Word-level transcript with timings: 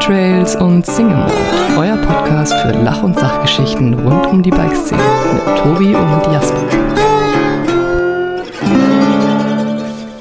Trails 0.00 0.56
und 0.56 0.86
Single 0.86 1.14
Mode, 1.14 1.34
euer 1.76 1.96
Podcast 1.98 2.54
für 2.54 2.72
Lach- 2.72 3.02
und 3.02 3.18
Sachgeschichten 3.18 3.92
rund 3.94 4.26
um 4.26 4.42
die 4.42 4.50
Bikeszene 4.50 5.02
mit 5.34 5.58
Tobi 5.58 5.94
und 5.94 6.32
Jasper. 6.32 6.64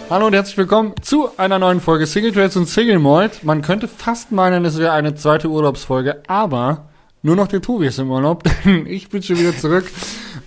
Hallo 0.09 0.27
und 0.27 0.33
herzlich 0.33 0.57
willkommen 0.57 0.93
zu 1.01 1.29
einer 1.37 1.59
neuen 1.59 1.79
Folge 1.79 2.07
Single 2.07 2.33
Trails 2.33 2.57
und 2.57 2.67
Single 2.67 2.99
Malt. 2.99 3.43
Man 3.45 3.61
könnte 3.61 3.87
fast 3.87 4.33
meinen, 4.33 4.65
es 4.65 4.77
wäre 4.77 4.91
eine 4.91 5.15
zweite 5.15 5.47
Urlaubsfolge, 5.47 6.23
aber 6.27 6.89
nur 7.21 7.37
noch 7.37 7.47
der 7.47 7.61
Tobi 7.61 7.87
ist 7.87 7.99
im 7.99 8.11
Urlaub. 8.11 8.43
ich 8.85 9.07
bin 9.07 9.23
schon 9.23 9.39
wieder 9.39 9.57
zurück 9.57 9.89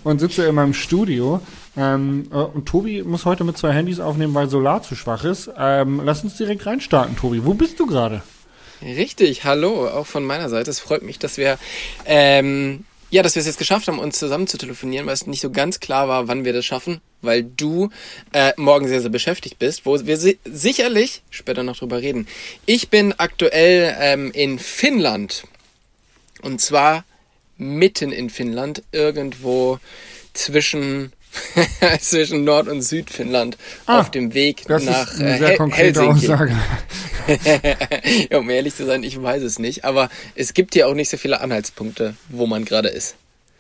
und 0.05 0.21
sitze 0.21 0.45
in 0.45 0.55
meinem 0.55 0.75
Studio. 0.75 1.41
Ähm, 1.75 2.27
äh, 2.31 2.37
und 2.37 2.67
Tobi 2.67 3.03
muss 3.03 3.25
heute 3.25 3.45
mit 3.45 3.57
zwei 3.57 3.73
Handys 3.73 3.99
aufnehmen, 3.99 4.35
weil 4.35 4.49
Solar 4.49 4.83
zu 4.83 4.95
schwach 4.95 5.25
ist. 5.25 5.51
Ähm, 5.57 6.03
lass 6.05 6.23
uns 6.23 6.37
direkt 6.37 6.67
reinstarten, 6.67 7.17
Tobi. 7.17 7.47
Wo 7.47 7.55
bist 7.55 7.81
du 7.81 7.87
gerade? 7.87 8.23
Richtig, 8.83 9.45
hallo, 9.45 9.89
auch 9.89 10.07
von 10.07 10.25
meiner 10.25 10.49
Seite. 10.49 10.71
Es 10.71 10.81
freut 10.81 11.03
mich, 11.03 11.19
dass 11.19 11.37
wir 11.37 11.59
ähm, 12.05 12.85
ja, 13.13 13.23
dass 13.23 13.35
wir 13.35 13.41
es 13.41 13.47
jetzt 13.47 13.59
geschafft 13.59 13.89
haben, 13.89 13.99
uns 13.99 14.19
zusammen 14.19 14.47
zu 14.47 14.57
telefonieren, 14.57 15.05
weil 15.05 15.13
es 15.13 15.27
nicht 15.27 15.43
so 15.43 15.51
ganz 15.51 15.81
klar 15.81 16.09
war, 16.09 16.29
wann 16.29 16.47
wir 16.47 16.55
das 16.55 16.65
schaffen, 16.65 17.03
weil 17.21 17.45
du 17.45 17.91
äh, 18.33 18.55
morgen 18.57 18.89
sehr, 18.89 19.03
sehr 19.03 19.11
beschäftigt 19.11 19.59
bist, 19.59 19.85
wo 19.85 20.07
wir 20.07 20.17
si 20.17 20.39
sicherlich 20.47 21.21
später 21.29 21.63
noch 21.63 21.77
drüber 21.77 22.01
reden. 22.01 22.27
Ich 22.65 22.89
bin 22.89 23.13
aktuell 23.13 23.95
ähm, 24.01 24.31
in 24.33 24.59
Finnland. 24.59 25.45
Und 26.41 26.63
zwar 26.63 27.05
mitten 27.59 28.13
in 28.13 28.31
Finnland, 28.31 28.83
irgendwo 28.93 29.79
zwischen 30.33 31.13
zwischen 32.01 32.45
Nord- 32.45 32.69
und 32.69 32.83
Südfinnland 32.83 33.57
ah, 33.87 34.01
auf 34.01 34.11
dem 34.11 34.35
Weg 34.35 34.65
das 34.67 34.85
nach 34.85 35.13
ist 35.13 35.21
eine 35.21 35.39
sehr 35.39 35.53
äh, 35.53 35.57
konkrete 35.57 36.01
Helsinki. 36.01 36.33
Aussage. 36.33 36.57
ja, 38.31 38.39
um 38.39 38.51
ehrlich 38.51 38.75
zu 38.75 38.87
sein, 38.87 39.03
ich 39.03 39.21
weiß 39.21 39.43
es 39.43 39.59
nicht. 39.59 39.85
Aber 39.85 40.11
es 40.35 40.55
gibt 40.55 40.75
hier 40.75 40.89
auch 40.89 40.95
nicht 40.95 41.09
so 41.09 41.17
viele 41.17 41.41
Anhaltspunkte, 41.41 42.15
wo 42.29 42.47
man 42.47 42.65
gerade 42.65 42.89
ist. 42.89 43.17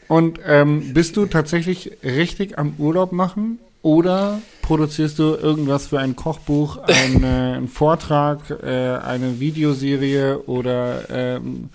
Und 0.08 0.40
ähm, 0.46 0.92
bist 0.92 1.16
du 1.16 1.26
tatsächlich 1.26 1.92
richtig 2.02 2.58
am 2.58 2.74
Urlaub 2.78 3.12
machen 3.12 3.58
oder 3.80 4.42
produzierst 4.60 5.18
du 5.18 5.34
irgendwas 5.34 5.86
für 5.88 5.98
ein 5.98 6.16
Kochbuch, 6.16 6.78
ein, 6.82 7.24
äh, 7.24 7.26
einen 7.26 7.68
Vortrag, 7.68 8.50
äh, 8.50 8.96
eine 8.98 9.40
Videoserie 9.40 10.38
oder 10.46 11.08
ähm 11.10 11.70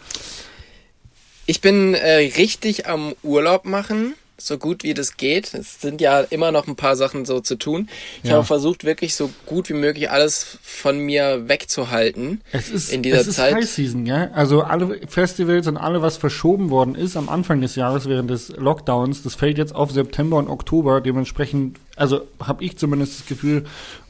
Ich 1.46 1.62
bin 1.62 1.96
äh, 1.96 2.16
richtig 2.38 2.88
am 2.88 3.16
Urlaub 3.24 3.66
machen 3.66 4.14
so 4.40 4.58
gut 4.58 4.84
wie 4.84 4.94
das 4.94 5.18
geht. 5.18 5.54
Es 5.54 5.82
sind 5.82 6.00
ja 6.00 6.22
immer 6.22 6.52
noch 6.52 6.68
ein 6.68 6.76
paar 6.76 6.96
Sachen 6.96 7.26
so 7.26 7.40
zu 7.40 7.56
tun. 7.56 7.90
Ich 8.24 8.30
Ja. 8.30 8.36
habe 8.36 8.46
versucht, 8.46 8.84
wirklich 8.84 9.16
so 9.16 9.32
gut 9.46 9.68
wie 9.70 9.74
möglich 9.74 10.12
alles 10.12 10.60
von 10.62 11.00
mir 11.00 11.48
wegzuhalten 11.50 12.42
Es 12.52 12.70
ist, 12.70 12.92
in 12.92 13.02
dieser 13.02 13.22
es 13.22 13.28
ist 13.28 13.36
Zeit. 13.38 13.56
High 13.56 13.68
Season, 13.70 14.06
ja. 14.06 14.30
Also 14.34 14.62
alle 14.62 15.00
Festivals 15.08 15.68
und 15.68 15.78
alle, 15.78 16.02
was 16.02 16.18
verschoben 16.18 16.70
worden 16.70 16.94
ist 16.96 17.18
am 17.18 17.30
Anfang 17.30 17.62
des 17.62 17.76
Jahres 17.76 18.08
während 18.08 18.30
des 18.30 18.50
Lockdowns, 18.50 19.24
das 19.24 19.36
fällt 19.36 19.58
jetzt 19.58 19.74
auf 19.74 19.92
September 19.92 20.38
und 20.38 20.48
Oktober. 20.50 21.02
Dementsprechend, 21.02 21.78
also 21.96 22.22
habe 22.40 22.64
ich 22.64 22.78
zumindest 22.78 23.20
das 23.22 23.28
Gefühl, 23.28 23.66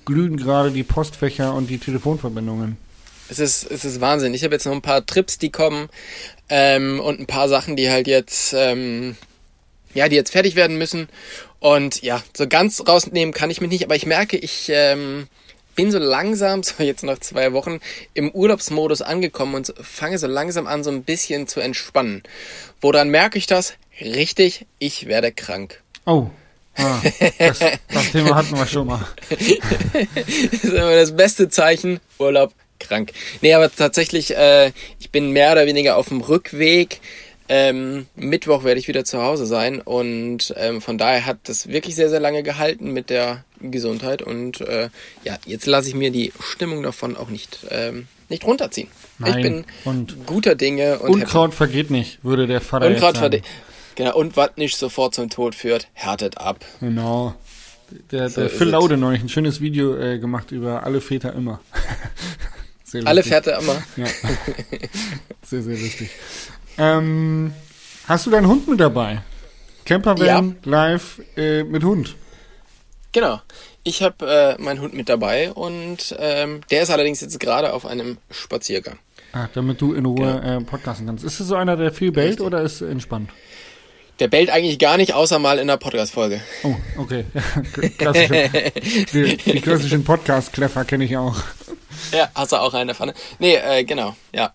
glühen 0.06 0.38
gerade 0.38 0.72
die 0.72 0.84
Postfächer 0.84 1.54
und 1.54 1.70
die 1.70 1.78
Telefonverbindungen. 1.78 2.78
Es 3.30 3.40
ist, 3.40 3.70
es 3.70 3.84
ist 3.84 4.00
Wahnsinn. 4.02 4.34
Ich 4.34 4.44
habe 4.44 4.54
jetzt 4.56 4.66
noch 4.66 4.74
ein 4.74 4.82
paar 4.82 5.06
Trips, 5.06 5.38
die 5.38 5.52
kommen 5.52 5.90
ähm, 6.50 7.00
und 7.00 7.20
ein 7.20 7.28
paar 7.28 7.50
Sachen, 7.50 7.76
die 7.76 7.90
halt 7.90 8.08
jetzt, 8.08 8.54
ähm, 8.58 9.18
ja, 9.94 10.10
die 10.10 10.16
jetzt 10.16 10.32
fertig 10.32 10.56
werden 10.56 10.78
müssen. 10.78 11.10
Und 11.60 12.02
ja, 12.02 12.24
so 12.36 12.48
ganz 12.48 12.84
rausnehmen 12.88 13.34
kann 13.34 13.50
ich 13.50 13.62
mich 13.62 13.70
nicht, 13.70 13.84
aber 13.84 13.96
ich 13.96 14.06
merke, 14.06 14.38
ich 14.38 14.70
ähm, 14.70 15.28
bin 15.76 15.92
so 15.92 16.00
langsam, 16.00 16.64
so 16.64 16.84
jetzt 16.84 17.04
nach 17.04 17.20
zwei 17.20 17.54
Wochen, 17.54 17.80
im 18.14 18.32
Urlaubsmodus 18.32 19.02
angekommen 19.02 19.56
und 19.56 19.74
fange 19.82 20.18
so 20.18 20.28
langsam 20.28 20.68
an, 20.68 20.84
so 20.84 20.92
ein 20.92 21.04
bisschen 21.04 21.48
zu 21.48 21.62
entspannen. 21.62 22.24
Woran 22.82 23.10
merke 23.10 23.38
ich 23.38 23.48
das? 23.48 23.76
Richtig, 24.02 24.66
ich 24.80 25.08
werde 25.08 25.32
krank. 25.32 25.82
Oh. 26.06 26.30
Ah, 26.80 27.02
das, 27.40 27.60
das 27.60 28.12
Thema 28.12 28.36
hatten 28.36 28.56
wir 28.56 28.68
schon 28.68 28.86
mal. 28.86 29.08
das 29.30 30.64
ist 30.64 30.64
immer 30.66 30.96
das 30.96 31.16
beste 31.16 31.50
Zeichen, 31.50 32.00
Urlaub, 32.20 32.54
krank. 32.80 33.14
Nee, 33.42 33.54
aber 33.56 33.74
tatsächlich, 33.74 34.36
äh, 34.36 34.72
ich 35.00 35.10
bin 35.10 35.32
mehr 35.32 35.54
oder 35.54 35.66
weniger 35.66 35.98
auf 35.98 36.10
dem 36.10 36.22
Rückweg. 36.22 37.02
Ähm, 37.50 38.08
Mittwoch 38.16 38.64
werde 38.64 38.80
ich 38.80 38.88
wieder 38.88 39.06
zu 39.06 39.22
Hause 39.22 39.46
sein 39.46 39.80
und 39.82 40.54
ähm, 40.58 40.82
von 40.82 40.98
daher 40.98 41.26
hat 41.26 41.38
das 41.46 41.68
wirklich 41.68 41.96
sehr, 41.96 42.10
sehr 42.10 42.20
lange 42.20 42.44
gehalten 42.44 42.92
mit 42.92 43.10
der 43.10 43.46
Gesundheit 43.62 44.22
und 44.22 44.62
äh, 44.62 44.90
ja, 45.24 45.38
jetzt 45.46 45.66
lasse 45.66 45.88
ich 45.88 45.96
mir 45.96 46.12
die 46.12 46.34
Stimmung 46.40 46.84
davon 46.84 47.16
auch 47.16 47.30
nicht, 47.30 47.60
ähm, 47.70 48.08
nicht 48.28 48.46
runterziehen. 48.46 48.90
Nein, 49.20 49.38
Ich 49.38 49.44
bin 49.44 49.66
und 49.86 50.26
guter 50.26 50.56
Dinge 50.56 51.00
und 51.00 51.10
Unkraut 51.10 51.54
vergeht 51.54 51.90
nicht, 51.90 52.24
würde 52.24 52.48
der 52.48 52.60
Vater 52.60 52.86
happy. 52.86 52.96
jetzt 52.96 53.04
Unkraut 53.04 53.32
sagen. 53.32 53.44
Genau, 53.96 54.16
und 54.16 54.38
was 54.38 54.52
nicht 54.58 54.78
sofort 54.78 55.16
zum 55.16 55.30
Tod 55.30 55.56
führt, 55.56 55.88
härtet 55.94 56.38
ab. 56.38 56.64
Genau. 56.82 57.34
Der, 58.12 58.30
der 58.30 58.50
Phil. 58.50 58.68
Laude 58.68 58.98
neulich 58.98 59.22
ein 59.22 59.30
schönes 59.30 59.62
Video 59.62 59.96
äh, 59.96 60.20
gemacht 60.20 60.52
über 60.52 60.84
alle 60.84 61.02
Väter 61.02 61.34
immer. 61.34 61.62
sehr 62.84 63.08
Alle. 63.08 63.24
Fährte 63.24 63.58
immer. 63.60 63.82
Ja. 63.96 64.06
sehr, 65.44 65.62
sehr 65.62 65.78
lustig. 65.78 66.10
Ähm, 66.78 67.54
hast 68.08 68.26
du 68.26 68.32
deinen 68.32 68.48
Hund 68.48 68.68
mit 68.68 68.80
dabei? 68.80 69.22
Campervan 69.86 70.58
live 70.64 71.22
äh, 71.36 71.64
mit 71.64 71.84
Hund. 71.84 72.16
Genau. 73.14 73.42
Ich 73.84 74.04
habe 74.04 74.58
äh, 74.60 74.62
meinen 74.62 74.82
Hund 74.82 74.94
mit 74.94 75.08
dabei 75.08 75.52
und 75.54 76.14
ähm, 76.20 76.62
der 76.70 76.82
ist 76.82 76.90
allerdings 76.90 77.22
jetzt 77.22 77.40
gerade 77.40 77.74
auf 77.74 77.86
einem 77.86 78.18
Spaziergang. 78.30 79.00
Ah, 79.32 79.48
damit 79.54 79.80
du 79.80 79.94
in 79.94 80.06
Ruhe 80.06 80.42
äh, 80.42 80.64
podcasten 80.64 81.08
kannst. 81.08 81.24
Ist 81.24 81.40
es 81.40 81.48
so 81.48 81.56
einer, 81.56 81.78
der 81.78 81.94
viel 81.94 82.12
bellt 82.12 82.32
Richtig. 82.32 82.46
oder 82.46 82.62
ist 82.62 82.82
entspannt? 82.82 83.30
Der 84.20 84.28
bellt 84.28 84.50
eigentlich 84.50 84.80
gar 84.80 84.98
nicht, 84.98 85.14
außer 85.14 85.40
mal 85.40 85.60
in 85.60 85.68
der 85.68 85.78
Podcast-Folge. 85.78 86.42
Oh, 86.64 86.76
okay. 86.98 87.26
Klassische, 87.98 88.72
die, 89.14 89.38
die 89.38 89.62
klassischen 89.62 90.04
Podcast-Kleffer 90.04 90.86
kenne 90.86 91.06
ich 91.06 91.16
auch. 91.16 91.38
Ja, 92.12 92.30
hast 92.34 92.52
du 92.52 92.58
auch 92.58 92.74
eine 92.74 92.96
Pfanne? 92.96 93.14
Nee, 93.40 93.56
äh, 93.56 93.84
genau, 93.84 94.16
ja. 94.34 94.54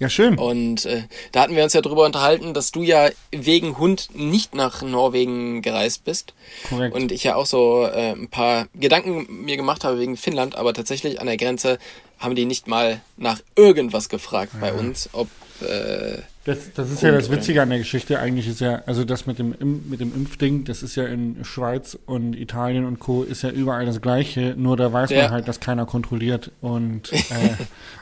Ja, 0.00 0.08
schön. 0.08 0.38
Und 0.38 0.86
äh, 0.86 1.02
da 1.30 1.42
hatten 1.42 1.54
wir 1.54 1.62
uns 1.62 1.74
ja 1.74 1.82
drüber 1.82 2.06
unterhalten, 2.06 2.54
dass 2.54 2.72
du 2.72 2.82
ja 2.82 3.10
wegen 3.30 3.76
Hund 3.76 4.08
nicht 4.14 4.54
nach 4.54 4.80
Norwegen 4.80 5.60
gereist 5.60 6.04
bist. 6.04 6.32
Korrekt. 6.70 6.94
Und 6.94 7.12
ich 7.12 7.22
ja 7.22 7.36
auch 7.36 7.44
so 7.44 7.84
äh, 7.84 8.12
ein 8.12 8.28
paar 8.28 8.66
Gedanken 8.74 9.44
mir 9.44 9.58
gemacht 9.58 9.84
habe 9.84 10.00
wegen 10.00 10.16
Finnland, 10.16 10.56
aber 10.56 10.72
tatsächlich 10.72 11.20
an 11.20 11.26
der 11.26 11.36
Grenze 11.36 11.78
haben 12.18 12.34
die 12.34 12.46
nicht 12.46 12.66
mal 12.66 13.02
nach 13.18 13.40
irgendwas 13.56 14.08
gefragt 14.08 14.52
bei 14.58 14.72
uns, 14.72 15.10
ob 15.12 15.28
äh, 15.60 16.22
Das, 16.44 16.72
das 16.72 16.90
ist 16.90 17.02
ja 17.02 17.12
das 17.12 17.30
Witzige 17.30 17.60
an 17.60 17.68
der 17.68 17.78
Geschichte. 17.78 18.18
Eigentlich 18.18 18.48
ist 18.48 18.60
ja, 18.60 18.80
also 18.86 19.04
das 19.04 19.26
mit 19.26 19.38
dem, 19.38 19.54
mit 19.90 20.00
dem 20.00 20.14
Impfding, 20.14 20.64
das 20.64 20.82
ist 20.82 20.96
ja 20.96 21.04
in 21.04 21.44
Schweiz 21.44 21.98
und 22.06 22.34
Italien 22.34 22.86
und 22.86 22.98
Co. 22.98 23.22
ist 23.24 23.42
ja 23.42 23.50
überall 23.50 23.84
das 23.84 24.00
Gleiche, 24.00 24.54
nur 24.56 24.78
da 24.78 24.90
weiß 24.90 25.10
man 25.10 25.18
Ja. 25.18 25.30
halt, 25.30 25.48
dass 25.48 25.60
keiner 25.60 25.84
kontrolliert. 25.84 26.50
Und 26.62 27.12
äh, 27.12 27.20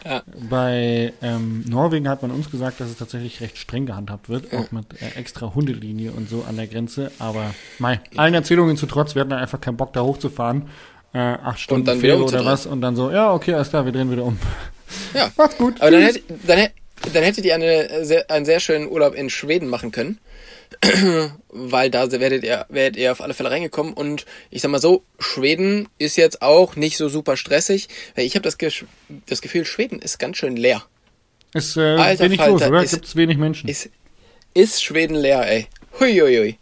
Ja. 0.08 0.22
bei 0.48 1.12
ähm, 1.20 1.64
Norwegen 1.68 2.08
hat 2.08 2.22
man 2.22 2.30
uns 2.30 2.48
gesagt, 2.48 2.80
dass 2.80 2.88
es 2.90 2.96
tatsächlich 2.96 3.40
recht 3.40 3.58
streng 3.58 3.86
gehandhabt 3.86 4.28
wird, 4.28 4.54
auch 4.54 4.70
mit 4.70 4.86
äh, 5.02 5.18
extra 5.18 5.52
Hundelinie 5.54 6.12
und 6.12 6.28
so 6.30 6.44
an 6.48 6.56
der 6.56 6.68
Grenze. 6.68 7.10
Aber 7.18 7.52
mei, 7.80 8.00
allen 8.16 8.34
Erzählungen 8.34 8.76
zu 8.76 8.86
trotz, 8.86 9.16
wir 9.16 9.22
hatten 9.22 9.32
einfach 9.32 9.60
keinen 9.60 9.76
Bock, 9.76 9.92
da 9.94 10.02
hochzufahren. 10.02 10.68
Äh, 11.12 11.18
acht 11.18 11.58
Stunden 11.58 11.88
oder 12.22 12.44
was 12.44 12.66
und 12.66 12.82
dann 12.82 12.94
so, 12.94 13.10
ja, 13.10 13.32
okay, 13.32 13.54
alles 13.54 13.70
klar, 13.70 13.84
wir 13.84 13.92
drehen 13.92 14.12
wieder 14.12 14.24
um. 14.24 14.38
ja. 15.12 15.28
Macht's 15.36 15.56
gut. 15.56 15.80
Aber 15.80 15.90
dann, 15.90 16.02
tschüss. 16.02 16.16
hätt, 16.16 16.24
dann, 16.46 16.68
dann 17.12 17.22
hättet 17.24 17.44
ihr 17.44 17.54
eine, 17.54 18.04
sehr, 18.04 18.30
einen 18.30 18.44
sehr 18.44 18.60
schönen 18.60 18.88
Urlaub 18.88 19.14
in 19.14 19.30
Schweden 19.30 19.68
machen 19.68 19.90
können. 19.92 20.18
Weil 21.48 21.90
da 21.90 22.10
werdet 22.10 22.44
ihr, 22.44 22.66
werdet 22.68 22.96
ihr 22.98 23.12
auf 23.12 23.20
alle 23.20 23.34
Fälle 23.34 23.50
reingekommen. 23.50 23.94
Und 23.94 24.26
ich 24.50 24.62
sag 24.62 24.70
mal 24.70 24.80
so, 24.80 25.02
Schweden 25.18 25.88
ist 25.98 26.16
jetzt 26.16 26.42
auch 26.42 26.76
nicht 26.76 26.96
so 26.96 27.08
super 27.08 27.36
stressig. 27.36 27.88
Weil 28.14 28.26
ich 28.26 28.34
habe 28.34 28.42
das, 28.42 28.56
das 29.26 29.40
Gefühl, 29.40 29.64
Schweden 29.64 30.00
ist 30.00 30.18
ganz 30.18 30.36
schön 30.36 30.56
leer. 30.56 30.82
Ist 31.54 31.76
äh, 31.76 31.80
Alter 31.80 32.24
wenig 32.24 32.38
Falter, 32.38 32.52
los, 32.52 32.62
oder? 32.68 32.82
ist- 32.82 32.90
Gibt's 32.92 33.16
wenig 33.16 33.38
Menschen. 33.38 33.68
Ist, 33.68 33.88
ist 34.54 34.82
Schweden 34.82 35.14
leer, 35.14 35.46
ey. 35.50 35.66
Huiuiui. 35.98 36.58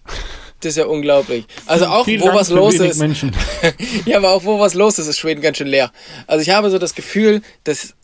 Das 0.60 0.70
ist 0.70 0.76
ja 0.78 0.86
unglaublich. 0.86 1.44
Also 1.66 1.86
auch, 1.86 2.06
wo 2.06 2.16
Dank 2.16 2.34
was 2.34 2.48
los 2.50 2.74
ist. 2.76 2.98
Menschen. 2.98 3.32
Ja, 4.06 4.16
aber 4.18 4.30
auch 4.30 4.44
wo 4.44 4.58
was 4.58 4.74
los 4.74 4.98
ist, 4.98 5.06
ist 5.06 5.18
Schweden 5.18 5.42
ganz 5.42 5.58
schön 5.58 5.66
leer. 5.66 5.92
Also 6.26 6.42
ich 6.42 6.50
habe 6.50 6.70
so 6.70 6.78
das 6.78 6.94
Gefühl, 6.94 7.42
dass 7.64 7.94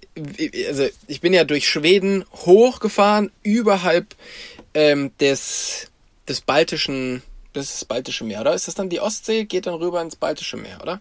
also 0.68 0.86
ich 1.06 1.20
bin 1.20 1.32
ja 1.32 1.44
durch 1.44 1.68
Schweden 1.68 2.24
hochgefahren, 2.32 3.30
überhalb 3.42 4.14
ähm, 4.74 5.10
des 5.18 5.90
des 6.28 6.40
baltischen, 6.40 7.22
das 7.52 7.74
ist 7.74 7.88
baltische 7.88 8.24
Meer, 8.24 8.42
oder? 8.42 8.54
Ist 8.54 8.68
das 8.68 8.74
dann 8.74 8.88
die 8.88 9.00
Ostsee? 9.00 9.44
Geht 9.44 9.66
dann 9.66 9.74
rüber 9.74 10.00
ins 10.00 10.16
baltische 10.16 10.56
Meer, 10.56 10.78
oder? 10.80 11.00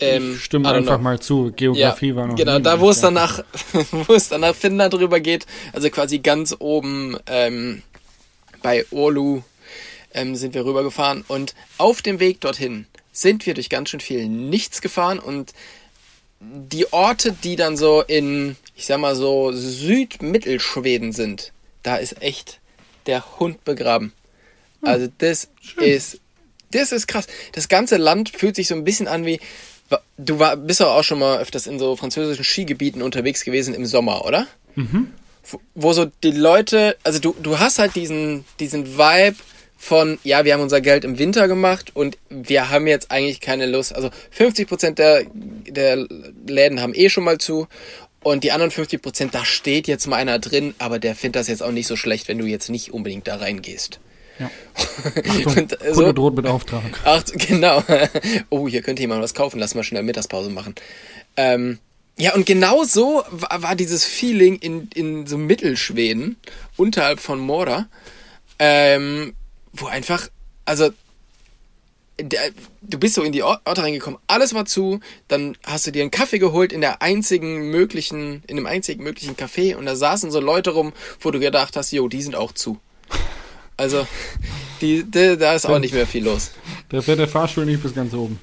Ähm, 0.00 0.34
Ich 0.34 0.44
stimme 0.44 0.70
einfach 0.70 0.96
know. 0.96 1.02
mal 1.02 1.20
zu. 1.20 1.52
Geografie 1.54 2.14
war 2.14 2.26
noch 2.26 2.36
Genau, 2.36 2.58
da 2.58 2.80
wo 2.80 2.90
es 2.90 3.00
dann 3.00 3.14
nach, 3.14 3.42
wo 3.90 4.14
es 4.14 4.28
dann 4.28 4.42
nach 4.42 4.54
Finnland 4.54 4.94
rüber 4.94 5.20
geht, 5.20 5.46
also 5.72 5.88
quasi 5.90 6.18
ganz 6.18 6.54
oben 6.58 7.16
ähm, 7.26 7.82
bei 8.62 8.84
Oulu 8.90 9.42
ähm, 10.14 10.36
sind 10.36 10.54
wir 10.54 10.64
rübergefahren 10.64 11.24
und 11.28 11.54
auf 11.78 12.02
dem 12.02 12.20
Weg 12.20 12.40
dorthin 12.40 12.86
sind 13.12 13.46
wir 13.46 13.54
durch 13.54 13.68
ganz 13.70 13.90
schön 13.90 14.00
viel 14.00 14.28
Nichts 14.28 14.80
gefahren 14.80 15.18
und 15.18 15.52
die 16.70 16.92
Orte, 16.92 17.32
die 17.32 17.56
dann 17.56 17.76
so 17.76 18.02
in 18.02 18.56
ich 18.74 18.86
sag 18.86 18.98
mal 18.98 19.14
so, 19.14 19.52
Südmittelschweden 19.52 21.12
sind, 21.12 21.52
da 21.82 21.96
ist 21.96 22.20
echt 22.22 22.58
der 23.06 23.38
Hund 23.38 23.64
begraben. 23.64 24.12
Also 24.82 25.08
das 25.18 25.48
ist, 25.76 26.20
das 26.72 26.90
ist 26.90 27.06
krass. 27.06 27.28
Das 27.52 27.68
ganze 27.68 27.96
Land 27.96 28.30
fühlt 28.30 28.56
sich 28.56 28.66
so 28.66 28.74
ein 28.74 28.82
bisschen 28.82 29.06
an 29.06 29.24
wie, 29.24 29.38
du 30.18 30.40
war, 30.40 30.56
bist 30.56 30.80
doch 30.80 30.88
auch 30.88 31.04
schon 31.04 31.20
mal 31.20 31.38
öfters 31.38 31.68
in 31.68 31.78
so 31.78 31.94
französischen 31.94 32.44
Skigebieten 32.44 33.02
unterwegs 33.02 33.44
gewesen 33.44 33.74
im 33.74 33.86
Sommer, 33.86 34.24
oder? 34.24 34.48
Mhm. 34.74 35.12
Wo, 35.44 35.60
wo 35.74 35.92
so 35.92 36.06
die 36.06 36.32
Leute, 36.32 36.96
also 37.04 37.20
du, 37.20 37.36
du 37.40 37.60
hast 37.60 37.78
halt 37.78 37.94
diesen, 37.94 38.44
diesen 38.58 38.98
Vibe 38.98 39.36
von, 39.82 40.20
ja, 40.22 40.44
wir 40.44 40.54
haben 40.54 40.60
unser 40.60 40.80
Geld 40.80 41.04
im 41.04 41.18
Winter 41.18 41.48
gemacht 41.48 41.90
und 41.94 42.16
wir 42.30 42.70
haben 42.70 42.86
jetzt 42.86 43.10
eigentlich 43.10 43.40
keine 43.40 43.66
Lust. 43.66 43.92
Also 43.92 44.10
50 44.30 44.68
Prozent 44.68 45.00
der, 45.00 45.24
der 45.34 46.06
Läden 46.46 46.80
haben 46.80 46.94
eh 46.94 47.08
schon 47.08 47.24
mal 47.24 47.38
zu 47.38 47.66
und 48.22 48.44
die 48.44 48.52
anderen 48.52 48.70
50 48.70 49.02
Prozent, 49.02 49.34
da 49.34 49.44
steht 49.44 49.88
jetzt 49.88 50.06
mal 50.06 50.18
einer 50.18 50.38
drin, 50.38 50.76
aber 50.78 51.00
der 51.00 51.16
findet 51.16 51.34
das 51.40 51.48
jetzt 51.48 51.64
auch 51.64 51.72
nicht 51.72 51.88
so 51.88 51.96
schlecht, 51.96 52.28
wenn 52.28 52.38
du 52.38 52.46
jetzt 52.46 52.70
nicht 52.70 52.92
unbedingt 52.92 53.26
da 53.26 53.34
reingehst. 53.34 53.98
Ja. 54.38 54.52
Achtung, 55.28 55.56
und, 55.56 55.70
so, 55.72 55.94
Kunde 55.94 56.14
droht 56.14 56.36
mit 56.36 56.46
Auftrag. 56.46 56.84
Ach, 57.04 57.24
genau. 57.34 57.82
Oh, 58.50 58.68
hier 58.68 58.82
könnte 58.82 59.02
jemand 59.02 59.20
was 59.20 59.34
kaufen, 59.34 59.58
lass 59.58 59.74
mal 59.74 59.82
schnell 59.82 60.04
Mittagspause 60.04 60.50
machen. 60.50 60.76
Ähm, 61.36 61.80
ja, 62.16 62.36
und 62.36 62.46
genau 62.46 62.84
so 62.84 63.24
war, 63.32 63.62
war, 63.62 63.74
dieses 63.74 64.04
Feeling 64.04 64.60
in, 64.60 64.88
in 64.94 65.26
so 65.26 65.38
Mittelschweden, 65.38 66.36
unterhalb 66.76 67.18
von 67.18 67.40
Mora, 67.40 67.88
ähm, 68.60 69.34
wo 69.72 69.86
einfach, 69.86 70.28
also 70.64 70.90
der, 72.20 72.50
du 72.82 72.98
bist 72.98 73.14
so 73.14 73.22
in 73.22 73.32
die 73.32 73.42
Orte 73.42 73.82
reingekommen, 73.82 74.18
alles 74.26 74.54
war 74.54 74.64
zu, 74.66 75.00
dann 75.28 75.56
hast 75.64 75.86
du 75.86 75.92
dir 75.92 76.02
einen 76.02 76.10
Kaffee 76.10 76.38
geholt 76.38 76.72
in 76.72 76.80
der 76.80 77.02
einzigen 77.02 77.70
möglichen, 77.70 78.42
in 78.46 78.56
dem 78.56 78.66
einzigen 78.66 79.02
möglichen 79.02 79.36
Café 79.36 79.76
und 79.76 79.86
da 79.86 79.96
saßen 79.96 80.30
so 80.30 80.40
Leute 80.40 80.70
rum, 80.70 80.92
wo 81.20 81.30
du 81.30 81.40
gedacht 81.40 81.76
hast, 81.76 81.90
jo, 81.92 82.08
die 82.08 82.22
sind 82.22 82.36
auch 82.36 82.52
zu. 82.52 82.78
Also, 83.76 84.06
die, 84.80 85.04
die 85.04 85.36
da 85.36 85.54
ist 85.54 85.66
auch 85.66 85.78
nicht 85.78 85.94
mehr 85.94 86.06
viel 86.06 86.24
los. 86.24 86.52
Da 86.90 87.00
fährt 87.00 87.18
der 87.18 87.28
Fahrstuhl 87.28 87.64
nicht 87.64 87.82
bis 87.82 87.94
ganz 87.94 88.12
oben. 88.12 88.38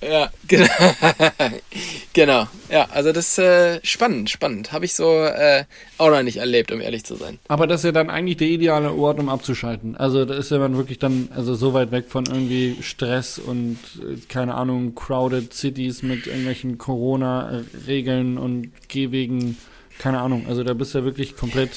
Ja, 0.00 0.30
genau. 0.46 0.68
genau. 2.12 2.46
Ja, 2.70 2.88
also 2.92 3.12
das 3.12 3.30
ist 3.30 3.38
äh, 3.38 3.80
spannend, 3.82 4.30
spannend. 4.30 4.70
Habe 4.70 4.84
ich 4.84 4.94
so 4.94 5.24
äh, 5.24 5.64
auch 5.98 6.10
noch 6.10 6.22
nicht 6.22 6.36
erlebt, 6.36 6.70
um 6.70 6.80
ehrlich 6.80 7.04
zu 7.04 7.16
sein. 7.16 7.38
Aber 7.48 7.66
das 7.66 7.80
ist 7.80 7.84
ja 7.84 7.92
dann 7.92 8.08
eigentlich 8.08 8.36
der 8.36 8.48
ideale 8.48 8.92
Ort, 8.92 9.18
um 9.18 9.28
abzuschalten. 9.28 9.96
Also 9.96 10.24
da 10.24 10.34
ist 10.34 10.50
ja 10.50 10.58
man 10.58 10.76
wirklich 10.76 10.98
dann 10.98 11.30
also 11.34 11.54
so 11.54 11.74
weit 11.74 11.90
weg 11.90 12.06
von 12.08 12.26
irgendwie 12.26 12.76
Stress 12.80 13.38
und 13.38 13.78
äh, 13.98 14.16
keine 14.28 14.54
Ahnung, 14.54 14.94
crowded 14.94 15.52
Cities 15.52 16.02
mit 16.02 16.26
irgendwelchen 16.26 16.78
Corona-Regeln 16.78 18.38
und 18.38 18.70
Gehwegen, 18.88 19.56
keine 19.98 20.20
Ahnung. 20.20 20.46
Also 20.48 20.62
da 20.62 20.74
bist 20.74 20.94
du 20.94 20.98
ja 20.98 21.04
wirklich 21.04 21.36
komplett 21.36 21.70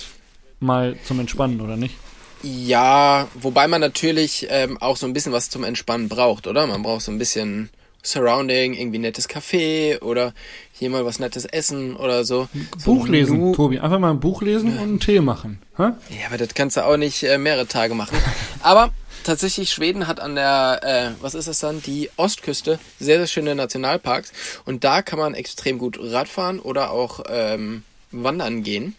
mal 0.59 0.95
zum 1.05 1.19
Entspannen, 1.19 1.59
oder 1.59 1.75
nicht? 1.75 1.95
Ja, 2.43 3.27
wobei 3.35 3.67
man 3.67 3.81
natürlich 3.81 4.47
ähm, 4.49 4.77
auch 4.79 4.97
so 4.97 5.05
ein 5.05 5.13
bisschen 5.13 5.31
was 5.31 5.49
zum 5.49 5.63
Entspannen 5.63 6.07
braucht, 6.09 6.45
oder? 6.47 6.67
Man 6.67 6.83
braucht 6.83 7.01
so 7.01 7.11
ein 7.11 7.17
bisschen 7.19 7.69
Surrounding, 8.03 8.73
irgendwie 8.73 8.99
nettes 8.99 9.29
Café 9.29 10.01
oder 10.01 10.33
hier 10.73 10.89
mal 10.89 11.05
was 11.05 11.19
nettes 11.19 11.45
essen 11.45 11.95
oder 11.95 12.23
so. 12.23 12.47
Buch 12.83 13.05
so 13.05 13.11
lesen, 13.11 13.39
nu 13.39 13.53
Tobi. 13.53 13.79
Einfach 13.79 13.99
mal 13.99 14.09
ein 14.09 14.19
Buch 14.19 14.41
lesen 14.41 14.69
ja. 14.69 14.77
und 14.77 14.81
einen 14.81 14.99
Tee 14.99 15.19
machen. 15.19 15.61
Hä? 15.77 15.83
Ja, 16.09 16.27
aber 16.27 16.37
das 16.37 16.53
kannst 16.53 16.77
du 16.77 16.85
auch 16.85 16.97
nicht 16.97 17.23
äh, 17.23 17.37
mehrere 17.37 17.67
Tage 17.67 17.93
machen. 17.93 18.17
aber 18.61 18.91
tatsächlich, 19.23 19.71
Schweden 19.71 20.07
hat 20.07 20.19
an 20.19 20.35
der, 20.35 20.79
äh, 21.17 21.23
was 21.23 21.35
ist 21.35 21.47
das 21.47 21.59
dann, 21.59 21.81
die 21.81 22.09
Ostküste 22.17 22.79
sehr, 22.99 23.17
sehr 23.17 23.27
schöne 23.27 23.55
Nationalparks. 23.55 24.31
Und 24.65 24.83
da 24.83 25.01
kann 25.01 25.19
man 25.19 25.33
extrem 25.33 25.77
gut 25.77 25.99
Radfahren 26.01 26.59
oder 26.59 26.91
auch 26.91 27.23
ähm, 27.29 27.83
wandern 28.11 28.63
gehen. 28.63 28.95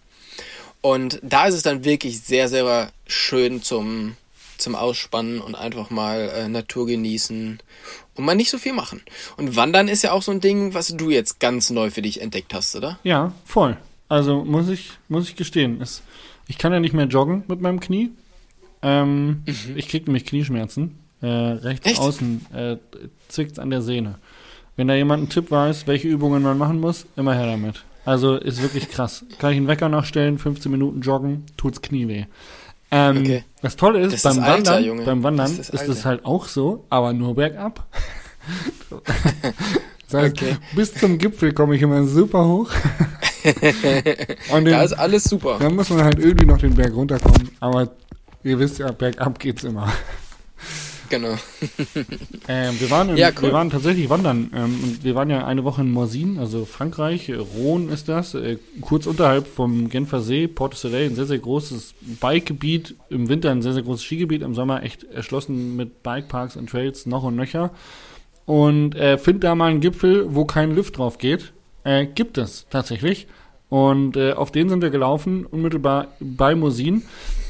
Und 0.81 1.21
da 1.23 1.47
ist 1.47 1.55
es 1.55 1.63
dann 1.63 1.85
wirklich 1.85 2.21
sehr, 2.21 2.49
sehr 2.49 2.91
schön 3.07 3.63
zum, 3.63 4.17
zum 4.63 4.75
Ausspannen 4.75 5.41
und 5.41 5.55
einfach 5.55 5.91
mal 5.91 6.31
äh, 6.35 6.49
Natur 6.49 6.87
genießen 6.87 7.59
und 8.15 8.25
mal 8.25 8.35
nicht 8.35 8.51
so 8.51 8.59
viel 8.59 8.73
machen. 8.73 9.03
Und 9.37 9.57
Wandern 9.57 9.89
ist 9.89 10.03
ja 10.03 10.13
auch 10.13 10.23
so 10.23 10.33
ein 10.33 10.41
Ding, 10.41 10.75
was 10.75 10.89
du 10.89 11.11
jetzt 11.11 11.41
ganz 11.41 11.71
neu 11.71 11.91
für 11.91 12.03
dich 12.03 12.21
entdeckt 12.21 12.55
hast, 12.55 12.75
oder? 12.77 12.99
Ja, 13.03 13.33
voll. 13.45 13.77
Also 14.09 14.45
muss 14.45 14.69
ich, 14.69 14.93
muss 15.09 15.29
ich 15.29 15.37
gestehen. 15.37 15.81
Es, 15.81 16.03
ich 16.47 16.59
kann 16.59 16.73
ja 16.73 16.81
nicht 16.81 16.95
mehr 16.95 17.07
joggen 17.07 17.45
mit 17.49 17.61
meinem 17.61 17.81
Knie. 17.81 18.11
Ähm, 18.83 19.43
mhm. 19.47 19.77
Ich 19.77 19.89
kriege 19.89 20.07
nämlich 20.07 20.27
Knieschmerzen. 20.27 20.99
Äh, 21.23 21.27
rechts 21.27 21.87
Echt? 21.87 22.01
außen 22.01 22.47
äh, 22.53 22.77
zwickt 23.29 23.59
an 23.59 23.71
der 23.71 23.81
Sehne. 23.81 24.17
Wenn 24.77 24.89
da 24.89 24.95
jemand 24.95 25.21
einen 25.21 25.29
Tipp 25.29 25.51
weiß, 25.51 25.87
welche 25.87 26.09
Übungen 26.09 26.43
man 26.43 26.59
machen 26.59 26.81
muss, 26.81 27.07
immer 27.17 27.35
her 27.35 27.47
damit. 27.47 27.85
Also 28.05 28.37
ist 28.37 28.63
wirklich 28.63 28.91
krass. 28.91 29.25
Kann 29.39 29.53
ich 29.53 29.59
einen 29.59 29.69
Wecker 29.69 29.89
nachstellen, 29.89 30.39
15 30.39 30.73
Minuten 30.73 31.01
joggen, 31.03 31.45
tut's 31.57 31.83
Knie 31.83 32.09
weh. 32.09 32.25
Ähm, 32.95 33.19
okay. 33.19 33.45
Das 33.63 33.77
Tolle 33.77 34.01
ist, 34.01 34.13
das 34.13 34.23
beim, 34.23 34.43
ist 34.43 34.49
Wandern, 34.49 34.75
Alter, 34.75 35.05
beim 35.05 35.23
Wandern 35.23 35.51
ist, 35.51 35.71
ist 35.71 35.89
es 35.89 36.05
halt 36.05 36.27
auch 36.27 36.47
so, 36.47 36.85
aber 36.91 37.15
nur 37.15 37.35
bergab. 37.35 37.87
das 40.11 40.23
heißt, 40.23 40.35
okay. 40.35 40.57
bis 40.77 40.93
zum 40.93 41.17
Gipfel 41.17 41.55
komme 41.55 41.77
ich 41.77 41.83
immer 41.83 42.05
super 42.05 42.45
hoch. 42.45 42.71
Und 44.53 44.65
den, 44.67 44.73
da 44.73 44.83
ist 44.83 44.93
alles 44.93 45.25
super. 45.25 45.57
Dann 45.59 45.75
muss 45.75 45.89
man 45.89 46.05
halt 46.05 46.19
irgendwie 46.19 46.45
noch 46.45 46.59
den 46.59 46.75
Berg 46.75 46.95
runterkommen, 46.95 47.51
aber 47.61 47.89
ihr 48.43 48.59
wisst 48.59 48.79
ja, 48.79 48.93
bergab 48.93 49.39
geht's 49.39 49.65
immer. 49.65 49.91
Genau. 51.13 51.35
ähm, 52.49 52.81
wir, 52.81 52.91
waren 52.91 53.11
in, 53.11 53.19
ja, 53.19 53.29
cool. 53.37 53.43
wir 53.43 53.53
waren 53.53 53.69
tatsächlich 53.69 54.09
wandern. 54.09 54.51
Ähm, 54.55 54.99
wir 55.03 55.15
waren 55.15 55.29
ja 55.29 55.47
eine 55.47 55.63
Woche 55.63 55.83
in 55.83 55.93
Morzine, 55.93 56.41
also 56.41 56.65
Frankreich. 56.65 57.29
Rhône 57.29 57.93
ist 57.93 58.09
das. 58.09 58.33
Äh, 58.35 58.57
kurz 58.81 59.07
unterhalb 59.07 59.47
vom 59.47 59.91
Genfer 59.91 60.23
See, 60.23 60.49
Porte 60.49 60.75
Soleil, 60.75 61.11
ein 61.11 61.15
sehr, 61.15 61.27
sehr 61.27 61.39
großes 61.39 61.93
Bikegebiet. 62.19 62.95
Im 63.11 63.29
Winter 63.29 63.51
ein 63.51 63.61
sehr, 63.61 63.75
sehr 63.75 63.83
großes 63.83 64.03
Skigebiet. 64.03 64.41
Im 64.41 64.55
Sommer 64.55 64.85
echt 64.85 65.05
erschlossen 65.05 65.77
mit 65.77 66.03
Bikeparks 66.03 66.57
und 66.57 66.71
Trails 66.71 67.05
noch 67.05 67.25
und 67.25 67.37
nöcher. 67.37 67.73
Und 68.47 68.95
äh, 68.95 69.19
find 69.19 69.45
da 69.45 69.55
mal 69.55 69.71
einen 69.71 69.81
Gipfel, 69.81 70.35
wo 70.35 70.47
kein 70.47 70.75
Lift 70.75 70.97
drauf 70.97 71.19
geht. 71.19 71.53
Äh, 71.85 72.07
gibt 72.07 72.39
es 72.39 72.67
tatsächlich. 72.71 73.27
Und 73.69 74.17
äh, 74.17 74.33
auf 74.33 74.51
den 74.51 74.71
sind 74.71 74.81
wir 74.81 74.89
gelaufen, 74.89 75.45
unmittelbar 75.45 76.09
bei 76.21 76.55
Mosin. 76.55 77.03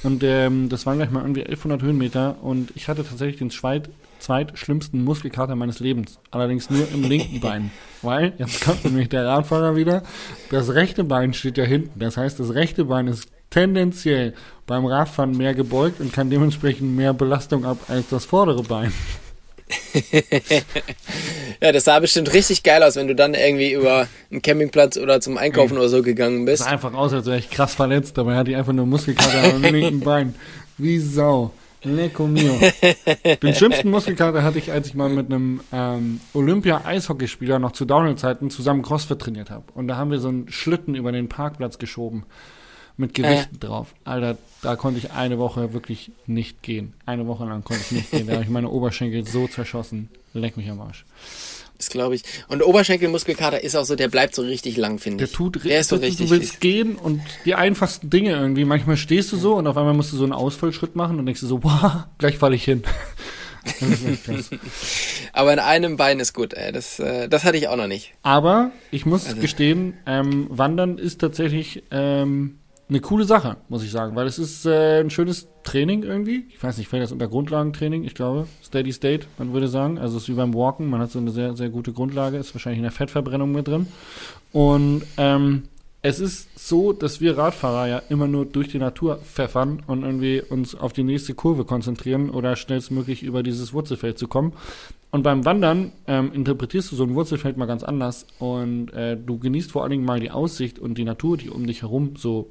Und 0.02 0.22
ähm, 0.25 0.69
das 0.69 0.84
waren 0.84 0.99
gleich 0.99 1.10
mal 1.10 1.20
irgendwie 1.20 1.43
1100 1.43 1.82
Höhenmeter. 1.82 2.37
Und 2.43 2.72
ich 2.75 2.88
hatte 2.88 3.04
tatsächlich 3.04 3.38
den 3.38 3.50
zweit, 3.50 3.90
zweitschlimmsten 4.19 5.04
Muskelkater 5.04 5.54
meines 5.54 5.81
Lebens. 5.81 6.19
Allerdings 6.31 6.70
nur 6.70 6.88
im 6.93 7.02
linken 7.04 7.40
Bein. 7.40 7.70
Weil, 8.02 8.32
jetzt 8.38 8.64
kommt 8.64 8.84
nämlich 8.84 9.08
der 9.08 9.26
Radfahrer 9.26 9.76
wieder, 9.76 10.03
das 10.50 10.74
rechte 10.74 11.05
Bein 11.05 11.34
steht 11.34 11.56
ja 11.56 11.65
hinten. 11.65 12.00
Das 12.00 12.17
heißt, 12.17 12.41
das 12.41 12.55
rechte 12.55 12.86
Bein 12.86 13.06
ist 13.06 13.29
tendenziell 13.50 14.34
beim 14.67 14.86
Radfahren 14.86 15.36
mehr 15.36 15.55
gebeugt 15.55 16.00
und 16.00 16.12
kann 16.12 16.31
dementsprechend 16.31 16.96
mehr 16.96 17.12
Belastung 17.12 17.65
ab 17.65 17.79
als 17.88 18.08
das 18.08 18.24
vordere 18.24 18.62
Bein. 18.62 18.93
Ja, 21.60 21.72
das 21.72 21.84
sah 21.84 21.98
bestimmt 21.98 22.32
richtig 22.32 22.62
geil 22.62 22.82
aus, 22.82 22.96
wenn 22.96 23.08
du 23.08 23.14
dann 23.14 23.34
irgendwie 23.34 23.72
über 23.72 24.08
einen 24.31 24.43
Campingplatz 24.43 24.96
oder 24.96 25.20
zum 25.20 25.38
Einkaufen 25.38 25.79
oder 25.79 25.88
so 25.88 26.02
gegangen 26.02 26.44
bist. 26.44 26.60
Das 26.60 26.67
sah 26.67 26.72
einfach 26.72 26.94
aus, 26.94 27.12
als 27.12 27.26
wäre 27.26 27.38
ich 27.38 27.50
krass 27.50 27.74
verletzt, 27.74 28.19
aber 28.19 28.32
er 28.32 28.38
hatte 28.38 28.56
einfach 28.56 28.72
nur 28.72 28.86
Muskelkater 28.86 29.55
am 29.55 29.62
linken 29.62 30.00
Bein. 30.05 30.34
Wie 30.79 30.98
Sau. 30.98 31.52
Lecco 31.84 32.29
mio. 32.29 32.58
Den 33.43 33.55
schlimmsten 33.55 33.91
Muskelkater 33.91 34.44
hatte 34.44 34.58
ich, 34.58 34.70
als 34.70 34.86
ich 34.86 34.94
mal 34.94 35.08
mit 35.08 35.26
einem 35.26 35.60
ähm, 35.72 36.20
Olympia-Eishockeyspieler 36.32 37.58
noch 37.58 37.72
zu 37.72 37.84
Downhill-Zeiten 37.84 38.50
zusammen 38.50 38.82
Crossfit 38.82 39.19
trainiert 39.19 39.50
habe. 39.50 39.64
Und 39.74 39.88
da 39.88 39.96
haben 39.96 40.12
wir 40.12 40.20
so 40.20 40.29
einen 40.29 40.48
Schlitten 40.48 40.94
über 40.94 41.10
den 41.10 41.29
Parkplatz 41.29 41.79
geschoben 41.79 42.24
mit 42.96 43.15
Gewichten 43.15 43.56
äh. 43.56 43.58
drauf. 43.58 43.94
Alter, 44.05 44.39
da 44.63 44.77
konnte 44.77 44.99
ich 44.99 45.13
eine 45.13 45.39
Woche 45.39 45.72
wirklich 45.72 46.13
nicht 46.27 46.63
gehen. 46.63 46.94
Eine 47.06 47.27
Woche 47.27 47.44
lang 47.44 47.65
konnte 47.65 47.82
ich 47.84 47.93
nicht 47.93 48.11
gehen. 48.11 48.27
Da 48.27 48.34
habe 48.34 48.44
ich 48.44 48.51
meine 48.51 48.69
Oberschenkel 48.69 49.27
so 49.27 49.49
zerschossen. 49.49 50.08
Leck 50.34 50.56
mich 50.56 50.70
am 50.70 50.81
Arsch. 50.81 51.05
Das 51.82 51.89
glaube 51.89 52.15
ich. 52.15 52.22
Und 52.46 52.63
Oberschenkelmuskelkater 52.63 53.65
ist 53.65 53.75
auch 53.75 53.84
so, 53.84 53.96
der 53.96 54.06
bleibt 54.06 54.37
so 54.37 54.43
richtig 54.43 54.77
lang, 54.77 55.01
finde 55.01 55.25
ich. 55.25 55.31
Der 55.31 55.37
tut 55.37 55.65
der 55.65 55.81
ist 55.81 55.89
so 55.89 55.96
richtig. 55.96 56.29
Du 56.29 56.31
willst 56.31 56.61
gehen 56.61 56.94
und 56.94 57.20
die 57.44 57.56
einfachsten 57.56 58.08
Dinge 58.08 58.31
irgendwie. 58.31 58.65
Manchmal 58.65 58.96
stehst 58.96 59.32
du 59.32 59.37
so 59.37 59.56
und 59.56 59.67
auf 59.67 59.77
einmal 59.77 59.93
musst 59.93 60.13
du 60.13 60.17
so 60.17 60.22
einen 60.22 60.32
Ausfallschritt 60.32 60.94
machen 60.94 61.19
und 61.19 61.27
denkst 61.27 61.41
du 61.41 61.49
so, 61.49 61.58
boah, 61.58 62.08
gleich 62.19 62.39
falle 62.39 62.55
ich 62.55 62.65
hin. 62.65 62.84
Aber 65.32 65.53
in 65.53 65.58
einem 65.58 65.96
Bein 65.96 66.20
ist 66.20 66.34
gut, 66.34 66.55
ey. 66.55 66.70
Das, 66.72 66.99
äh, 66.99 67.29
das 67.29 67.44
hatte 67.44 67.56
ich 67.56 67.67
auch 67.69 67.77
noch 67.77 67.87
nicht. 67.87 68.13
Aber 68.22 68.70
ich 68.91 69.05
muss 69.05 69.27
also. 69.27 69.41
gestehen, 69.41 69.94
ähm, 70.06 70.46
Wandern 70.51 70.99
ist 70.99 71.20
tatsächlich 71.20 71.82
ähm, 71.91 72.58
eine 72.93 73.01
coole 73.01 73.25
Sache, 73.25 73.56
muss 73.70 73.82
ich 73.82 73.91
sagen, 73.91 74.15
weil 74.17 74.27
es 74.27 74.39
ist 74.39 74.67
äh, 74.67 75.01
ein 75.01 75.08
schönes 75.08 75.49
Training 75.63 76.03
irgendwie. 76.03 76.44
Ich 76.51 76.63
weiß 76.63 76.77
nicht, 76.77 76.89
fällt 76.89 77.03
das 77.03 77.11
unter 77.11 77.27
Grundlagentraining? 77.27 78.05
Ich 78.05 78.15
glaube, 78.15 78.46
Steady 78.63 78.93
State, 78.93 79.27
man 79.39 79.55
würde 79.55 79.69
sagen. 79.69 79.99
Also 79.99 80.19
es 80.19 80.25
ist 80.25 80.29
wie 80.29 80.34
beim 80.34 80.53
Walken, 80.53 80.91
man 80.91 81.01
hat 81.01 81.11
so 81.11 81.19
eine 81.19 81.31
sehr, 81.31 81.56
sehr 81.56 81.70
gute 81.70 81.94
Grundlage, 81.94 82.37
ist 82.37 82.55
wahrscheinlich 82.55 82.79
in 82.79 82.84
der 82.84 82.93
Fettverbrennung 82.93 83.51
mit 83.51 83.67
drin. 83.67 83.87
Und 84.53 85.05
ähm, 85.17 85.63
es 86.03 86.20
ist 86.20 86.58
so, 86.58 86.93
dass 86.93 87.22
wir 87.22 87.39
Radfahrer 87.39 87.89
ja 87.89 88.03
immer 88.11 88.27
nur 88.27 88.44
durch 88.44 88.69
die 88.69 88.79
Natur 88.79 89.20
pfeffern 89.25 89.82
und 89.87 90.03
irgendwie 90.03 90.43
uns 90.43 90.75
auf 90.75 90.93
die 90.93 91.05
nächste 91.05 91.32
Kurve 91.32 91.65
konzentrieren 91.65 92.29
oder 92.29 92.56
schnellstmöglich 92.56 93.22
über 93.22 93.43
dieses 93.43 93.72
Wurzelfeld 93.72 94.19
zu 94.19 94.29
kommen. 94.29 94.53
Und 95.13 95.22
beim 95.22 95.46
Wandern 95.46 95.93
ähm, 96.06 96.31
interpretierst 96.34 96.93
du 96.93 96.96
so 96.96 97.05
ein 97.05 97.15
Wurzelfeld 97.15 97.56
mal 97.56 97.67
ganz 97.67 97.84
anders 97.84 98.27
und 98.39 98.93
äh, 98.93 99.17
du 99.17 99.39
genießt 99.39 99.72
vor 99.72 99.82
allen 99.82 99.93
Dingen 99.93 100.05
mal 100.05 100.20
die 100.20 100.31
Aussicht 100.31 100.79
und 100.79 100.99
die 100.99 101.05
Natur, 101.05 101.39
die 101.39 101.49
um 101.49 101.67
dich 101.67 101.82
herum 101.82 102.17
so 102.17 102.51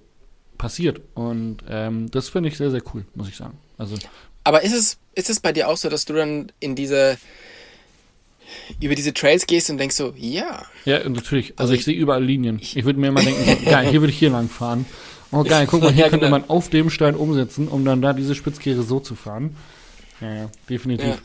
passiert. 0.61 1.01
Und 1.15 1.57
ähm, 1.67 2.09
das 2.11 2.29
finde 2.29 2.49
ich 2.49 2.57
sehr, 2.57 2.69
sehr 2.69 2.83
cool, 2.93 3.03
muss 3.15 3.27
ich 3.27 3.35
sagen. 3.35 3.57
Also, 3.77 3.97
Aber 4.43 4.61
ist 4.61 4.73
es, 4.73 4.97
ist 5.15 5.29
es 5.29 5.39
bei 5.39 5.51
dir 5.51 5.67
auch 5.67 5.75
so, 5.75 5.89
dass 5.89 6.05
du 6.05 6.13
dann 6.13 6.51
in 6.59 6.75
diese 6.75 7.17
über 8.81 8.95
diese 8.95 9.13
Trails 9.13 9.47
gehst 9.47 9.69
und 9.69 9.77
denkst 9.77 9.95
so, 9.95 10.13
ja. 10.15 10.65
Ja, 10.85 11.07
natürlich. 11.07 11.51
Also, 11.51 11.61
also 11.61 11.73
ich, 11.73 11.79
ich 11.79 11.85
sehe 11.85 11.95
überall 11.95 12.23
Linien. 12.23 12.59
Ich, 12.61 12.77
ich 12.77 12.85
würde 12.85 12.99
mir 12.99 13.07
immer 13.07 13.23
denken, 13.23 13.43
so, 13.43 13.65
geil, 13.69 13.89
hier 13.89 14.01
würde 14.01 14.11
ich 14.11 14.19
hier 14.19 14.29
lang 14.29 14.49
fahren. 14.49 14.85
Oh 15.31 15.43
geil, 15.43 15.65
guck 15.69 15.81
mal, 15.81 15.91
hier 15.93 16.03
ja, 16.03 16.09
könnte 16.09 16.25
genau. 16.25 16.39
man 16.39 16.49
auf 16.49 16.69
dem 16.69 16.89
Stein 16.89 17.15
umsetzen, 17.15 17.69
um 17.69 17.85
dann 17.85 18.01
da 18.01 18.13
diese 18.13 18.35
Spitzkehre 18.35 18.83
so 18.83 18.99
zu 18.99 19.15
fahren. 19.15 19.55
Ja, 20.19 20.33
ja, 20.33 20.49
definitiv. 20.69 21.07
Ja. 21.07 21.17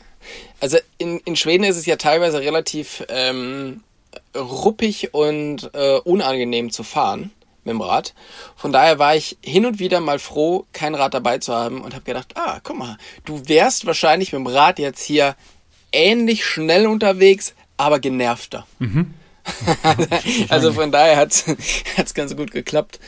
Also 0.60 0.78
in, 0.98 1.18
in 1.20 1.36
Schweden 1.36 1.64
ist 1.64 1.76
es 1.76 1.84
ja 1.84 1.96
teilweise 1.96 2.40
relativ 2.40 3.04
ähm, 3.08 3.82
ruppig 4.36 5.12
und 5.12 5.68
äh, 5.74 5.98
unangenehm 6.04 6.70
zu 6.70 6.84
fahren 6.84 7.32
mit 7.66 7.74
dem 7.74 7.80
Rad. 7.80 8.14
Von 8.56 8.72
daher 8.72 8.98
war 8.98 9.14
ich 9.14 9.36
hin 9.42 9.66
und 9.66 9.78
wieder 9.78 10.00
mal 10.00 10.18
froh, 10.18 10.64
kein 10.72 10.94
Rad 10.94 11.14
dabei 11.14 11.38
zu 11.38 11.54
haben 11.54 11.82
und 11.82 11.94
habe 11.94 12.04
gedacht, 12.04 12.32
ah, 12.36 12.60
guck 12.62 12.78
mal, 12.78 12.96
du 13.24 13.48
wärst 13.48 13.86
wahrscheinlich 13.86 14.32
mit 14.32 14.40
dem 14.40 14.46
Rad 14.46 14.78
jetzt 14.78 15.02
hier 15.02 15.36
ähnlich 15.92 16.44
schnell 16.44 16.86
unterwegs, 16.86 17.54
aber 17.76 17.98
genervter. 17.98 18.66
Mhm. 18.78 19.14
also 20.48 20.72
von 20.72 20.90
daher 20.90 21.16
hat 21.16 21.32
es 21.96 22.14
ganz 22.14 22.34
gut 22.36 22.50
geklappt. 22.50 22.98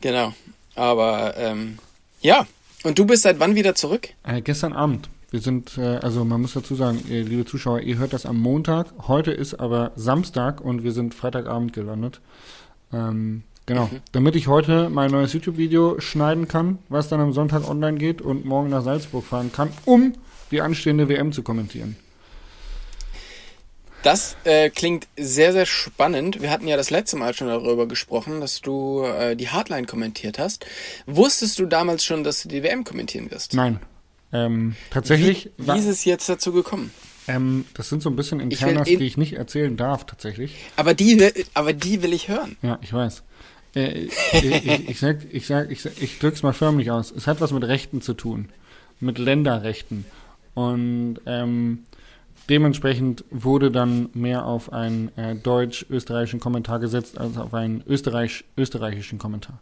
Genau. 0.00 0.34
Aber 0.74 1.36
ähm, 1.36 1.78
ja. 2.20 2.46
Und 2.82 2.98
du 2.98 3.06
bist 3.06 3.22
seit 3.22 3.40
wann 3.40 3.54
wieder 3.54 3.74
zurück? 3.74 4.10
Äh, 4.24 4.42
gestern 4.42 4.72
Abend. 4.72 5.08
Wir 5.30 5.40
sind, 5.40 5.76
äh, 5.76 5.96
also 5.96 6.24
man 6.24 6.40
muss 6.40 6.52
dazu 6.52 6.74
sagen, 6.74 7.02
ihr, 7.08 7.24
liebe 7.24 7.44
Zuschauer, 7.44 7.80
ihr 7.80 7.98
hört 7.98 8.12
das 8.12 8.26
am 8.26 8.38
Montag. 8.38 8.86
Heute 9.08 9.32
ist 9.32 9.54
aber 9.54 9.92
Samstag 9.96 10.60
und 10.60 10.84
wir 10.84 10.92
sind 10.92 11.14
Freitagabend 11.14 11.72
gelandet. 11.72 12.20
Ähm, 12.92 13.42
genau. 13.66 13.86
Mhm. 13.86 14.00
Damit 14.12 14.36
ich 14.36 14.48
heute 14.48 14.88
mein 14.90 15.10
neues 15.10 15.32
YouTube-Video 15.32 16.00
schneiden 16.00 16.48
kann, 16.48 16.78
was 16.88 17.08
dann 17.08 17.20
am 17.20 17.32
Sonntag 17.32 17.68
online 17.68 17.98
geht 17.98 18.22
und 18.22 18.44
morgen 18.44 18.70
nach 18.70 18.82
Salzburg 18.82 19.24
fahren 19.24 19.52
kann, 19.52 19.70
um 19.84 20.14
die 20.50 20.60
anstehende 20.60 21.08
WM 21.08 21.32
zu 21.32 21.42
kommentieren. 21.42 21.96
Das 24.02 24.36
äh, 24.44 24.70
klingt 24.70 25.08
sehr, 25.16 25.52
sehr 25.52 25.66
spannend. 25.66 26.40
Wir 26.40 26.50
hatten 26.50 26.68
ja 26.68 26.76
das 26.76 26.90
letzte 26.90 27.16
Mal 27.16 27.34
schon 27.34 27.48
darüber 27.48 27.88
gesprochen, 27.88 28.40
dass 28.40 28.60
du 28.60 29.02
äh, 29.02 29.34
die 29.34 29.48
Hardline 29.48 29.86
kommentiert 29.86 30.38
hast. 30.38 30.64
Wusstest 31.06 31.58
du 31.58 31.66
damals 31.66 32.04
schon, 32.04 32.22
dass 32.22 32.42
du 32.42 32.48
die 32.48 32.62
WM 32.62 32.84
kommentieren 32.84 33.30
wirst? 33.32 33.54
Nein. 33.54 33.80
Ähm, 34.32 34.76
tatsächlich. 34.90 35.50
Wie, 35.56 35.66
wie 35.66 35.78
ist 35.78 35.86
es 35.86 36.04
jetzt 36.04 36.28
dazu 36.28 36.52
gekommen? 36.52 36.92
Ähm, 37.26 37.64
das 37.74 37.88
sind 37.88 38.02
so 38.02 38.08
ein 38.08 38.14
bisschen 38.14 38.38
Internas, 38.38 38.86
die 38.86 39.04
ich 39.04 39.16
nicht 39.16 39.32
erzählen 39.32 39.76
darf, 39.76 40.06
tatsächlich. 40.06 40.54
Aber 40.76 40.94
die, 40.94 41.32
aber 41.54 41.72
die 41.72 42.02
will 42.02 42.12
ich 42.12 42.28
hören. 42.28 42.56
Ja, 42.62 42.78
ich 42.82 42.92
weiß. 42.92 43.24
Äh, 43.76 44.08
ich, 44.32 44.88
ich, 44.88 44.98
sag, 44.98 45.18
ich, 45.30 45.46
sag, 45.46 45.70
ich, 45.70 45.84
ich 46.00 46.18
drück's 46.18 46.42
mal 46.42 46.52
förmlich 46.52 46.90
aus. 46.90 47.12
Es 47.12 47.26
hat 47.28 47.40
was 47.40 47.52
mit 47.52 47.64
Rechten 47.64 48.00
zu 48.00 48.14
tun. 48.14 48.48
Mit 48.98 49.18
Länderrechten. 49.18 50.06
Und 50.54 51.20
ähm, 51.26 51.84
Dementsprechend 52.48 53.24
wurde 53.30 53.72
dann 53.72 54.08
mehr 54.14 54.44
auf 54.44 54.72
einen 54.72 55.16
äh, 55.16 55.34
deutsch-österreichischen 55.34 56.38
Kommentar 56.38 56.78
gesetzt 56.78 57.18
als 57.18 57.36
auf 57.38 57.52
einen 57.54 57.82
österreich 57.88 58.44
österreichischen 58.56 59.18
Kommentar. 59.18 59.58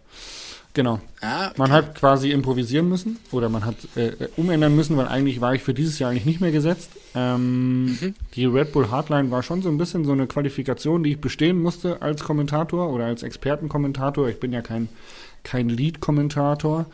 Genau. 0.75 1.01
Ah, 1.21 1.47
okay. 1.47 1.55
Man 1.57 1.73
hat 1.73 1.95
quasi 1.95 2.31
improvisieren 2.31 2.89
müssen 2.89 3.19
oder 3.31 3.49
man 3.49 3.65
hat 3.65 3.77
äh, 3.97 4.09
äh, 4.09 4.29
umändern 4.37 4.77
müssen, 4.77 4.97
weil 4.97 5.09
eigentlich 5.09 5.41
war 5.41 5.55
ich 5.55 5.63
für 5.63 5.73
dieses 5.73 5.99
Jahr 5.99 6.11
eigentlich 6.11 6.27
nicht 6.27 6.41
mehr 6.41 6.53
gesetzt. 6.53 6.91
Ähm, 7.15 7.85
mhm. 7.85 8.15
Die 8.35 8.47
Red 8.47 8.73
Bull 8.73 8.91
Hardline 8.91 9.31
war 9.31 9.43
schon 9.43 9.63
so 9.63 9.69
ein 9.69 9.79
bisschen 9.79 10.05
so 10.05 10.13
eine 10.13 10.27
Qualifikation, 10.27 11.03
die 11.03 11.13
ich 11.13 11.21
bestehen 11.21 11.61
musste 11.61 12.03
als 12.03 12.25
Kommentator 12.25 12.91
oder 12.91 13.07
als 13.07 13.23
Expertenkommentator. 13.23 14.29
Ich 14.29 14.41
bin 14.41 14.53
ja 14.53 14.63
kein, 14.63 14.89
kein 15.43 15.69
Lead-Kommentator. 15.69 16.87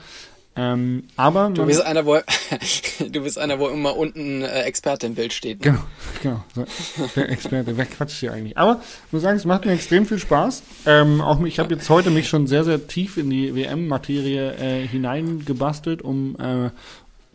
Ähm, 0.57 1.05
aber 1.17 1.49
du 1.51 1.65
bist 1.65 1.81
einer, 1.81 2.05
wo 2.05 2.19
du 2.99 3.21
bist 3.23 3.39
einer, 3.39 3.61
wo 3.61 3.69
immer 3.69 3.97
unten 3.97 4.43
äh, 4.43 4.63
Experte 4.63 5.07
im 5.07 5.15
Bild 5.15 5.33
steht. 5.33 5.65
Ne? 5.65 5.79
Genau, 6.23 6.45
genau. 6.57 6.69
Der 7.15 7.31
Experte, 7.31 7.77
wer 7.77 7.87
quatscht 7.87 8.19
hier 8.19 8.33
eigentlich? 8.33 8.59
Aber 8.59 8.83
ich 9.07 9.13
muss 9.13 9.23
sagen, 9.23 9.37
es 9.37 9.45
macht 9.45 9.65
mir 9.65 9.73
extrem 9.73 10.07
viel 10.07 10.19
Spaß. 10.19 10.63
Ähm, 10.87 11.21
auch 11.21 11.41
ich 11.45 11.61
habe 11.61 11.73
jetzt 11.73 11.89
heute 11.89 12.11
mich 12.11 12.29
schon 12.29 12.49
sehr, 12.49 12.65
sehr 12.65 12.89
tief 12.89 13.17
in 13.17 13.31
die 13.31 13.55
WM-Materie 13.55 14.55
äh, 14.57 14.87
hineingebastelt, 14.87 16.03
um 16.03 16.37
äh, 16.41 16.71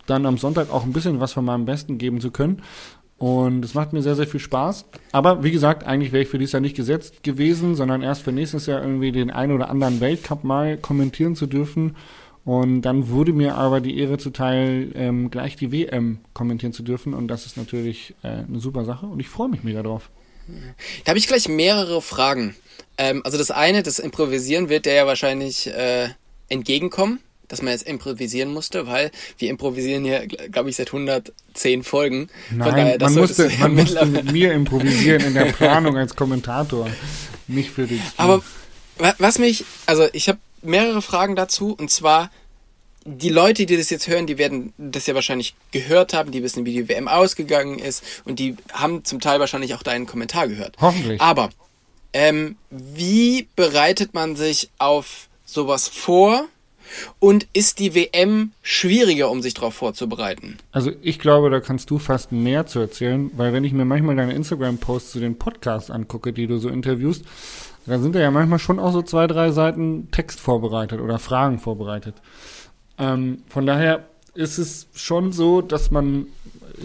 dann 0.06 0.26
am 0.26 0.38
Sonntag 0.38 0.72
auch 0.72 0.84
ein 0.84 0.94
bisschen 0.94 1.20
was 1.20 1.34
von 1.34 1.46
meinem 1.46 1.66
Besten 1.66 1.98
geben 1.98 2.22
zu 2.22 2.32
können. 2.32 2.62
Und 3.18 3.64
es 3.64 3.74
macht 3.74 3.94
mir 3.94 4.02
sehr, 4.02 4.16
sehr 4.16 4.28
viel 4.28 4.42
Spaß. 4.42 4.86
Aber 5.14 5.44
wie 5.44 5.52
gesagt, 5.52 5.86
eigentlich 5.86 6.12
wäre 6.12 6.24
ich 6.24 6.30
für 6.30 6.38
dieses 6.38 6.52
Jahr 6.52 6.62
nicht 6.62 6.76
gesetzt 6.76 7.24
gewesen, 7.24 7.76
sondern 7.76 8.02
erst 8.02 8.24
für 8.24 8.34
nächstes 8.34 8.66
Jahr 8.66 8.82
irgendwie 8.82 9.12
den 9.12 9.32
einen 9.32 9.54
oder 9.54 9.70
anderen 9.70 10.02
Weltcup 10.02 10.44
mal 10.44 10.78
kommentieren 10.78 11.36
zu 11.36 11.48
dürfen. 11.48 11.96
Und 12.44 12.82
dann 12.82 13.10
wurde 13.10 13.34
mir 13.34 13.56
aber 13.56 13.82
die 13.82 13.98
Ehre 13.98 14.18
zuteil, 14.18 14.92
ähm, 14.96 15.32
gleich 15.32 15.56
die 15.56 15.72
WM 15.72 16.20
kommentieren 16.34 16.74
zu 16.74 16.84
dürfen. 16.84 17.14
Und 17.14 17.28
das 17.28 17.46
ist 17.46 17.58
natürlich 17.58 18.14
äh, 18.22 18.28
eine 18.28 18.60
super 18.60 18.86
Sache 18.86 19.08
und 19.08 19.20
ich 19.20 19.30
freue 19.30 19.50
mich 19.50 19.64
mega 19.64 19.82
drauf. 19.82 20.12
Da 21.04 21.10
habe 21.10 21.18
ich 21.18 21.28
gleich 21.28 21.48
mehrere 21.48 22.02
Fragen. 22.02 22.56
Ähm, 22.98 23.22
also 23.26 23.38
das 23.38 23.50
eine, 23.50 23.82
das 23.82 23.98
Improvisieren 23.98 24.70
wird 24.70 24.86
dir 24.86 24.94
ja 24.94 25.08
wahrscheinlich 25.08 25.68
äh, 25.68 26.10
entgegenkommen, 26.50 27.20
dass 27.48 27.62
man 27.62 27.74
jetzt 27.74 27.88
improvisieren 27.88 28.54
musste, 28.54 28.88
weil 28.88 29.12
wir 29.38 29.50
improvisieren 29.50 30.04
hier, 30.04 30.28
glaube 30.28 30.70
ich, 30.70 30.76
seit 30.76 30.88
110 30.88 31.84
Folgen. 31.84 32.28
Nein, 32.52 32.70
daher, 32.70 32.98
man, 33.00 33.14
musste, 33.16 33.52
man 33.60 33.76
musste 33.76 34.06
mit 34.06 34.32
mir 34.32 34.54
improvisieren 34.54 35.26
in 35.26 35.34
der 35.34 35.46
Planung 35.54 35.98
als 35.98 36.16
Kommentator, 36.16 36.88
nicht 37.48 37.72
für 37.72 37.86
Stream. 37.86 38.02
Aber 38.18 38.44
was 39.18 39.40
mich, 39.40 39.66
also 39.86 40.08
ich 40.14 40.30
habe 40.30 40.40
mehrere 40.62 41.02
Fragen 41.02 41.36
dazu. 41.36 41.76
Und 41.78 41.92
zwar, 41.92 42.32
die 43.06 43.30
Leute, 43.30 43.66
die 43.66 43.78
das 43.78 43.90
jetzt 43.90 44.08
hören, 44.08 44.28
die 44.28 44.38
werden 44.38 44.74
das 44.78 45.06
ja 45.06 45.16
wahrscheinlich 45.16 45.56
gehört 45.72 46.14
haben, 46.14 46.32
die 46.32 46.44
wissen, 46.44 46.66
wie 46.66 46.74
die 46.74 46.90
WM 46.90 47.08
ausgegangen 47.08 47.80
ist 47.80 48.04
und 48.26 48.40
die 48.40 48.56
haben 48.72 49.06
zum 49.06 49.20
Teil 49.20 49.40
wahrscheinlich 49.40 49.76
auch 49.76 49.84
deinen 49.84 50.06
Kommentar 50.06 50.48
gehört. 50.48 50.76
Hoffentlich. 50.82 51.22
Aber 51.22 51.50
ähm, 52.14 52.58
wie 52.70 53.48
bereitet 53.56 54.14
man 54.14 54.36
sich 54.36 54.70
auf 54.80 55.28
sowas 55.46 55.88
vor? 55.88 56.48
Und 57.20 57.48
ist 57.54 57.80
die 57.80 57.96
WM 57.96 58.52
schwieriger, 58.62 59.30
um 59.30 59.42
sich 59.42 59.54
darauf 59.54 59.74
vorzubereiten? 59.74 60.58
Also 60.72 60.92
ich 61.02 61.20
glaube, 61.20 61.50
da 61.50 61.60
kannst 61.60 61.90
du 61.90 62.00
fast 62.00 62.32
mehr 62.32 62.66
zu 62.66 62.80
erzählen, 62.80 63.32
weil 63.36 63.54
wenn 63.54 63.64
ich 63.64 63.74
mir 63.74 63.86
manchmal 63.86 64.16
deine 64.16 64.34
Instagram-Posts 64.34 65.12
zu 65.12 65.20
den 65.20 65.38
Podcasts 65.38 65.92
angucke, 65.92 66.34
die 66.34 66.48
du 66.48 66.58
so 66.58 66.70
interviewst, 66.70 67.26
da 67.86 68.00
sind 68.00 68.16
ja 68.16 68.32
manchmal 68.32 68.60
schon 68.60 68.80
auch 68.80 68.92
so 68.92 69.02
zwei, 69.02 69.28
drei 69.28 69.52
Seiten 69.52 70.10
Text 70.12 70.40
vorbereitet 70.40 71.02
oder 71.02 71.20
Fragen 71.20 71.60
vorbereitet. 71.60 72.16
Ähm, 72.98 73.44
von 73.48 73.66
daher 73.66 74.06
ist 74.36 74.58
es 74.58 74.88
schon 74.94 75.32
so, 75.32 75.62
dass 75.62 75.92
man, 75.92 76.28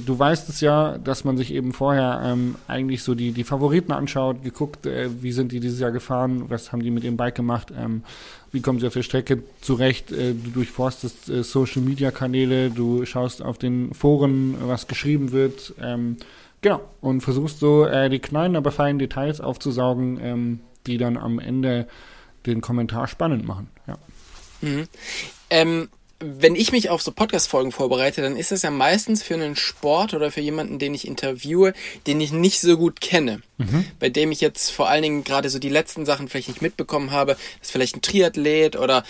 du 0.06 0.18
weißt 0.18 0.48
es 0.48 0.60
ja, 0.60 0.98
dass 0.98 1.24
man 1.24 1.36
sich 1.36 1.52
eben 1.52 1.72
vorher 1.72 2.22
ähm, 2.24 2.54
eigentlich 2.68 3.02
so 3.02 3.14
die, 3.14 3.32
die 3.32 3.44
Favoriten 3.44 3.92
anschaut, 3.92 4.42
geguckt, 4.42 4.86
äh, 4.86 5.10
wie 5.20 5.32
sind 5.32 5.52
die 5.52 5.60
dieses 5.60 5.80
Jahr 5.80 5.90
gefahren, 5.90 6.44
was 6.48 6.72
haben 6.72 6.82
die 6.82 6.90
mit 6.90 7.02
dem 7.02 7.16
Bike 7.16 7.34
gemacht, 7.34 7.72
ähm, 7.76 8.04
wie 8.52 8.60
kommen 8.60 8.78
sie 8.78 8.86
auf 8.86 8.94
der 8.94 9.02
Strecke 9.02 9.42
zurecht, 9.60 10.12
äh, 10.12 10.32
du 10.32 10.50
durchforstest 10.50 11.28
äh, 11.28 11.42
Social 11.42 11.82
Media 11.82 12.12
Kanäle, 12.12 12.70
du 12.70 13.04
schaust 13.04 13.42
auf 13.42 13.58
den 13.58 13.94
Foren, 13.94 14.56
was 14.62 14.86
geschrieben 14.86 15.32
wird, 15.32 15.74
ähm, 15.82 16.16
genau, 16.60 16.80
und 17.00 17.20
versuchst 17.20 17.58
so 17.58 17.84
äh, 17.84 18.08
die 18.08 18.20
kleinen, 18.20 18.54
aber 18.54 18.70
feinen 18.70 19.00
Details 19.00 19.40
aufzusaugen, 19.40 20.18
ähm, 20.22 20.60
die 20.86 20.98
dann 20.98 21.16
am 21.16 21.40
Ende 21.40 21.88
den 22.46 22.60
Kommentar 22.60 23.08
spannend 23.08 23.44
machen. 23.44 23.68
Ja. 23.86 23.98
Mhm. 24.62 24.84
Ähm, 25.50 25.88
wenn 26.22 26.54
ich 26.54 26.70
mich 26.70 26.90
auf 26.90 27.00
so 27.00 27.12
Podcast-Folgen 27.12 27.72
vorbereite, 27.72 28.20
dann 28.20 28.36
ist 28.36 28.52
das 28.52 28.62
ja 28.62 28.70
meistens 28.70 29.22
für 29.22 29.34
einen 29.34 29.56
Sport 29.56 30.12
oder 30.12 30.30
für 30.30 30.42
jemanden, 30.42 30.78
den 30.78 30.94
ich 30.94 31.06
interviewe, 31.06 31.72
den 32.06 32.20
ich 32.20 32.30
nicht 32.30 32.60
so 32.60 32.76
gut 32.76 33.00
kenne. 33.00 33.40
Mhm. 33.56 33.86
Bei 33.98 34.10
dem 34.10 34.30
ich 34.30 34.42
jetzt 34.42 34.70
vor 34.70 34.88
allen 34.88 35.02
Dingen 35.02 35.24
gerade 35.24 35.48
so 35.48 35.58
die 35.58 35.70
letzten 35.70 36.04
Sachen 36.04 36.28
vielleicht 36.28 36.48
nicht 36.48 36.60
mitbekommen 36.60 37.10
habe. 37.10 37.32
Das 37.32 37.68
ist 37.68 37.70
vielleicht 37.72 37.96
ein 37.96 38.02
Triathlet 38.02 38.76
oder 38.76 39.02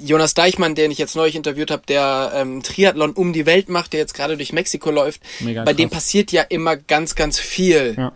Jonas 0.00 0.32
Deichmann, 0.32 0.74
den 0.74 0.90
ich 0.90 0.98
jetzt 0.98 1.14
neulich 1.14 1.36
interviewt 1.36 1.70
habe, 1.70 1.82
der 1.86 2.32
ähm, 2.34 2.62
Triathlon 2.62 3.12
um 3.12 3.34
die 3.34 3.44
Welt 3.44 3.68
macht, 3.68 3.92
der 3.92 4.00
jetzt 4.00 4.14
gerade 4.14 4.36
durch 4.36 4.54
Mexiko 4.54 4.90
läuft. 4.90 5.20
Mega 5.40 5.62
Bei 5.62 5.72
krass. 5.72 5.76
dem 5.76 5.90
passiert 5.90 6.32
ja 6.32 6.42
immer 6.42 6.76
ganz, 6.76 7.14
ganz 7.14 7.38
viel. 7.38 7.94
Ja. 7.98 8.12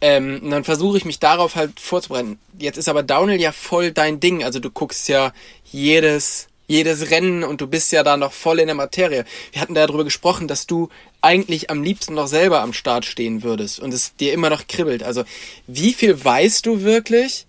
Ähm, 0.00 0.40
und 0.42 0.50
dann 0.50 0.64
versuche 0.64 0.98
ich 0.98 1.04
mich 1.04 1.20
darauf 1.20 1.54
halt 1.54 1.78
vorzubereiten. 1.78 2.38
Jetzt 2.58 2.76
ist 2.76 2.88
aber 2.88 3.02
Downhill 3.02 3.40
ja 3.40 3.52
voll 3.52 3.92
dein 3.92 4.18
Ding. 4.18 4.42
Also 4.42 4.58
du 4.58 4.70
guckst 4.70 5.08
ja 5.08 5.32
jedes, 5.64 6.48
jedes 6.66 7.10
Rennen 7.10 7.44
und 7.44 7.60
du 7.60 7.66
bist 7.66 7.92
ja 7.92 8.02
da 8.02 8.16
noch 8.16 8.32
voll 8.32 8.60
in 8.60 8.66
der 8.66 8.74
Materie. 8.74 9.24
Wir 9.52 9.60
hatten 9.60 9.74
da 9.74 9.86
darüber 9.86 10.04
gesprochen, 10.04 10.48
dass 10.48 10.66
du 10.66 10.88
eigentlich 11.20 11.70
am 11.70 11.82
liebsten 11.82 12.14
noch 12.14 12.26
selber 12.26 12.60
am 12.60 12.72
Start 12.72 13.04
stehen 13.04 13.42
würdest 13.42 13.80
und 13.80 13.92
es 13.92 14.16
dir 14.16 14.32
immer 14.32 14.50
noch 14.50 14.66
kribbelt. 14.66 15.02
Also 15.02 15.24
wie 15.66 15.92
viel 15.92 16.24
weißt 16.24 16.64
du 16.66 16.82
wirklich? 16.82 17.46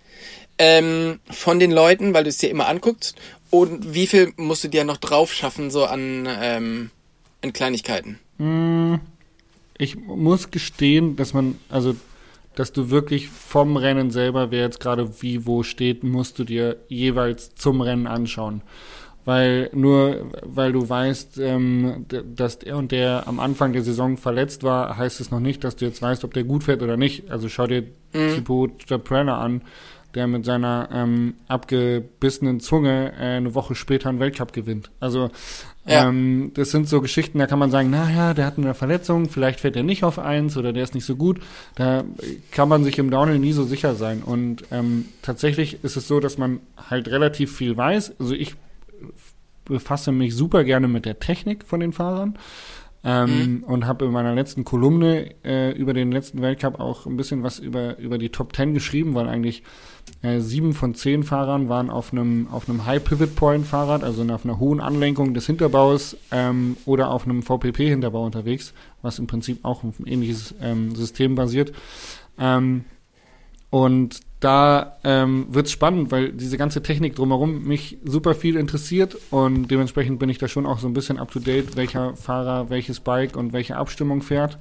ähm, 0.57 1.19
von 1.29 1.59
den 1.59 1.71
Leuten, 1.71 2.13
weil 2.13 2.23
du 2.23 2.29
es 2.29 2.37
dir 2.37 2.49
immer 2.49 2.67
anguckst? 2.67 3.15
Und 3.49 3.93
wie 3.93 4.07
viel 4.07 4.33
musst 4.37 4.63
du 4.63 4.67
dir 4.67 4.83
noch 4.83 4.97
drauf 4.97 5.33
schaffen, 5.33 5.71
so 5.71 5.85
an, 5.85 6.27
ähm, 6.27 6.91
an 7.41 7.53
Kleinigkeiten? 7.53 8.19
Ich 9.77 9.95
muss 9.97 10.51
gestehen, 10.51 11.15
dass 11.15 11.33
man, 11.33 11.57
also, 11.69 11.95
dass 12.55 12.73
du 12.73 12.89
wirklich 12.89 13.29
vom 13.29 13.77
Rennen 13.77 14.11
selber, 14.11 14.51
wer 14.51 14.61
jetzt 14.61 14.79
gerade 14.79 15.21
wie 15.21 15.45
wo 15.45 15.63
steht, 15.63 16.03
musst 16.03 16.39
du 16.39 16.43
dir 16.43 16.77
jeweils 16.87 17.55
zum 17.55 17.81
Rennen 17.81 18.07
anschauen. 18.07 18.61
Weil 19.25 19.71
nur, 19.73 20.31
weil 20.43 20.71
du 20.71 20.87
weißt, 20.87 21.39
ähm, 21.39 22.05
dass 22.35 22.59
der 22.59 22.77
und 22.77 22.91
der 22.91 23.27
am 23.27 23.39
Anfang 23.39 23.73
der 23.73 23.81
Saison 23.81 24.17
verletzt 24.17 24.61
war, 24.63 24.97
heißt 24.97 25.19
es 25.19 25.31
noch 25.31 25.39
nicht, 25.39 25.63
dass 25.63 25.75
du 25.75 25.85
jetzt 25.85 26.01
weißt, 26.01 26.23
ob 26.23 26.33
der 26.33 26.43
gut 26.43 26.63
fährt 26.63 26.83
oder 26.83 26.95
nicht. 26.95 27.31
Also 27.31 27.49
schau 27.49 27.65
dir 27.65 27.83
Thibaut 28.13 28.87
Japrella 28.87 29.39
an, 29.41 29.61
der 30.13 30.27
mit 30.27 30.45
seiner 30.45 30.87
ähm, 30.93 31.33
abgebissenen 31.47 32.59
Zunge 32.59 33.13
äh, 33.19 33.37
eine 33.37 33.55
Woche 33.55 33.75
später 33.75 34.09
einen 34.09 34.19
Weltcup 34.19 34.53
gewinnt. 34.53 34.89
Also 34.99 35.29
Ja. 35.87 36.07
ähm, 36.07 36.51
das 36.53 36.71
sind 36.71 36.87
so 36.87 37.01
Geschichten, 37.01 37.39
da 37.39 37.47
kann 37.47 37.59
man 37.59 37.71
sagen, 37.71 37.89
naja, 37.89 38.33
der 38.33 38.45
hat 38.45 38.57
eine 38.57 38.73
Verletzung, 38.73 39.27
vielleicht 39.29 39.59
fährt 39.59 39.75
er 39.75 39.83
nicht 39.83 40.03
auf 40.03 40.17
eins 40.19 40.55
oder 40.55 40.71
der 40.71 40.83
ist 40.83 40.95
nicht 40.95 41.05
so 41.05 41.15
gut. 41.15 41.41
Da 41.75 42.03
kann 42.51 42.69
man 42.69 42.83
sich 42.83 42.97
im 42.99 43.09
Downhill 43.11 43.39
nie 43.39 43.51
so 43.53 43.63
sicher 43.63 43.95
sein. 43.95 44.21
Und 44.23 44.63
ähm, 44.71 45.05
tatsächlich 45.21 45.83
ist 45.83 45.97
es 45.97 46.07
so, 46.07 46.19
dass 46.19 46.37
man 46.37 46.59
halt 46.89 47.07
relativ 47.09 47.55
viel 47.55 47.75
weiß. 47.75 48.13
Also 48.19 48.33
ich 48.35 48.55
befasse 49.65 50.11
mich 50.11 50.35
super 50.35 50.63
gerne 50.63 50.87
mit 50.87 51.05
der 51.05 51.19
Technik 51.19 51.65
von 51.65 51.79
den 51.79 51.93
Fahrern. 51.93 52.37
Ähm, 53.07 53.63
Und 53.67 53.85
habe 53.85 54.05
in 54.05 54.11
meiner 54.11 54.33
letzten 54.33 54.65
Kolumne 54.65 55.35
äh, 55.43 55.71
über 55.73 55.93
den 55.93 56.11
letzten 56.11 56.41
Weltcup 56.41 56.79
auch 56.79 57.05
ein 57.05 57.17
bisschen 57.17 57.43
was 57.43 57.59
über, 57.59 57.99
über 57.99 58.17
die 58.17 58.29
Top 58.29 58.55
10 58.55 58.73
geschrieben, 58.73 59.13
weil 59.13 59.29
eigentlich 59.29 59.61
äh, 60.23 60.39
sieben 60.39 60.73
von 60.73 60.95
zehn 60.95 61.21
Fahrern 61.21 61.69
waren 61.69 61.91
auf 61.91 62.11
einem 62.11 62.47
auf 62.51 62.67
einem 62.67 62.87
High 62.87 63.03
Pivot 63.03 63.35
Point 63.35 63.67
Fahrrad, 63.67 64.03
also 64.03 64.23
auf 64.23 64.43
einer 64.43 64.59
hohen 64.59 64.79
Anlenkung 64.79 65.35
des 65.35 65.45
Hinterbaus 65.45 66.17
ähm, 66.31 66.77
oder 66.85 67.11
auf 67.11 67.25
einem 67.25 67.43
VPP 67.43 67.77
Hinterbau 67.77 68.25
unterwegs, 68.25 68.73
was 69.03 69.19
im 69.19 69.27
Prinzip 69.27 69.63
auch 69.63 69.83
auf 69.83 69.99
ein 69.99 70.07
ähnliches 70.07 70.55
ähm, 70.59 70.95
System 70.95 71.35
basiert. 71.35 71.73
Ähm, 72.39 72.85
und 73.69 74.21
da 74.39 74.97
ähm, 75.03 75.47
wird 75.49 75.67
es 75.67 75.71
spannend, 75.71 76.11
weil 76.11 76.31
diese 76.31 76.57
ganze 76.57 76.83
Technik 76.83 77.15
drumherum 77.15 77.63
mich 77.63 77.97
super 78.03 78.35
viel 78.35 78.57
interessiert 78.57 79.17
und 79.31 79.69
dementsprechend 79.69 80.19
bin 80.19 80.29
ich 80.29 80.37
da 80.37 80.47
schon 80.47 80.65
auch 80.65 80.79
so 80.79 80.87
ein 80.87 80.93
bisschen 80.93 81.17
up 81.17 81.31
to 81.31 81.39
date, 81.39 81.75
welcher 81.75 82.15
Fahrer 82.15 82.69
welches 82.69 82.99
Bike 82.99 83.37
und 83.37 83.53
welche 83.53 83.77
Abstimmung 83.77 84.21
fährt. 84.21 84.57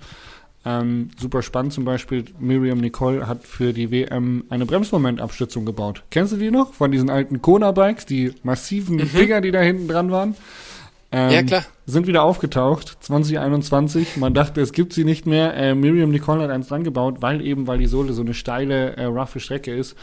Ähm, 0.66 1.10
super 1.18 1.42
spannend 1.42 1.74
zum 1.74 1.84
Beispiel, 1.84 2.24
Miriam 2.38 2.78
Nicole 2.78 3.26
hat 3.26 3.46
für 3.46 3.72
die 3.74 3.90
WM 3.90 4.44
eine 4.48 4.64
Bremsmomentabstützung 4.64 5.66
gebaut. 5.66 6.04
Kennst 6.10 6.32
du 6.32 6.36
die 6.38 6.50
noch? 6.50 6.72
Von 6.72 6.90
diesen 6.90 7.10
alten 7.10 7.42
Kona-Bikes, 7.42 8.06
die 8.06 8.32
massiven 8.42 8.96
Dinger, 9.12 9.42
die 9.42 9.50
da 9.50 9.60
hinten 9.60 9.88
dran 9.88 10.10
waren? 10.10 10.34
Ähm, 11.14 11.30
Ja, 11.30 11.42
klar. 11.42 11.64
Sind 11.86 12.06
wieder 12.06 12.22
aufgetaucht, 12.22 12.96
2021. 13.00 14.16
Man 14.16 14.34
dachte, 14.34 14.60
es 14.60 14.72
gibt 14.72 14.92
sie 14.92 15.04
nicht 15.04 15.26
mehr. 15.26 15.54
Äh, 15.54 15.74
Miriam 15.74 16.10
Nicole 16.10 16.42
hat 16.42 16.50
eins 16.50 16.68
dran 16.68 16.84
gebaut, 16.84 17.16
weil 17.20 17.40
eben, 17.40 17.66
weil 17.66 17.78
die 17.78 17.86
Sohle 17.86 18.12
so 18.12 18.22
eine 18.22 18.34
steile, 18.34 18.96
äh, 18.96 19.04
roughe 19.04 19.40
Strecke 19.40 19.74
ist 19.74 19.96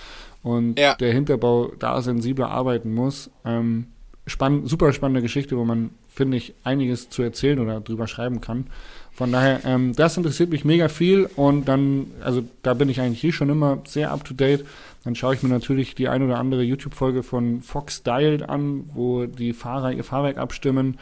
und 0.44 0.80
Ja. 0.80 0.96
der 0.96 1.14
Hinterbau 1.14 1.72
da 1.80 2.02
sensibler 2.02 2.50
arbeiten 2.50 2.94
muss. 2.94 3.30
Ähm, 3.46 3.88
spann 4.28 4.66
super 4.68 4.94
spannende 4.94 5.22
Geschichte, 5.22 5.58
wo 5.58 5.66
man, 5.66 5.90
finde 6.08 6.38
ich, 6.38 6.54
einiges 6.64 7.10
zu 7.10 7.24
erzählen 7.24 7.60
oder 7.60 7.82
drüber 7.82 8.08
schreiben 8.08 8.40
kann. 8.42 8.68
Von 9.14 9.32
daher, 9.32 9.60
ähm, 9.66 9.94
das 9.96 10.16
interessiert 10.16 10.52
mich 10.52 10.64
mega 10.64 10.88
viel 10.88 11.30
und 11.36 11.68
dann, 11.68 12.08
also 12.24 12.44
da 12.64 12.74
bin 12.74 12.88
ich 12.90 13.02
eigentlich 13.02 13.20
hier 13.20 13.34
schon 13.34 13.50
immer 13.50 13.80
sehr 13.86 14.12
up 14.12 14.24
to 14.24 14.34
date. 14.34 14.64
Dann 15.04 15.16
schaue 15.16 15.34
ich 15.34 15.44
mir 15.44 15.50
natürlich 15.50 15.96
die 15.96 16.08
ein 16.08 16.22
oder 16.22 16.38
andere 16.38 16.64
YouTube-Folge 16.64 17.24
von 17.24 17.62
Fox 17.62 18.04
Dialed 18.04 18.48
an, 18.48 18.90
wo 18.94 19.26
die 19.26 19.54
Fahrer 19.54 19.92
ihr 19.92 20.04
Fahrwerk 20.04 20.38
abstimmen 20.38 21.00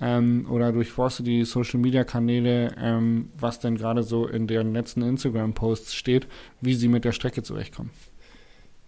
ähm, 0.00 0.46
oder 0.48 0.72
durchforste 0.72 1.22
die 1.22 1.44
Social-Media-Kanäle, 1.44 2.74
ähm, 2.78 3.30
was 3.38 3.58
denn 3.58 3.76
gerade 3.76 4.02
so 4.02 4.26
in 4.26 4.46
deren 4.46 4.72
letzten 4.72 5.02
Instagram-Posts 5.02 5.94
steht, 5.94 6.28
wie 6.60 6.74
sie 6.74 6.88
mit 6.88 7.04
der 7.04 7.12
Strecke 7.12 7.42
zurechtkommen. 7.42 7.90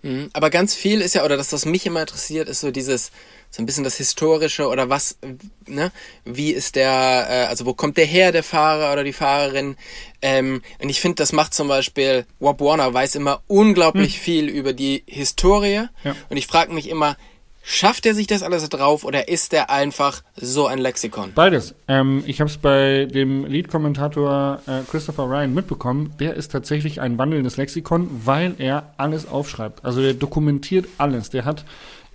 Mhm. 0.03 0.31
Aber 0.33 0.51
ganz 0.51 0.75
viel 0.75 1.01
ist 1.01 1.15
ja, 1.15 1.25
oder 1.25 1.37
das, 1.37 1.53
was 1.53 1.65
mich 1.65 1.87
immer 1.87 2.01
interessiert, 2.01 2.49
ist 2.49 2.61
so 2.61 2.71
dieses, 2.71 3.11
so 3.51 3.63
ein 3.63 3.67
bisschen 3.67 3.85
das 3.85 3.97
Historische 3.97 4.69
oder 4.69 4.89
was, 4.89 5.19
ne, 5.67 5.93
wie 6.25 6.51
ist 6.51 6.75
der, 6.75 7.27
äh, 7.29 7.47
also 7.47 7.67
wo 7.67 7.75
kommt 7.75 7.97
der 7.97 8.07
her, 8.07 8.33
der 8.33 8.43
Fahrer 8.43 8.93
oder 8.93 9.05
die 9.05 9.13
Fahrerin? 9.13 9.77
Ähm, 10.21 10.63
und 10.81 10.89
ich 10.89 11.01
finde, 11.01 11.17
das 11.17 11.33
macht 11.33 11.55
zum 11.55 11.69
Beispiel, 11.69 12.27
Rob 12.41 12.61
Warner 12.61 12.93
weiß 12.93 13.15
immer 13.15 13.43
unglaublich 13.47 14.19
viel 14.19 14.49
über 14.49 14.73
die 14.73 15.05
Historie. 15.07 15.89
Ja. 16.05 16.17
Und 16.29 16.37
ich 16.37 16.47
frage 16.47 16.73
mich 16.73 16.89
immer, 16.89 17.17
schafft 17.63 18.07
er 18.07 18.15
sich 18.15 18.27
das 18.27 18.43
alles 18.43 18.69
drauf 18.69 19.05
oder 19.05 19.29
ist 19.29 19.53
der 19.53 19.71
einfach 19.71 20.23
so 20.37 20.67
ein 20.67 20.79
Lexikon? 20.79 21.33
Beides. 21.35 21.75
Ähm, 21.89 22.23
ich 22.27 22.41
habe 22.41 22.51
es 22.51 22.59
bei 22.59 23.07
dem 23.07 23.45
Lead-Kommentator 23.47 24.61
äh, 24.67 24.81
Christopher 24.91 25.25
Ryan 25.25 25.55
mitbekommen. 25.55 26.15
Der 26.19 26.35
ist 26.35 26.53
tatsächlich 26.53 27.01
ein 27.01 27.19
wandelndes 27.19 27.57
Lexikon, 27.57 28.09
weil 28.25 28.55
er 28.59 28.93
alles 28.97 29.29
aufschreibt. 29.29 29.85
Also 29.85 30.01
der 30.03 30.15
dokumentiert 30.15 30.87
alles. 30.99 31.31
Der 31.31 31.45
hat 31.45 31.65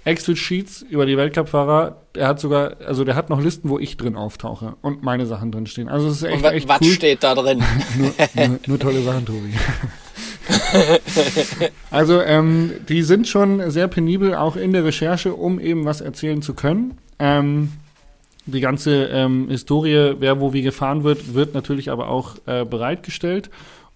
Excel-Sheets 0.06 0.84
über 0.84 1.06
die 1.06 1.18
Weltcup-Fahrer. 1.18 1.98
Er 2.14 2.28
hat 2.30 2.40
sogar, 2.40 2.78
also 2.86 3.04
der 3.04 3.16
hat 3.16 3.30
noch 3.30 3.42
Listen, 3.42 3.70
wo 3.70 3.78
ich 3.78 3.98
drin 3.98 4.16
auftauche 4.16 4.76
und 4.82 5.04
meine 5.04 5.26
Sachen 5.26 5.52
drin 5.52 5.68
stehen. 5.68 5.90
Also 5.90 6.08
es 6.08 6.18
ist 6.18 6.24
echt, 6.24 6.44
Und 6.46 6.52
echt 6.52 6.68
was 6.68 6.82
cool. 6.82 6.92
steht 6.92 7.24
da 7.24 7.36
drin? 7.36 7.62
nur, 7.98 8.14
nur, 8.48 8.60
nur 8.66 8.80
tolle 8.80 9.02
Sachen, 9.04 9.26
Tobi. 9.26 9.54
also 11.92 12.22
ähm, 12.22 12.72
die 12.88 13.04
sind 13.04 13.28
schon 13.28 13.70
sehr 13.72 13.88
penibel, 13.88 14.36
auch 14.36 14.56
in 14.56 14.74
der 14.74 14.86
Recherche, 14.86 15.34
um 15.34 15.60
eben 15.60 15.86
was 15.86 16.02
erzählen 16.02 16.42
zu 16.42 16.54
können. 16.54 16.98
Ähm, 17.20 17.72
die 18.46 18.62
ganze 18.62 19.06
ähm, 19.06 19.50
Historie, 19.50 20.16
wer 20.20 20.40
wo 20.40 20.54
wie 20.54 20.62
gefahren 20.62 21.04
wird, 21.04 21.34
wird 21.34 21.54
natürlich 21.54 21.92
aber 21.92 22.08
auch 22.10 22.36
äh, 22.46 22.64
bereitgestellt. 22.64 23.50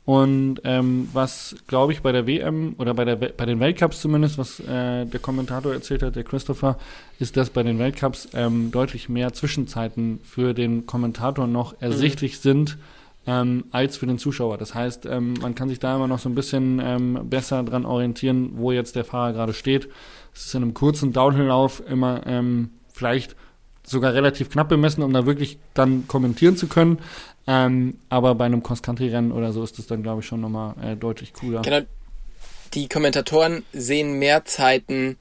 Und 0.04 0.62
ähm, 0.64 1.08
was, 1.14 1.56
glaube 1.68 1.94
ich, 1.94 2.02
bei 2.02 2.12
der 2.12 2.26
WM 2.26 2.76
oder 2.80 2.94
bei, 2.94 3.06
der, 3.06 3.16
bei 3.16 3.46
den 3.46 3.60
Weltcups 3.60 4.02
zumindest, 4.02 4.38
was 4.38 4.60
äh, 4.60 5.06
der 5.06 5.20
Kommentator 5.22 5.72
erzählt 5.72 6.02
hat, 6.02 6.16
der 6.16 6.24
Christopher, 6.24 6.78
ist, 7.20 7.38
dass 7.38 7.52
bei 7.52 7.62
den 7.62 7.78
Weltcups 7.78 8.30
ähm, 8.34 8.72
deutlich 8.72 9.10
mehr 9.10 9.32
Zwischenzeiten 9.32 10.20
für 10.24 10.54
den 10.54 10.88
Kommentator 10.88 11.46
noch 11.46 11.76
ersichtlich 11.80 12.40
sind 12.40 12.78
ähm, 13.28 13.66
als 13.72 13.98
für 13.98 14.08
den 14.08 14.18
Zuschauer. 14.18 14.58
Das 14.58 14.74
heißt, 14.74 15.06
ähm, 15.06 15.34
man 15.42 15.56
kann 15.56 15.70
sich 15.70 15.80
da 15.80 15.96
immer 15.96 16.08
noch 16.08 16.20
so 16.20 16.30
ein 16.30 16.36
bisschen 16.36 16.82
ähm, 16.84 17.30
besser 17.30 17.64
dran 17.64 17.86
orientieren, 17.86 18.52
wo 18.56 18.72
jetzt 18.72 18.96
der 18.96 19.06
Fahrer 19.06 19.34
gerade 19.34 19.54
steht. 19.54 19.90
Es 20.34 20.46
ist 20.46 20.56
in 20.56 20.64
einem 20.64 20.74
kurzen 20.74 21.14
Downhill-Lauf 21.14 21.84
immer 21.88 22.26
ähm, 22.26 22.72
vielleicht 22.94 23.36
sogar 23.84 24.14
relativ 24.14 24.50
knapp 24.50 24.70
bemessen, 24.70 25.04
um 25.04 25.14
da 25.14 25.26
wirklich 25.26 25.58
dann 25.74 26.08
kommentieren 26.08 26.56
zu 26.56 26.68
können. 26.68 27.00
Ähm, 27.48 27.96
aber 28.10 28.36
bei 28.36 28.46
einem 28.46 28.64
Cross-Country-Rennen 28.64 29.32
oder 29.32 29.52
so 29.52 29.64
ist 29.64 29.78
das 29.78 29.88
dann, 29.88 30.04
glaube 30.04 30.22
ich, 30.22 30.28
schon 30.28 30.42
nochmal 30.42 30.76
äh, 30.82 30.96
deutlich 30.96 31.34
cooler. 31.34 31.62
Genau. 31.62 31.82
Die 32.74 32.88
Kommentatoren 32.88 33.64
sehen 33.74 34.18
mehr 34.20 34.46
Zeiten 34.46 35.18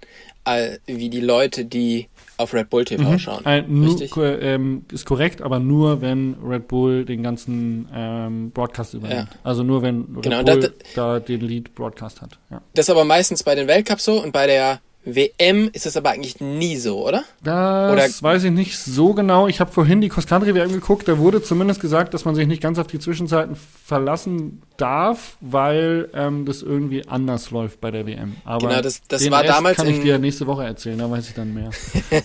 wie 0.87 1.09
die 1.11 1.21
Leute, 1.21 1.65
die 1.65 2.09
auf 2.37 2.55
Red 2.55 2.71
Bull 2.71 2.85
TV 2.85 3.19
schauen. 3.19 3.45
Äh, 3.45 3.63
nur, 3.63 4.01
Richtig? 4.01 4.13
ähm, 4.17 4.85
ist 4.93 5.05
korrekt, 5.05 5.43
aber 5.43 5.59
nur 5.61 6.01
wenn 6.01 6.37
Red 6.43 6.69
Bull 6.69 7.05
den 7.05 7.23
ganzen 7.23 7.89
ähm, 7.95 8.51
Broadcast 8.51 8.95
übernimmt. 8.95 9.29
Also 9.45 9.63
nur 9.63 9.83
wenn 9.83 10.07
Red 10.15 10.23
Genau, 10.23 10.43
Bull 10.43 10.61
das- 10.61 10.73
da 10.95 11.21
den 11.21 11.41
Lead-Broadcast 11.43 12.23
hat. 12.23 12.39
Ja. 12.51 12.63
Das 12.75 12.87
ist 12.87 12.91
aber 12.91 13.05
meistens 13.05 13.43
bei 13.43 13.55
den 13.55 13.67
Weltcups 13.69 14.05
so 14.05 14.23
und 14.23 14.33
bei 14.33 14.47
der 14.47 14.81
WM 15.03 15.71
ist 15.73 15.87
das 15.87 15.97
aber 15.97 16.11
eigentlich 16.11 16.41
nie 16.41 16.77
so, 16.77 17.07
oder? 17.07 17.25
Das 17.43 17.93
Oder- 17.93 18.23
weiß 18.23 18.45
ich 18.45 18.51
nicht 18.51 18.77
so 18.79 19.15
genau. 19.15 19.49
Ich 19.49 19.59
habe 19.59 19.73
vorhin 19.73 20.03
die 20.03 20.11
Cross-Country-WM 20.11 20.73
geguckt. 20.73 21.09
Da 21.09 21.17
wurde 21.17 21.43
zumindest 21.43 21.81
gesagt, 21.81 22.13
dass 22.13 22.27
man 22.27 22.35
sich 22.35 22.47
nicht 22.47 22.63
ganz 22.63 22.79
auf 22.79 22.87
die 22.87 22.99
Zwischenzeiten 22.99 23.57
verlassen 23.57 24.61
darf, 24.77 25.39
weil 25.41 26.11
ähm, 26.13 26.45
das 26.45 26.61
irgendwie 26.61 27.09
anders 27.09 27.51
läuft 27.51 27.81
bei 27.81 27.91
der 27.91 28.07
WM. 28.07 28.37
Aber 28.45 28.69
Genau, 28.69 28.83
das- 28.83 29.01
das 29.09 29.23
den 29.23 29.33
war 29.33 29.41
Rest 29.43 29.55
damals 29.55 29.77
kann 29.79 29.89
ich 29.89 29.97
in- 29.97 30.03
dir 30.03 30.19
nächste 30.19 30.47
Woche 30.47 30.65
erzählen. 30.65 30.99
Da 30.99 31.11
weiß 31.11 31.29
ich 31.29 31.35
dann 31.35 31.55
mehr. 31.55 31.71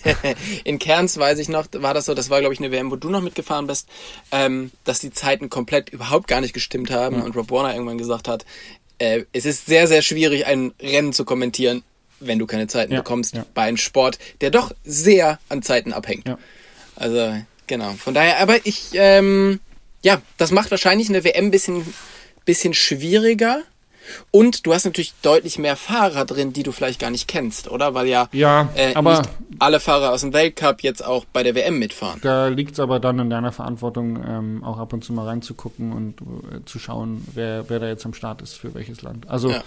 In 0.66 0.78
Cairns 0.78 1.18
weiß 1.18 1.40
ich 1.40 1.48
noch, 1.48 1.68
war 1.78 1.94
das 1.94 2.06
so, 2.06 2.14
das 2.14 2.30
war 2.30 2.40
glaube 2.42 2.54
ich 2.54 2.60
eine 2.60 2.72
WM, 2.72 2.92
wo 2.92 2.98
du 2.98 3.10
noch 3.10 3.22
mitgefahren 3.22 3.68
bist, 3.68 3.88
ähm, 4.32 4.72
dass 4.84 5.00
die 5.00 5.12
Zeiten 5.12 5.50
komplett 5.50 5.90
überhaupt 5.90 6.28
gar 6.28 6.42
nicht 6.42 6.54
gestimmt 6.54 6.92
haben 6.92 7.22
und 7.22 7.36
Rob 7.38 7.52
Warner 7.52 7.74
irgendwann 7.74 7.98
gesagt 7.98 8.28
hat, 8.28 8.46
äh, 8.98 9.24
es 9.34 9.46
ist 9.46 9.66
sehr, 9.66 9.88
sehr 9.88 10.02
schwierig, 10.02 10.46
ein 10.46 10.74
Rennen 10.82 11.14
zu 11.14 11.26
kommentieren, 11.26 11.84
wenn 12.20 12.40
du 12.40 12.46
keine 12.48 12.68
Zeiten 12.68 12.94
Ja, 12.94 13.00
bekommst 13.00 13.36
ja. 13.36 13.46
bei 13.54 13.64
einem 13.64 13.78
Sport, 13.78 14.20
der 14.42 14.52
doch 14.52 14.72
sehr 14.84 15.40
an 15.50 15.62
Zeiten 15.62 15.94
abhängt. 15.94 16.28
Ja. 16.28 16.38
Also, 16.96 17.36
genau. 17.68 17.92
Von 17.94 18.14
daher, 18.14 18.40
aber 18.40 18.66
ich, 18.66 18.90
ähm, 18.94 19.60
ja, 20.02 20.22
das 20.38 20.52
macht 20.52 20.72
wahrscheinlich 20.72 21.10
eine 21.10 21.24
WM 21.24 21.46
ein 21.46 21.52
bisschen, 21.52 21.86
bisschen 22.46 22.74
schwieriger. 22.74 23.62
Und 24.30 24.68
du 24.68 24.74
hast 24.76 24.86
natürlich 24.86 25.14
deutlich 25.24 25.58
mehr 25.58 25.76
Fahrer 25.76 26.26
drin, 26.26 26.54
die 26.54 26.62
du 26.62 26.72
vielleicht 26.72 27.00
gar 27.00 27.10
nicht 27.10 27.28
kennst, 27.28 27.68
oder? 27.72 27.96
Weil 27.96 28.06
ja, 28.06 28.30
Ja, 28.34 28.70
äh, 28.76 28.94
aber- 28.94 29.18
nicht 29.22 29.30
alle 29.58 29.80
Fahrer 29.80 30.12
aus 30.12 30.22
dem 30.22 30.32
Weltcup 30.32 30.84
jetzt 30.84 31.04
auch 31.04 31.26
bei 31.26 31.42
der 31.42 31.56
WM 31.56 31.80
mitfahren. 31.80 32.20
Da 32.22 32.48
liegt 32.50 32.74
es 32.74 32.80
aber 32.80 33.00
dann 33.00 33.18
in 33.18 33.32
deiner 33.32 33.52
Verantwortung, 33.52 34.24
ähm, 34.24 34.64
auch 34.64 34.78
ab 34.78 34.94
und 34.94 35.04
zu 35.04 35.12
mal 35.12 35.26
reinzugucken 35.26 35.92
und 35.92 36.22
äh, 36.22 36.64
zu 36.66 36.78
schauen, 36.78 37.26
wer, 37.34 37.68
wer 37.68 37.80
da 37.80 37.88
jetzt 37.88 38.06
am 38.06 38.14
Start 38.14 38.44
ist 38.44 38.54
für 38.54 38.76
welches 38.76 39.02
Land. 39.02 39.28
Also 39.28 39.50
Ja. 39.50 39.64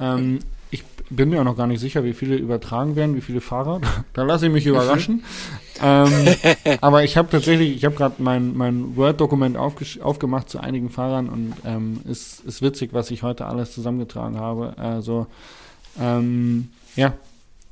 Ähm, 0.00 0.40
ich 0.70 0.84
bin 1.10 1.28
mir 1.28 1.40
auch 1.40 1.44
noch 1.44 1.56
gar 1.56 1.66
nicht 1.66 1.80
sicher, 1.80 2.04
wie 2.04 2.12
viele 2.12 2.36
übertragen 2.36 2.96
werden, 2.96 3.16
wie 3.16 3.20
viele 3.20 3.40
Fahrer. 3.40 3.80
da 4.12 4.22
lasse 4.22 4.46
ich 4.46 4.52
mich 4.52 4.66
überraschen. 4.66 5.24
ähm, 5.82 6.10
aber 6.80 7.04
ich 7.04 7.16
habe 7.16 7.30
tatsächlich, 7.30 7.76
ich 7.76 7.84
habe 7.84 7.94
gerade 7.94 8.16
mein, 8.18 8.56
mein 8.56 8.96
Word-Dokument 8.96 9.56
aufgemacht 9.56 10.50
zu 10.50 10.58
einigen 10.60 10.90
Fahrern 10.90 11.28
und 11.28 11.54
ähm, 11.64 12.00
ist, 12.08 12.40
ist 12.40 12.62
witzig, 12.62 12.92
was 12.92 13.10
ich 13.10 13.22
heute 13.22 13.46
alles 13.46 13.72
zusammengetragen 13.72 14.38
habe. 14.38 14.74
Also 14.78 15.26
ähm, 16.00 16.70
ja, 16.96 17.14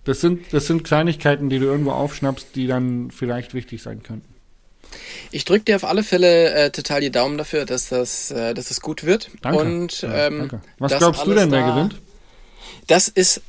das 0.04 0.20
sind, 0.20 0.52
das 0.52 0.66
sind 0.66 0.84
Kleinigkeiten, 0.84 1.48
die 1.48 1.58
du 1.58 1.66
irgendwo 1.66 1.92
aufschnappst, 1.92 2.54
die 2.54 2.66
dann 2.66 3.10
vielleicht 3.10 3.54
wichtig 3.54 3.82
sein 3.82 4.02
könnten. 4.02 4.28
Ich 5.32 5.44
drücke 5.44 5.64
dir 5.64 5.76
auf 5.76 5.84
alle 5.84 6.04
Fälle 6.04 6.52
äh, 6.54 6.70
total 6.70 7.00
die 7.00 7.10
Daumen 7.10 7.38
dafür, 7.38 7.64
dass 7.64 7.88
das, 7.88 8.30
äh, 8.30 8.54
dass 8.54 8.68
das 8.68 8.80
gut 8.80 9.04
wird. 9.04 9.30
Danke. 9.42 9.58
Und, 9.60 10.02
ja, 10.02 10.26
ähm, 10.26 10.38
danke. 10.38 10.60
Was 10.78 10.96
glaubst 10.98 11.26
du 11.26 11.34
denn, 11.34 11.50
wer 11.50 11.66
gewinnt? 11.66 11.96
Das 12.86 13.08
ist 13.08 13.40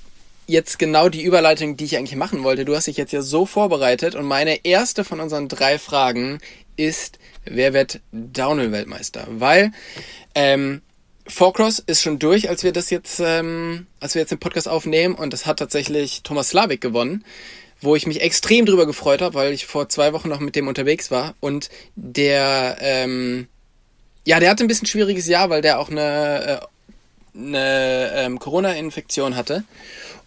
jetzt 0.48 0.78
genau 0.80 1.10
die 1.10 1.24
Überleitung, 1.24 1.78
die 1.78 1.86
ich 1.86 1.98
eigentlich 1.98 2.16
machen 2.16 2.44
wollte. 2.44 2.66
Du 2.66 2.76
hast 2.76 2.88
dich 2.88 2.98
jetzt 2.98 3.14
ja 3.14 3.22
so 3.22 3.46
vorbereitet 3.46 4.16
und 4.16 4.26
meine 4.26 4.64
erste 4.66 5.04
von 5.04 5.20
unseren 5.20 5.48
drei 5.48 5.80
Fragen 5.80 6.40
ist, 6.78 7.20
wer 7.46 7.74
wird 7.74 8.02
Downhill-Weltmeister? 8.12 9.28
Weil 9.30 9.72
ähm, 10.36 10.82
Forecross 11.28 11.80
ist 11.80 12.02
schon 12.02 12.20
durch, 12.20 12.50
als 12.50 12.64
wir 12.64 12.72
das 12.72 12.90
jetzt, 12.90 13.20
ähm, 13.20 13.88
als 14.00 14.14
wir 14.14 14.22
jetzt 14.22 14.32
den 14.32 14.40
Podcast 14.40 14.68
aufnehmen 14.68 15.16
und 15.16 15.34
das 15.34 15.46
hat 15.46 15.58
tatsächlich 15.58 16.22
Thomas 16.22 16.50
Slavik 16.50 16.82
gewonnen, 16.82 17.26
wo 17.82 17.96
ich 17.96 18.06
mich 18.06 18.22
extrem 18.22 18.66
drüber 18.66 18.86
gefreut 18.86 19.22
habe, 19.22 19.34
weil 19.34 19.54
ich 19.54 19.66
vor 19.66 19.90
zwei 19.90 20.14
Wochen 20.14 20.30
noch 20.30 20.40
mit 20.40 20.56
dem 20.56 20.68
unterwegs 20.68 21.10
war 21.10 21.36
und 21.40 21.70
der, 21.96 22.78
ähm, 22.80 23.48
ja, 24.26 24.40
der 24.40 24.50
hatte 24.50 24.64
ein 24.64 24.68
bisschen 24.68 24.88
schwieriges 24.88 25.28
Jahr, 25.28 25.50
weil 25.50 25.62
der 25.62 25.80
auch 25.80 25.90
eine, 25.90 26.62
äh, 26.62 26.66
eine 27.38 28.12
ähm, 28.16 28.40
Corona-Infektion 28.40 29.36
hatte 29.36 29.64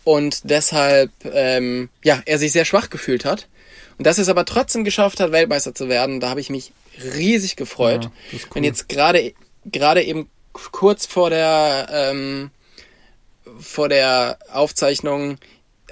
und 0.05 0.41
deshalb, 0.45 1.11
ähm, 1.25 1.89
ja, 2.03 2.23
er 2.25 2.39
sich 2.39 2.53
sehr 2.53 2.65
schwach 2.65 2.91
gefühlt 2.91 3.25
hat. 3.25 3.47
Und 3.99 4.07
dass 4.07 4.19
er 4.19 4.23
es 4.23 4.29
aber 4.29 4.45
trotzdem 4.45 4.85
geschafft 4.85 5.21
hat, 5.21 5.33
Weltmeister 5.33 5.75
zu 5.75 5.89
werden, 5.89 6.21
da 6.21 6.31
habe 6.31 6.41
ich 6.41 6.51
mich 6.51 6.73
riesig 7.03 7.57
gefreut. 7.57 8.05
Ja, 8.05 8.11
cool. 8.33 8.41
Wenn 8.55 8.65
jetzt 8.65 8.89
gerade 8.89 9.35
gerade 9.65 10.03
eben 10.03 10.29
kurz 10.53 11.07
vor 11.07 11.31
der 11.31 11.89
ähm, 11.91 12.51
vor 13.59 13.89
der 13.89 14.39
Aufzeichnung 14.53 15.39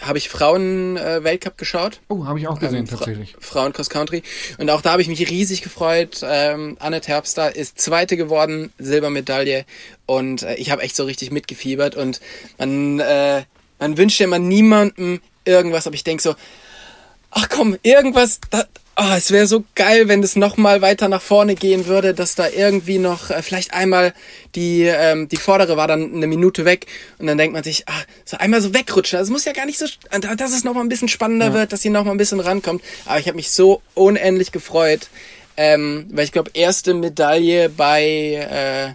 habe 0.01 0.19
ich 0.19 0.29
Frauen-Weltcup 0.29 1.55
äh, 1.55 1.57
geschaut. 1.57 2.01
Oh, 2.09 2.27
habe 2.27 2.39
ich 2.39 2.49
auch 2.49 2.59
gesehen, 2.59 2.81
ähm, 2.81 2.87
tatsächlich. 2.87 3.35
Frauen 3.41 3.73
Cross 3.73 3.91
Country. 3.91 4.23
Und 4.59 4.71
auch 4.71 4.83
da 4.83 4.93
habe 4.93 5.03
ich 5.03 5.09
mich 5.09 5.31
riesig 5.31 5.63
gefreut. 5.63 6.21
Ähm, 6.23 6.77
Anne 6.81 7.01
Terpstra 7.01 7.49
ist 7.49 7.81
Zweite 7.81 8.17
geworden, 8.17 8.73
Silbermedaille. 8.79 9.65
Und 10.05 10.43
äh, 10.43 10.55
ich 10.57 10.71
habe 10.71 10.83
echt 10.83 10.97
so 10.97 11.05
richtig 11.05 11.31
mitgefiebert. 11.31 11.95
Und 11.95 12.21
man, 12.59 13.01
äh, 13.01 13.45
man 13.79 13.97
wünscht 13.97 14.21
ja 14.21 14.27
immer 14.27 14.39
niemandem 14.39 15.21
irgendwas, 15.45 15.87
aber 15.87 15.95
ich 15.95 16.05
denk 16.05 16.21
so, 16.21 16.35
ach 17.31 17.49
komm, 17.49 17.77
irgendwas, 17.83 18.41
da, 18.51 18.65
oh, 18.97 19.13
es 19.15 19.31
wäre 19.31 19.47
so 19.47 19.65
geil, 19.75 20.09
wenn 20.09 20.23
es 20.23 20.37
noch 20.37 20.57
mal 20.57 20.81
weiter 20.81 21.09
nach 21.09 21.21
vorne 21.21 21.55
gehen 21.55 21.87
würde, 21.87 22.15
dass 22.15 22.35
da 22.35 22.49
irgendwie 22.49 22.99
noch 22.99 23.31
äh, 23.31 23.43
vielleicht 23.43 23.75
einmal 23.75 24.15
die 24.55 24.85
ähm, 24.85 25.29
die 25.29 25.37
vordere 25.37 25.77
war 25.77 25.87
dann 25.87 26.15
eine 26.15 26.27
Minute 26.27 26.65
weg 26.65 26.87
und 27.19 27.27
dann 27.27 27.37
denkt 27.37 27.53
man 27.53 27.63
sich, 27.63 27.87
ah, 27.89 28.03
so 28.25 28.39
einmal 28.39 28.63
so 28.63 28.73
wegrutschen. 28.73 29.19
Also 29.19 29.31
es 29.31 29.33
muss 29.33 29.45
ja 29.45 29.53
gar 29.53 29.67
nicht 29.67 29.79
so, 29.79 29.87
dass 30.37 30.53
es 30.53 30.65
noch 30.65 30.75
mal 30.75 30.81
ein 30.81 30.89
bisschen 30.89 31.09
spannender 31.09 31.49
ja. 31.49 31.53
wird, 31.53 31.73
dass 31.73 31.83
sie 31.83 31.91
noch 31.91 32.05
mal 32.05 32.13
ein 32.13 32.17
bisschen 32.17 32.41
rankommt. 32.41 32.83
Aber 33.05 33.19
ich 33.19 33.27
habe 33.27 33.37
mich 33.37 33.51
so 33.51 33.83
unendlich 33.95 34.51
gefreut, 34.51 35.09
ähm, 35.57 36.07
weil 36.11 36.25
ich 36.25 36.33
glaube 36.33 36.51
erste 36.55 36.95
Medaille 36.95 37.69
bei 37.69 38.95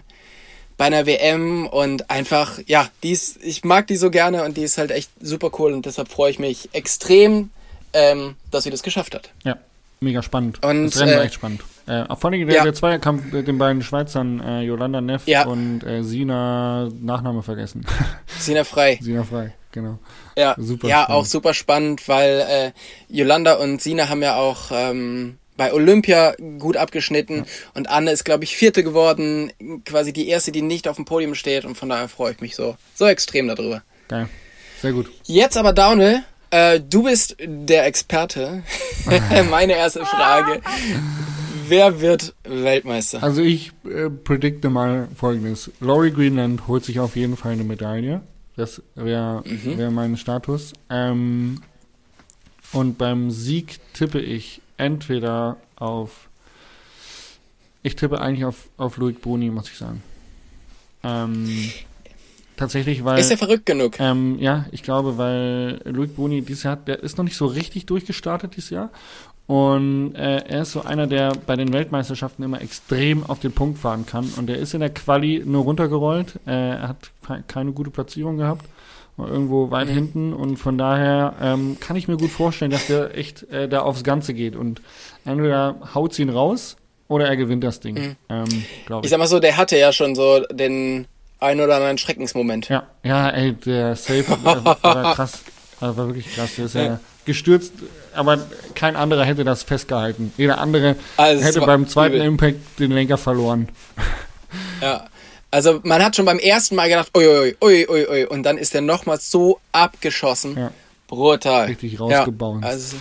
bei 0.78 0.86
einer 0.86 1.06
WM 1.06 1.68
und 1.68 2.10
einfach, 2.10 2.58
ja, 2.66 2.90
die 3.04 3.12
ist, 3.12 3.38
ich 3.44 3.62
mag 3.62 3.86
die 3.86 3.96
so 3.96 4.10
gerne 4.10 4.42
und 4.42 4.56
die 4.56 4.64
ist 4.64 4.78
halt 4.78 4.90
echt 4.90 5.10
super 5.20 5.52
cool 5.58 5.74
und 5.74 5.86
deshalb 5.86 6.08
freue 6.08 6.32
ich 6.32 6.40
mich 6.40 6.70
extrem, 6.72 7.50
ähm, 7.92 8.34
dass 8.50 8.64
sie 8.64 8.70
das 8.70 8.82
geschafft 8.82 9.14
hat. 9.14 9.30
Ja, 9.44 9.58
mega 10.02 10.22
spannend. 10.22 10.64
Und, 10.64 10.86
das 10.86 11.00
Rennen 11.00 11.14
war 11.14 11.22
äh, 11.22 11.26
echt 11.26 11.34
spannend. 11.34 11.62
Äh, 11.86 12.04
vor 12.16 12.30
allem 12.30 12.46
der, 12.46 12.56
ja. 12.56 12.62
der 12.62 12.74
Zweierkampf 12.74 13.32
mit 13.32 13.48
den 13.48 13.58
beiden 13.58 13.82
Schweizern, 13.82 14.40
äh, 14.40 14.62
Yolanda 14.62 15.00
Neff 15.00 15.26
ja. 15.26 15.46
und 15.46 15.82
äh, 15.84 16.02
Sina, 16.02 16.88
Nachname 17.00 17.42
vergessen. 17.42 17.84
Sina 18.38 18.64
Frei. 18.64 18.98
Sina 19.00 19.24
Frei, 19.24 19.52
genau. 19.72 19.98
Ja, 20.36 20.54
super 20.58 20.88
ja 20.88 21.08
auch 21.08 21.24
super 21.24 21.54
spannend, 21.54 22.06
weil 22.08 22.44
äh, 22.48 22.72
Yolanda 23.08 23.54
und 23.54 23.82
Sina 23.82 24.08
haben 24.08 24.22
ja 24.22 24.36
auch 24.36 24.70
ähm, 24.70 25.38
bei 25.56 25.72
Olympia 25.72 26.34
gut 26.58 26.76
abgeschnitten 26.76 27.38
ja. 27.38 27.44
und 27.74 27.88
Anne 27.88 28.12
ist, 28.12 28.24
glaube 28.24 28.44
ich, 28.44 28.56
vierte 28.56 28.84
geworden, 28.84 29.52
quasi 29.84 30.12
die 30.12 30.28
erste, 30.28 30.52
die 30.52 30.62
nicht 30.62 30.88
auf 30.88 30.96
dem 30.96 31.04
Podium 31.04 31.34
steht 31.34 31.64
und 31.64 31.76
von 31.76 31.88
daher 31.88 32.08
freue 32.08 32.32
ich 32.32 32.40
mich 32.40 32.54
so, 32.54 32.76
so 32.94 33.06
extrem 33.06 33.48
darüber. 33.48 33.82
Geil. 34.08 34.28
Sehr 34.80 34.92
gut. 34.92 35.10
Jetzt 35.24 35.56
aber 35.56 35.72
Downhill. 35.72 36.22
Äh, 36.52 36.80
du 36.80 37.04
bist 37.04 37.36
der 37.40 37.86
Experte. 37.86 38.62
Meine 39.50 39.72
erste 39.72 40.04
Frage. 40.04 40.60
Wer 41.66 42.02
wird 42.02 42.34
Weltmeister? 42.44 43.22
Also 43.22 43.40
ich 43.40 43.72
äh, 43.84 44.10
predikte 44.10 44.68
mal 44.68 45.08
folgendes. 45.16 45.70
Laurie 45.80 46.10
Greenland 46.10 46.68
holt 46.68 46.84
sich 46.84 47.00
auf 47.00 47.16
jeden 47.16 47.38
Fall 47.38 47.52
eine 47.52 47.64
Medaille. 47.64 48.20
Das 48.54 48.82
wäre 48.94 49.42
mhm. 49.46 49.78
wär 49.78 49.90
mein 49.90 50.18
Status. 50.18 50.74
Ähm, 50.90 51.62
und 52.72 52.98
beim 52.98 53.30
Sieg 53.30 53.80
tippe 53.94 54.20
ich 54.20 54.60
entweder 54.76 55.56
auf. 55.76 56.28
Ich 57.82 57.96
tippe 57.96 58.20
eigentlich 58.20 58.44
auf, 58.44 58.68
auf 58.76 58.98
Loic 58.98 59.22
Boni, 59.22 59.48
muss 59.50 59.70
ich 59.70 59.78
sagen. 59.78 60.02
Ähm, 61.02 61.72
tatsächlich, 62.56 63.04
weil. 63.04 63.18
Ist 63.18 63.30
er 63.30 63.38
verrückt 63.38 63.66
genug? 63.66 63.98
Ähm, 63.98 64.38
ja, 64.38 64.66
ich 64.72 64.82
glaube, 64.82 65.18
weil 65.18 65.80
Loic 65.84 66.16
Boni 66.16 66.42
dieses 66.42 66.62
Jahr, 66.64 66.76
der 66.76 67.02
ist 67.02 67.18
noch 67.18 67.24
nicht 67.24 67.36
so 67.36 67.46
richtig 67.46 67.86
durchgestartet 67.86 68.56
dieses 68.56 68.70
Jahr. 68.70 68.90
Und 69.46 70.14
äh, 70.14 70.38
er 70.46 70.62
ist 70.62 70.72
so 70.72 70.82
einer, 70.82 71.06
der 71.06 71.32
bei 71.46 71.56
den 71.56 71.72
Weltmeisterschaften 71.72 72.42
immer 72.42 72.62
extrem 72.62 73.24
auf 73.24 73.40
den 73.40 73.52
Punkt 73.52 73.78
fahren 73.78 74.06
kann. 74.06 74.32
Und 74.36 74.48
er 74.48 74.56
ist 74.56 74.72
in 74.72 74.80
der 74.80 74.90
Quali 74.90 75.42
nur 75.44 75.64
runtergerollt. 75.64 76.36
Äh, 76.46 76.52
er 76.52 76.88
hat 76.88 77.10
keine 77.48 77.72
gute 77.72 77.90
Platzierung 77.90 78.36
gehabt 78.36 78.66
irgendwo 79.18 79.70
weit 79.70 79.88
mhm. 79.88 79.92
hinten 79.92 80.32
und 80.32 80.56
von 80.56 80.78
daher 80.78 81.34
ähm, 81.40 81.76
kann 81.80 81.96
ich 81.96 82.08
mir 82.08 82.16
gut 82.16 82.30
vorstellen, 82.30 82.70
dass 82.70 82.86
der 82.86 83.16
echt 83.16 83.48
äh, 83.50 83.68
da 83.68 83.82
aufs 83.82 84.04
Ganze 84.04 84.34
geht 84.34 84.56
und 84.56 84.80
entweder 85.24 85.76
haut 85.94 86.14
sie 86.14 86.22
ihn 86.22 86.30
raus 86.30 86.76
oder 87.08 87.26
er 87.26 87.36
gewinnt 87.36 87.62
das 87.62 87.80
Ding. 87.80 87.94
Mhm. 87.94 88.16
Ähm, 88.28 88.48
ich. 88.48 88.90
ich 89.02 89.10
sag 89.10 89.18
mal 89.18 89.26
so, 89.26 89.38
der 89.38 89.56
hatte 89.56 89.78
ja 89.78 89.92
schon 89.92 90.14
so 90.14 90.40
den 90.50 91.06
ein 91.42 91.60
oder 91.60 91.76
anderen 91.76 91.98
Schreckensmoment. 91.98 92.68
Ja, 92.68 92.84
ja, 93.02 93.30
ey, 93.30 93.52
der 93.52 93.96
Safe 93.96 94.24
war, 94.42 94.64
war 94.82 95.14
krass. 95.14 95.40
Also 95.80 95.96
war 95.96 96.06
wirklich 96.06 96.32
krass. 96.34 96.50
Der 96.56 96.64
ist 96.66 96.74
ja, 96.74 96.82
ja 96.82 97.00
gestürzt, 97.24 97.72
aber 98.14 98.38
kein 98.74 98.96
anderer 98.96 99.24
hätte 99.24 99.44
das 99.44 99.62
festgehalten. 99.62 100.32
Jeder 100.36 100.58
andere 100.58 100.96
also 101.16 101.44
hätte 101.44 101.60
beim 101.60 101.88
zweiten 101.88 102.16
übel. 102.16 102.26
Impact 102.26 102.78
den 102.78 102.92
Lenker 102.92 103.18
verloren. 103.18 103.68
Ja, 104.80 105.06
also 105.50 105.80
man 105.84 106.02
hat 106.02 106.16
schon 106.16 106.24
beim 106.24 106.38
ersten 106.38 106.76
Mal 106.76 106.88
gedacht, 106.88 107.16
ui, 107.16 107.26
ui, 107.26 107.56
ui, 107.62 107.86
ui, 107.88 108.06
ui, 108.08 108.24
und 108.26 108.42
dann 108.42 108.58
ist 108.58 108.74
er 108.74 108.80
nochmal 108.80 109.18
so 109.20 109.60
abgeschossen. 109.72 110.56
Ja. 110.56 110.70
Brutal. 111.06 111.66
Richtig 111.66 112.00
rausgebaut. 112.00 112.62
Ja, 112.62 112.68
also, 112.68 112.96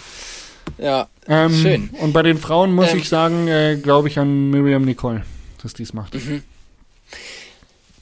ja 0.77 1.07
ähm, 1.27 1.53
schön. 1.55 1.89
Und 1.99 2.13
bei 2.13 2.23
den 2.23 2.37
Frauen 2.37 2.73
muss 2.73 2.91
ähm, 2.91 2.97
ich 2.99 3.09
sagen, 3.09 3.47
äh, 3.47 3.77
glaube 3.81 4.09
ich 4.09 4.19
an 4.19 4.49
Miriam 4.49 4.83
Nicole, 4.83 5.23
dass 5.63 5.73
dies 5.73 5.93
macht. 5.93 6.13
Mhm. 6.13 6.43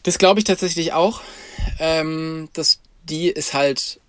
Das 0.04 0.18
glaube 0.18 0.40
ich 0.40 0.46
tatsächlich 0.46 0.94
auch. 0.94 1.22
Ähm, 1.80 2.50
dass 2.54 2.80
die 3.04 3.30
ist 3.30 3.54
halt 3.54 4.00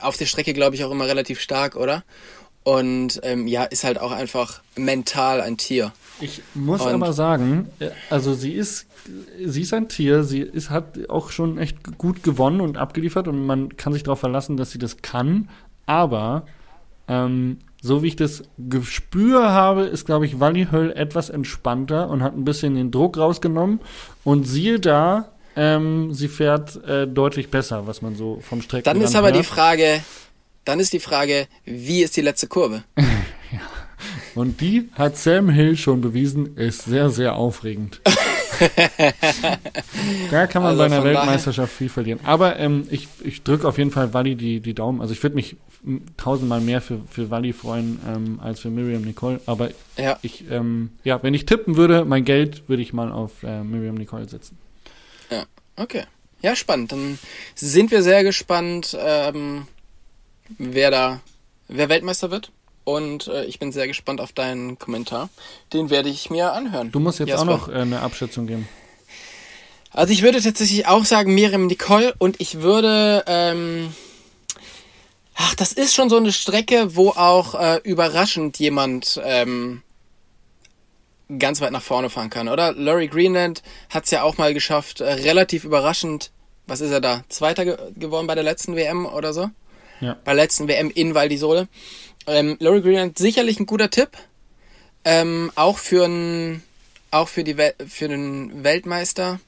auf 0.00 0.16
der 0.16 0.26
Strecke, 0.26 0.52
glaube 0.54 0.76
ich, 0.76 0.84
auch 0.84 0.90
immer 0.90 1.06
relativ 1.06 1.40
stark, 1.40 1.76
oder? 1.76 2.04
Und 2.62 3.20
ähm, 3.24 3.46
ja, 3.46 3.64
ist 3.64 3.84
halt 3.84 4.00
auch 4.00 4.12
einfach 4.12 4.62
mental 4.76 5.40
ein 5.42 5.58
Tier. 5.58 5.92
Ich 6.20 6.40
muss 6.54 6.80
und 6.80 6.94
aber 6.94 7.12
sagen, 7.12 7.68
äh, 7.78 7.90
also 8.08 8.32
sie 8.32 8.52
ist, 8.52 8.86
sie 9.44 9.62
ist 9.62 9.74
ein 9.74 9.88
Tier, 9.88 10.24
sie 10.24 10.40
ist, 10.40 10.70
hat 10.70 11.10
auch 11.10 11.30
schon 11.30 11.58
echt 11.58 11.98
gut 11.98 12.22
gewonnen 12.22 12.62
und 12.62 12.78
abgeliefert 12.78 13.28
und 13.28 13.44
man 13.44 13.76
kann 13.76 13.92
sich 13.92 14.02
darauf 14.02 14.20
verlassen, 14.20 14.56
dass 14.56 14.70
sie 14.70 14.78
das 14.78 15.02
kann. 15.02 15.50
Aber 15.84 16.46
ähm, 17.06 17.58
so 17.82 18.02
wie 18.02 18.08
ich 18.08 18.16
das 18.16 18.44
Gespür 18.56 19.50
habe, 19.50 19.82
ist, 19.82 20.06
glaube 20.06 20.24
ich, 20.24 20.40
Wally 20.40 20.68
Höll 20.70 20.90
etwas 20.92 21.28
entspannter 21.28 22.08
und 22.08 22.22
hat 22.22 22.34
ein 22.34 22.46
bisschen 22.46 22.76
den 22.76 22.90
Druck 22.90 23.18
rausgenommen. 23.18 23.80
Und 24.24 24.44
siehe 24.44 24.80
da, 24.80 25.33
ähm, 25.56 26.12
sie 26.12 26.28
fährt 26.28 26.82
äh, 26.84 27.06
deutlich 27.06 27.50
besser, 27.50 27.86
was 27.86 28.02
man 28.02 28.16
so 28.16 28.40
vom 28.40 28.62
Strecken 28.62 28.84
Dann 28.84 29.00
ist 29.00 29.14
aber 29.14 29.28
hört. 29.28 29.38
die 29.38 29.44
Frage, 29.44 30.00
dann 30.64 30.80
ist 30.80 30.92
die 30.92 31.00
Frage, 31.00 31.46
wie 31.64 32.02
ist 32.02 32.16
die 32.16 32.22
letzte 32.22 32.46
Kurve? 32.46 32.84
ja. 32.96 33.60
Und 34.34 34.60
die 34.60 34.90
hat 34.94 35.16
Sam 35.16 35.48
Hill 35.48 35.76
schon 35.76 36.00
bewiesen, 36.00 36.56
ist 36.56 36.84
sehr, 36.84 37.10
sehr 37.10 37.36
aufregend. 37.36 38.00
da 40.30 40.46
kann 40.46 40.62
man 40.62 40.72
also 40.72 40.78
bei 40.78 40.86
einer 40.86 41.04
Weltmeisterschaft 41.04 41.72
viel 41.72 41.88
verlieren. 41.88 42.20
Aber 42.24 42.58
ähm, 42.58 42.86
ich, 42.90 43.08
ich 43.22 43.42
drücke 43.42 43.66
auf 43.66 43.78
jeden 43.78 43.90
Fall 43.90 44.12
Wally 44.12 44.34
die, 44.34 44.60
die 44.60 44.74
Daumen. 44.74 45.00
Also 45.00 45.12
ich 45.12 45.22
würde 45.22 45.36
mich 45.36 45.56
tausendmal 46.16 46.60
mehr 46.60 46.80
für, 46.80 47.00
für 47.10 47.30
Wally 47.30 47.52
freuen 47.52 48.00
ähm, 48.08 48.40
als 48.42 48.60
für 48.60 48.70
Miriam 48.70 49.02
Nicole. 49.02 49.40
Aber 49.46 49.70
ja. 49.96 50.18
ich, 50.22 50.44
ähm, 50.50 50.90
ja, 51.04 51.22
wenn 51.22 51.34
ich 51.34 51.46
tippen 51.46 51.76
würde, 51.76 52.04
mein 52.04 52.24
Geld 52.24 52.68
würde 52.68 52.82
ich 52.82 52.92
mal 52.92 53.12
auf 53.12 53.42
äh, 53.42 53.62
Miriam 53.62 53.94
Nicole 53.94 54.28
setzen. 54.28 54.58
Okay. 55.76 56.04
Ja, 56.42 56.54
spannend. 56.54 56.92
Dann 56.92 57.18
sind 57.54 57.90
wir 57.90 58.02
sehr 58.02 58.22
gespannt, 58.22 58.96
ähm, 59.00 59.66
wer 60.58 60.90
da, 60.90 61.20
wer 61.68 61.88
Weltmeister 61.88 62.30
wird. 62.30 62.50
Und 62.84 63.28
äh, 63.28 63.46
ich 63.46 63.58
bin 63.58 63.72
sehr 63.72 63.86
gespannt 63.86 64.20
auf 64.20 64.32
deinen 64.32 64.78
Kommentar. 64.78 65.30
Den 65.72 65.88
werde 65.88 66.10
ich 66.10 66.28
mir 66.28 66.52
anhören. 66.52 66.92
Du 66.92 67.00
musst 67.00 67.18
jetzt 67.18 67.30
Jasper. 67.30 67.42
auch 67.42 67.46
noch 67.46 67.68
äh, 67.68 67.78
eine 67.78 68.00
Abschätzung 68.00 68.46
geben. 68.46 68.68
Also 69.90 70.12
ich 70.12 70.22
würde 70.22 70.42
tatsächlich 70.42 70.86
auch 70.86 71.04
sagen 71.04 71.34
Miriam 71.34 71.66
Nicole 71.66 72.14
und 72.18 72.40
ich 72.40 72.60
würde, 72.60 73.24
ähm, 73.26 73.94
ach, 75.36 75.54
das 75.54 75.72
ist 75.72 75.94
schon 75.94 76.10
so 76.10 76.16
eine 76.16 76.32
Strecke, 76.32 76.96
wo 76.96 77.10
auch 77.10 77.54
äh, 77.54 77.80
überraschend 77.84 78.58
jemand 78.58 79.20
ähm, 79.24 79.83
ganz 81.38 81.60
weit 81.60 81.72
nach 81.72 81.82
vorne 81.82 82.10
fahren 82.10 82.30
kann, 82.30 82.48
oder? 82.48 82.72
Laurie 82.72 83.08
Greenland 83.08 83.62
hat 83.90 84.04
es 84.04 84.10
ja 84.10 84.22
auch 84.22 84.36
mal 84.36 84.54
geschafft, 84.54 85.00
äh, 85.00 85.12
relativ 85.12 85.64
überraschend, 85.64 86.30
was 86.66 86.80
ist 86.80 86.90
er 86.90 87.00
da, 87.00 87.24
Zweiter 87.28 87.64
ge 87.64 87.76
geworden 87.96 88.26
bei 88.26 88.34
der 88.34 88.44
letzten 88.44 88.76
WM 88.76 89.06
oder 89.06 89.32
so? 89.32 89.50
Ja. 90.00 90.16
Bei 90.24 90.34
der 90.34 90.44
letzten 90.44 90.68
WM 90.68 90.90
in 90.90 91.14
Val 91.14 91.28
di 91.28 91.36
Sole. 91.36 91.68
Ähm, 92.26 92.56
Laurie 92.60 92.82
Greenland 92.82 93.18
sicherlich 93.18 93.60
ein 93.60 93.66
guter 93.66 93.90
Tipp, 93.90 94.10
ähm, 95.04 95.50
auch 95.54 95.78
für 95.78 96.04
einen 96.04 96.62
auch 97.10 97.28
für 97.28 97.44
die 97.44 97.56
Wel 97.56 97.74
für 97.86 98.08
den 98.08 98.64
Weltmeister. 98.64 99.40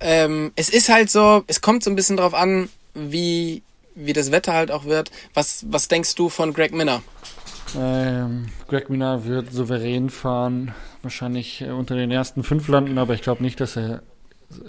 Ähm, 0.00 0.52
es 0.56 0.68
ist 0.68 0.88
halt 0.88 1.10
so, 1.10 1.44
es 1.46 1.60
kommt 1.60 1.82
so 1.82 1.90
ein 1.90 1.96
bisschen 1.96 2.16
drauf 2.16 2.34
an, 2.34 2.68
wie, 2.94 3.62
wie 3.94 4.12
das 4.12 4.30
Wetter 4.30 4.54
halt 4.54 4.70
auch 4.70 4.84
wird. 4.84 5.10
Was, 5.34 5.64
was 5.68 5.88
denkst 5.88 6.14
du 6.14 6.28
von 6.28 6.52
Greg 6.52 6.72
Minner? 6.72 7.02
Ähm, 7.78 8.46
Greg 8.68 8.90
Minard 8.90 9.26
wird 9.26 9.52
souverän 9.52 10.10
fahren, 10.10 10.72
wahrscheinlich 11.02 11.60
äh, 11.62 11.70
unter 11.70 11.94
den 11.96 12.10
ersten 12.10 12.42
fünf 12.42 12.68
landen, 12.68 12.98
aber 12.98 13.14
ich 13.14 13.22
glaube 13.22 13.42
nicht, 13.42 13.60
dass 13.60 13.76
er 13.76 14.02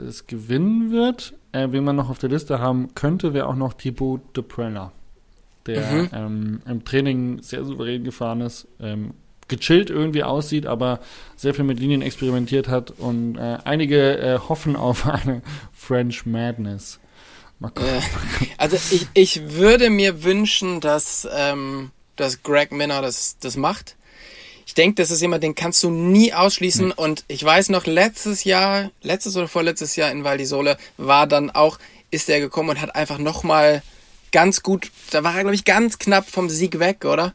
es 0.08 0.28
gewinnen 0.28 0.92
wird. 0.92 1.34
Äh, 1.52 1.68
wen 1.72 1.84
man 1.84 1.96
noch 1.96 2.10
auf 2.10 2.20
der 2.20 2.30
Liste 2.30 2.60
haben 2.60 2.94
könnte, 2.96 3.34
wäre 3.34 3.48
auch 3.48 3.56
noch 3.56 3.74
Thibaut 3.74 4.22
de 4.36 4.44
Preller, 4.44 4.92
der 5.66 5.82
Mhm. 5.92 6.10
ähm, 6.14 6.62
im 6.68 6.86
Training 6.86 7.42
sehr 7.42 7.66
souverän 7.66 8.04
gefahren 8.04 8.42
ist, 8.42 8.68
ähm, 8.80 9.14
gechillt 9.48 9.90
irgendwie 9.90 10.24
aussieht, 10.24 10.66
aber 10.66 11.00
sehr 11.36 11.54
viel 11.54 11.66
mit 11.66 11.80
Linien 11.80 12.02
experimentiert 12.02 12.70
hat 12.70 12.92
und 12.92 13.36
äh, 13.38 13.58
einige 13.66 14.18
äh, 14.18 14.40
hoffen 14.40 14.76
auf 14.76 15.06
eine 15.08 15.42
French 15.74 16.26
Madness. 16.26 17.00
Mal 17.60 17.70
gucken. 17.70 17.90
Äh, 17.90 18.02
also 18.58 18.76
ich, 18.76 19.08
ich 19.14 19.54
würde 19.56 19.90
mir 19.90 20.24
wünschen, 20.24 20.80
dass, 20.80 21.28
ähm, 21.36 21.92
dass 22.16 22.44
Greg 22.44 22.72
Minner 22.72 23.02
das, 23.02 23.38
das 23.40 23.56
macht. 23.56 23.96
Ich 24.66 24.74
denke, 24.74 25.02
das 25.02 25.12
ist 25.12 25.22
jemand, 25.22 25.44
den 25.44 25.56
kannst 25.56 25.84
du 25.84 25.90
nie 25.90 26.34
ausschließen. 26.34 26.92
Und 26.92 27.26
ich 27.28 27.44
weiß 27.44 27.70
noch, 27.70 27.86
letztes 27.86 28.44
Jahr, 28.44 28.92
letztes 29.02 29.36
oder 29.36 29.48
vorletztes 29.48 29.96
Jahr 29.96 30.12
in 30.12 30.24
Val 30.24 30.38
di 30.38 30.46
Sole 30.46 30.78
war 30.98 31.28
dann 31.28 31.50
auch, 31.50 31.80
ist 32.10 32.30
er 32.30 32.40
gekommen 32.40 32.70
und 32.70 32.82
hat 32.82 32.96
einfach 32.96 33.18
nochmal 33.18 33.82
ganz 34.32 34.64
gut, 34.64 34.92
da 35.12 35.24
war 35.24 35.36
er, 35.36 35.42
glaube 35.42 35.56
ich, 35.56 35.66
ganz 35.66 36.00
knapp 36.00 36.30
vom 36.30 36.50
Sieg 36.50 36.80
weg, 36.80 37.06
oder? 37.06 37.34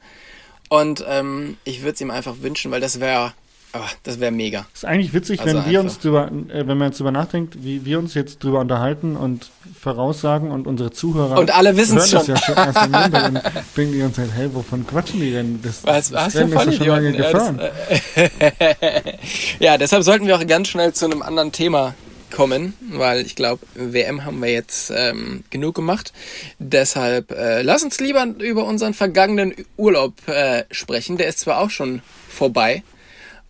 Und 0.68 1.04
ähm, 1.06 1.58
ich 1.64 1.80
würde 1.82 1.92
es 1.92 2.00
ihm 2.00 2.10
einfach 2.10 2.36
wünschen, 2.40 2.70
weil 2.70 2.80
das 2.80 3.00
wäre, 3.00 3.34
aber 3.72 3.86
das 4.04 4.20
wäre 4.20 4.32
mega. 4.32 4.66
ist 4.72 4.84
eigentlich 4.84 5.12
witzig, 5.12 5.40
Also 5.40 5.54
wenn 5.56 5.70
wir 5.70 5.80
einfach. 5.80 5.92
uns 5.92 5.98
drüber, 5.98 6.30
äh, 6.48 6.66
wenn 6.66 6.78
man 6.78 6.88
jetzt 6.88 6.98
drüber 6.98 7.10
nachdenkt, 7.12 7.62
wie 7.64 7.84
wir 7.84 7.98
uns 7.98 8.14
jetzt 8.14 8.42
drüber 8.42 8.60
unterhalten 8.60 9.16
und 9.16 9.50
voraussagen 9.78 10.50
und 10.50 10.66
unsere 10.66 10.90
Zuhörer 10.90 11.38
Und 11.38 11.54
alle 11.54 11.76
wissen's 11.76 12.12
hören 12.12 12.26
das 12.26 12.44
schon. 12.44 12.54
ja 12.54 12.64
schon 12.64 12.64
erst 12.66 12.78
am 12.78 12.90
Montag 12.90 13.28
und 13.28 13.42
denken 13.76 13.92
die 13.92 13.98
ganze 13.98 14.22
Zeit, 14.22 14.30
hey, 14.34 14.54
wovon 14.54 14.86
quatschen 14.86 15.20
die 15.20 15.30
denn? 15.32 15.60
Das, 15.62 15.84
Was, 15.84 16.10
das 16.10 16.12
was 16.12 16.32
für 16.32 16.38
Rennen 16.40 16.52
ist 16.70 16.76
schon 16.78 16.86
lange 16.86 17.12
Vollidioten. 17.12 17.58
gefahren. 17.58 17.60
Ja, 17.60 18.30
das, 18.38 18.80
ja, 19.60 19.78
deshalb 19.78 20.02
sollten 20.02 20.26
wir 20.26 20.36
auch 20.36 20.46
ganz 20.46 20.68
schnell 20.68 20.92
zu 20.92 21.04
einem 21.04 21.22
anderen 21.22 21.52
Thema 21.52 21.94
kommen, 22.34 22.74
weil 22.90 23.20
ich 23.24 23.36
glaube, 23.36 23.62
WM 23.74 24.24
haben 24.24 24.40
wir 24.42 24.50
jetzt 24.50 24.92
ähm, 24.94 25.44
genug 25.50 25.74
gemacht. 25.74 26.12
Deshalb 26.58 27.30
äh, 27.30 27.62
lass 27.62 27.82
uns 27.82 28.00
lieber 28.00 28.26
über 28.40 28.64
unseren 28.64 28.94
vergangenen 28.94 29.54
Urlaub 29.76 30.14
äh, 30.28 30.64
sprechen. 30.70 31.16
Der 31.18 31.28
ist 31.28 31.40
zwar 31.40 31.60
auch 31.60 31.70
schon 31.70 32.02
vorbei, 32.28 32.82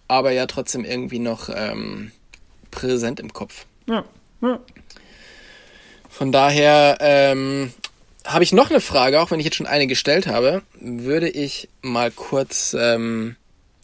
aber 0.08 0.32
ja 0.32 0.46
trotzdem 0.46 0.84
irgendwie 0.84 1.18
noch 1.18 1.48
ähm, 1.54 2.12
präsent 2.70 3.20
im 3.20 3.32
Kopf. 3.32 3.66
ja, 3.86 4.04
ja. 4.40 4.60
Von 6.08 6.32
daher 6.32 6.96
ähm, 7.00 7.74
habe 8.24 8.42
ich 8.42 8.52
noch 8.52 8.70
eine 8.70 8.80
Frage, 8.80 9.20
auch 9.20 9.30
wenn 9.30 9.38
ich 9.38 9.44
jetzt 9.44 9.56
schon 9.56 9.66
eine 9.66 9.86
gestellt 9.86 10.26
habe, 10.26 10.62
würde 10.80 11.28
ich 11.28 11.68
mal 11.82 12.10
kurz, 12.10 12.74
ähm, 12.78 13.36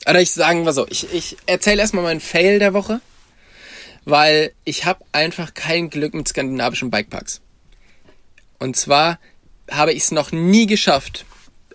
oder 0.09 0.21
ich 0.21 0.33
sagen 0.33 0.65
wir 0.65 0.73
so, 0.73 0.87
ich, 0.89 1.13
ich 1.13 1.37
erzähle 1.45 1.83
erstmal 1.83 2.05
meinen 2.05 2.21
Fail 2.21 2.59
der 2.59 2.73
Woche, 2.73 3.03
weil 4.07 4.53
ich 4.65 4.87
habe 4.87 5.05
einfach 5.13 5.53
kein 5.53 5.91
Glück 5.91 6.15
mit 6.15 6.27
skandinavischen 6.27 6.91
Bikeparks. 6.91 7.43
Und 8.59 8.77
zwar 8.77 9.19
habe 9.71 9.93
ich 9.93 10.05
es 10.05 10.11
noch 10.11 10.33
nie 10.33 10.67
geschafft, 10.67 11.25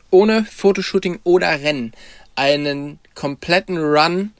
ohne 0.10 0.44
Fotoshooting 0.44 1.20
oder 1.24 1.62
Rennen 1.62 1.94
einen 2.36 3.00
kompletten 3.18 3.78
Run 3.80 4.32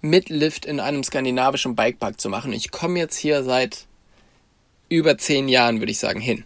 mit 0.00 0.28
Lift 0.28 0.64
in 0.64 0.78
einem 0.78 1.02
skandinavischen 1.02 1.74
Bikepark 1.74 2.20
zu 2.20 2.28
machen. 2.28 2.52
Ich 2.52 2.70
komme 2.70 3.00
jetzt 3.00 3.16
hier 3.16 3.42
seit 3.42 3.86
über 4.88 5.18
zehn 5.18 5.48
Jahren, 5.48 5.80
würde 5.80 5.90
ich 5.90 5.98
sagen, 5.98 6.20
hin. 6.20 6.44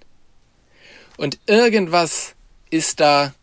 Und 1.19 1.39
irgendwas 1.45 2.35
ist 2.71 3.01
da, 3.01 3.35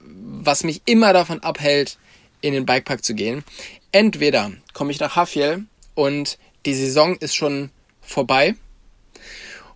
was 0.00 0.64
mich 0.64 0.82
immer 0.86 1.12
davon 1.12 1.40
abhält, 1.40 1.98
in 2.40 2.52
den 2.52 2.66
Bikepark 2.66 3.04
zu 3.04 3.14
gehen. 3.14 3.44
Entweder 3.92 4.50
komme 4.72 4.90
ich 4.90 4.98
nach 4.98 5.14
Hafjell 5.14 5.66
und 5.94 6.36
die 6.66 6.74
Saison 6.74 7.14
ist 7.14 7.36
schon 7.36 7.70
vorbei, 8.02 8.56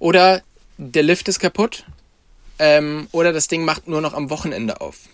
oder 0.01 0.43
der 0.77 1.05
Lift 1.05 1.29
ist 1.29 1.39
kaputt, 1.39 1.85
ähm, 2.59 3.07
oder 3.13 3.33
das 3.33 3.47
Ding 3.47 3.65
macht 3.65 3.87
nur 3.87 4.01
noch 4.01 4.15
am 4.15 4.29
Wochenende 4.29 4.81
auf. 4.81 5.09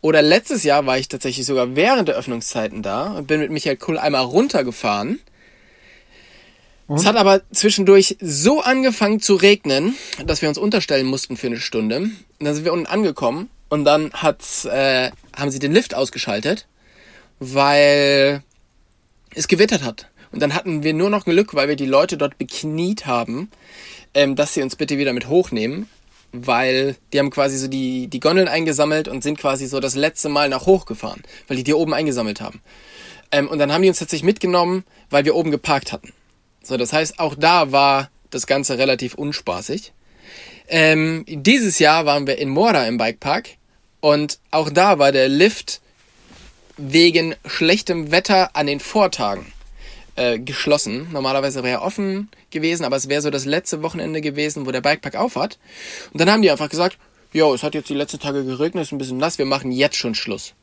Oder 0.00 0.22
letztes 0.22 0.62
Jahr 0.62 0.86
war 0.86 0.98
ich 0.98 1.08
tatsächlich 1.08 1.46
sogar 1.46 1.74
während 1.74 2.08
der 2.08 2.16
Öffnungszeiten 2.16 2.82
da 2.82 3.14
und 3.14 3.26
bin 3.26 3.40
mit 3.40 3.50
Michael 3.50 3.76
Kull 3.76 3.98
einmal 3.98 4.24
runtergefahren. 4.24 5.20
Es 6.88 7.04
hat 7.04 7.16
aber 7.16 7.42
zwischendurch 7.52 8.16
so 8.18 8.62
angefangen 8.62 9.20
zu 9.20 9.34
regnen, 9.34 9.94
dass 10.24 10.40
wir 10.40 10.48
uns 10.48 10.56
unterstellen 10.56 11.06
mussten 11.06 11.36
für 11.36 11.48
eine 11.48 11.60
Stunde. 11.60 11.98
Und 11.98 12.14
dann 12.38 12.54
sind 12.54 12.64
wir 12.64 12.72
unten 12.72 12.86
angekommen 12.86 13.50
und 13.68 13.84
dann 13.84 14.10
hat's, 14.14 14.64
äh, 14.64 15.10
haben 15.36 15.50
sie 15.50 15.58
den 15.58 15.72
Lift 15.72 15.94
ausgeschaltet, 15.94 16.66
weil 17.40 18.42
es 19.34 19.48
gewittert 19.48 19.82
hat. 19.82 20.08
Und 20.32 20.40
dann 20.40 20.54
hatten 20.54 20.82
wir 20.82 20.94
nur 20.94 21.10
noch 21.10 21.26
Glück, 21.26 21.54
weil 21.54 21.68
wir 21.68 21.76
die 21.76 21.86
Leute 21.86 22.16
dort 22.16 22.38
bekniet 22.38 23.04
haben, 23.04 23.50
ähm, 24.14 24.34
dass 24.34 24.54
sie 24.54 24.62
uns 24.62 24.76
bitte 24.76 24.96
wieder 24.96 25.12
mit 25.12 25.28
hochnehmen, 25.28 25.90
weil 26.32 26.96
die 27.12 27.18
haben 27.18 27.30
quasi 27.30 27.56
so 27.56 27.68
die, 27.68 28.08
die 28.08 28.20
Gondeln 28.20 28.48
eingesammelt 28.48 29.08
und 29.08 29.22
sind 29.22 29.38
quasi 29.38 29.66
so 29.66 29.80
das 29.80 29.94
letzte 29.94 30.28
Mal 30.28 30.48
nach 30.48 30.66
hoch 30.66 30.84
gefahren, 30.84 31.22
weil 31.46 31.56
die 31.56 31.64
die 31.64 31.74
oben 31.74 31.94
eingesammelt 31.94 32.40
haben. 32.40 32.60
Ähm, 33.32 33.48
und 33.48 33.58
dann 33.58 33.72
haben 33.72 33.82
die 33.82 33.88
uns 33.88 33.98
tatsächlich 33.98 34.26
mitgenommen, 34.26 34.84
weil 35.10 35.24
wir 35.24 35.34
oben 35.34 35.50
geparkt 35.50 35.92
hatten. 35.92 36.12
So, 36.62 36.76
das 36.76 36.92
heißt, 36.92 37.18
auch 37.18 37.34
da 37.34 37.72
war 37.72 38.10
das 38.30 38.46
Ganze 38.46 38.78
relativ 38.78 39.14
unspaßig. 39.14 39.92
Ähm, 40.68 41.24
dieses 41.26 41.78
Jahr 41.78 42.04
waren 42.04 42.26
wir 42.26 42.38
in 42.38 42.50
Mora 42.50 42.86
im 42.86 42.98
Bikepark 42.98 43.50
und 44.00 44.38
auch 44.50 44.68
da 44.68 44.98
war 44.98 45.12
der 45.12 45.28
Lift 45.28 45.80
wegen 46.76 47.34
schlechtem 47.46 48.10
Wetter 48.10 48.54
an 48.54 48.66
den 48.66 48.80
Vortagen 48.80 49.50
äh, 50.16 50.38
geschlossen. 50.38 51.08
Normalerweise 51.10 51.62
wäre 51.62 51.78
er 51.78 51.82
offen 51.82 52.28
gewesen, 52.50 52.84
aber 52.84 52.96
es 52.96 53.08
wäre 53.08 53.22
so 53.22 53.30
das 53.30 53.44
letzte 53.44 53.82
Wochenende 53.82 54.20
gewesen, 54.20 54.66
wo 54.66 54.70
der 54.70 54.80
Bikepark 54.80 55.16
aufhat. 55.16 55.58
Und 56.12 56.20
dann 56.20 56.30
haben 56.30 56.42
die 56.42 56.50
einfach 56.50 56.70
gesagt, 56.70 56.98
jo, 57.32 57.54
es 57.54 57.62
hat 57.62 57.74
jetzt 57.74 57.90
die 57.90 57.94
letzten 57.94 58.20
Tage 58.20 58.44
geregnet, 58.44 58.84
ist 58.84 58.92
ein 58.92 58.98
bisschen 58.98 59.18
nass, 59.18 59.38
wir 59.38 59.46
machen 59.46 59.72
jetzt 59.72 59.96
schon 59.96 60.14
Schluss. 60.14 60.54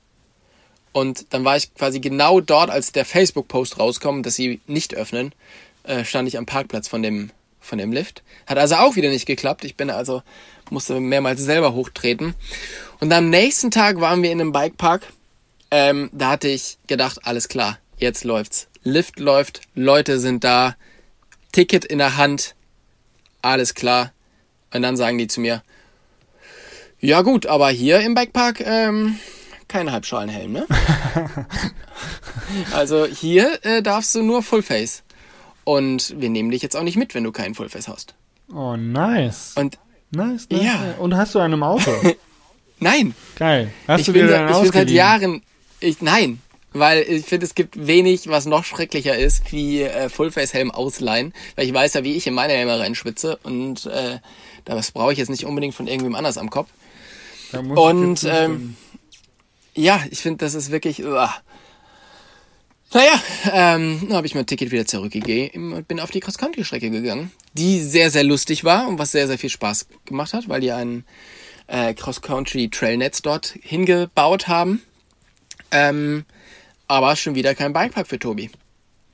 Und 0.91 1.34
dann 1.34 1.43
war 1.43 1.58
ich 1.58 1.74
quasi 1.74 2.00
genau 2.00 2.39
dort, 2.39 2.69
als 2.69 2.93
der 2.93 3.04
Facebook-Post 3.04 3.80
rauskam, 3.80 4.21
dass 4.21 4.36
sie 4.36 4.62
nicht 4.65 4.95
öffnen, 4.95 5.34
äh, 5.84 6.06
stand 6.06 6.28
ich 6.28 6.38
am 6.38 6.45
Parkplatz 6.45 6.88
von 6.88 7.04
dem, 7.04 7.32
von 7.60 7.78
dem 7.78 7.91
Lift. 7.91 8.24
Hat 8.48 8.58
also 8.58 8.76
auch 8.76 8.95
wieder 8.95 9.10
nicht 9.10 9.26
geklappt. 9.26 9.65
Ich 9.65 9.76
bin 9.76 9.89
also, 9.89 10.24
musste 10.69 11.00
mehrmals 11.00 11.41
selber 11.41 11.74
hochtreten. 11.74 12.34
Und 13.02 13.12
am 13.12 13.30
nächsten 13.30 13.71
Tag 13.71 14.00
waren 14.00 14.24
wir 14.24 14.32
in 14.32 14.39
einem 14.39 14.54
Bikepark. 14.54 15.12
Ähm, 15.69 16.10
da 16.13 16.30
hatte 16.30 16.48
ich 16.48 16.78
gedacht, 16.88 17.19
alles 17.24 17.50
klar, 17.50 17.78
jetzt 17.98 18.24
läuft's. 18.24 18.67
Lift 18.84 19.19
läuft, 19.19 19.62
Leute 19.74 20.19
sind 20.19 20.43
da, 20.43 20.76
Ticket 21.55 21.85
in 21.85 21.99
der 21.99 22.17
Hand, 22.17 22.53
alles 23.41 23.75
klar. 23.75 24.11
Und 24.73 24.81
dann 24.81 24.97
sagen 24.97 25.17
die 25.17 25.27
zu 25.27 25.39
mir, 25.39 25.63
ja 26.99 27.21
gut, 27.21 27.45
aber 27.45 27.69
hier 27.69 28.01
im 28.01 28.13
Bikepark 28.13 28.59
ähm, 28.59 29.17
kein 29.69 29.89
Halbschalenhelm, 29.89 30.51
ne? 30.51 30.67
also 32.73 33.05
hier 33.05 33.57
äh, 33.63 33.81
darfst 33.81 34.13
du 34.15 34.21
nur 34.21 34.43
Fullface. 34.43 35.03
Und 35.63 36.13
wir 36.19 36.29
nehmen 36.29 36.51
dich 36.51 36.61
jetzt 36.61 36.75
auch 36.75 36.83
nicht 36.83 36.97
mit, 36.97 37.15
wenn 37.15 37.23
du 37.23 37.31
keinen 37.31 37.55
Fullface 37.55 37.87
hast. 37.87 38.15
Oh, 38.53 38.75
nice. 38.75 39.53
Und 39.55 39.77
nice, 40.11 40.47
nice. 40.49 40.61
Ja. 40.61 40.95
Und 40.99 41.15
hast 41.15 41.35
du 41.35 41.39
einen 41.39 41.53
im 41.53 41.63
Auto? 41.63 41.89
nein, 42.79 43.15
Geil. 43.37 43.71
Hast 43.87 44.01
ich 44.01 44.05
du 44.07 44.11
dir 44.11 44.27
seit- 44.27 44.49
dann 44.49 44.55
ich 44.65 44.71
bin 44.71 44.81
seit? 44.81 44.91
Jahren, 44.91 45.41
ich, 45.79 46.01
nein, 46.01 46.41
weil 46.75 47.03
ich 47.03 47.25
finde, 47.25 47.45
es 47.45 47.55
gibt 47.55 47.88
wenig, 47.88 48.27
was 48.27 48.45
noch 48.45 48.65
schrecklicher 48.65 49.17
ist, 49.17 49.51
wie 49.53 49.81
äh, 49.81 50.09
Fullface-Helm 50.09 50.71
ausleihen, 50.71 51.33
weil 51.55 51.65
ich 51.65 51.73
weiß 51.73 51.93
ja, 51.93 52.03
wie 52.03 52.15
ich 52.15 52.27
in 52.27 52.33
meine 52.33 52.53
Helme 52.53 52.77
reinschwitze 52.77 53.38
und 53.43 53.85
äh, 53.85 54.19
das 54.65 54.91
brauche 54.91 55.13
ich 55.13 55.17
jetzt 55.17 55.29
nicht 55.29 55.45
unbedingt 55.45 55.73
von 55.73 55.88
irgendwem 55.88 56.15
anders 56.15 56.38
am 56.38 56.49
Kopf. 56.49 56.67
Und 57.53 58.25
ähm, 58.25 58.75
ja, 59.73 60.03
ich 60.09 60.19
finde, 60.19 60.43
das 60.43 60.53
ist 60.53 60.71
wirklich. 60.71 61.03
uah. 61.05 61.33
Naja, 62.93 63.21
ähm, 63.51 64.01
dann 64.07 64.17
habe 64.17 64.27
ich 64.27 64.35
mein 64.35 64.45
Ticket 64.45 64.71
wieder 64.71 64.85
zurückgegeben 64.85 65.73
und 65.73 65.88
bin 65.88 65.99
auf 65.99 66.11
die 66.11 66.19
Cross-Country-Strecke 66.19 66.89
gegangen, 66.89 67.31
die 67.53 67.81
sehr, 67.81 68.11
sehr 68.11 68.23
lustig 68.23 68.63
war 68.63 68.88
und 68.88 68.99
was 68.99 69.11
sehr, 69.11 69.27
sehr 69.27 69.38
viel 69.38 69.49
Spaß 69.49 69.88
gemacht 70.05 70.33
hat, 70.33 70.47
weil 70.49 70.61
die 70.61 70.71
ein 70.71 71.03
äh, 71.67 71.93
Cross-Country-Trailnetz 71.93 73.21
dort 73.21 73.55
hingebaut 73.61 74.47
haben. 74.47 74.81
Ähm, 75.71 76.25
aber 76.88 77.15
schon 77.15 77.36
wieder 77.36 77.56
kein 77.56 77.74
Bikepark 77.74 78.08
für 78.08 78.19
Tobi. 78.19 78.50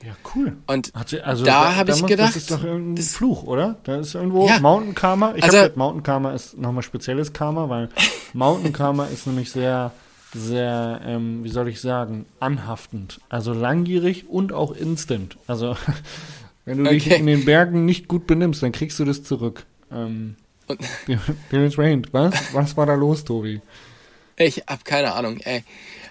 ja, 0.04 0.14
cool. 0.34 0.56
Und 0.66 0.92
sie, 1.06 1.20
also 1.20 1.44
da 1.44 1.76
habe 1.76 1.92
ich 1.92 2.04
gedacht, 2.04 2.30
Das 2.30 2.36
ist 2.36 2.50
doch 2.50 2.64
irgendein 2.64 2.96
das- 2.96 3.14
Fluch, 3.14 3.44
oder? 3.44 3.76
Da 3.84 3.96
ist 4.00 4.14
irgendwo 4.14 4.46
Ja. 4.48 4.58
Mountain 4.60 4.94
Karma. 4.94 5.34
Ich 5.36 5.44
Also- 5.44 5.58
habe 5.58 5.72
Mountain 5.76 6.02
Karma 6.02 6.32
ist 6.32 6.58
nochmal 6.58 6.82
spezielles 6.82 7.32
Karma, 7.32 7.68
weil 7.68 7.88
Mountain 8.32 8.72
Karma 8.72 9.04
ist 9.06 9.26
nämlich 9.26 9.50
sehr, 9.52 9.92
sehr, 10.34 11.00
ähm, 11.04 11.44
wie 11.44 11.48
soll 11.50 11.68
ich 11.68 11.80
sagen, 11.80 12.26
anhaftend. 12.40 13.20
Also 13.28 13.52
langjährig 13.52 14.28
und 14.28 14.52
auch 14.52 14.72
instant. 14.72 15.36
Also 15.46 15.76
wenn 16.64 16.82
du 16.82 16.90
dich 16.90 17.06
Okay. 17.06 17.18
in 17.20 17.26
den 17.26 17.44
Bergen 17.44 17.84
nicht 17.84 18.08
gut 18.08 18.26
benimmst, 18.26 18.62
dann 18.62 18.72
kriegst 18.72 18.98
du 18.98 19.04
das 19.04 19.22
zurück. 19.22 19.66
Ähm, 19.92 20.34
Und- 20.66 20.80
dementsprechend, 21.52 22.12
was? 22.12 22.34
Was 22.54 22.76
war 22.76 22.86
da 22.86 22.94
los, 22.94 23.24
Tobi? 23.24 23.60
Ich 24.36 24.64
hab 24.66 24.84
keine 24.84 25.12
Ahnung, 25.12 25.38
ey. 25.40 25.62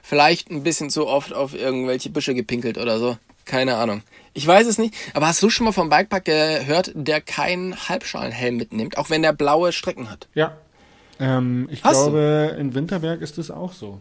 Vielleicht 0.04 0.50
ein 0.52 0.64
bisschen 0.64 0.90
zu 0.90 1.08
oft 1.08 1.34
auf 1.34 1.54
irgendwelche 1.54 2.10
Büsche 2.10 2.34
gepinkelt 2.34 2.78
oder 2.78 3.00
so. 3.00 3.18
Keine 3.46 3.76
Ahnung. 3.78 4.02
Ich 4.34 4.46
weiß 4.48 4.68
es 4.68 4.78
nicht. 4.78 4.94
Aber 5.14 5.28
hast 5.28 5.42
du 5.44 5.50
schon 5.50 5.66
mal 5.66 5.72
vom 5.72 5.90
Bikepark 5.90 6.26
gehört, 6.26 6.92
der 6.96 7.22
keinen 7.22 7.76
Halbschalenhelm 7.90 8.56
mitnimmt, 8.58 8.98
auch 8.98 9.10
wenn 9.10 9.22
der 9.24 9.34
blaue 9.34 9.72
Strecken 9.72 10.10
hat? 10.10 10.28
Ja. 10.36 10.56
Ähm, 11.20 11.68
ich 11.72 11.84
Hast 11.84 12.00
du? 12.08 12.12
glaube, 12.12 12.56
in 12.60 12.74
Winterberg 12.74 13.22
ist 13.22 13.38
es 13.38 13.52
auch 13.52 13.74
so. 13.74 14.00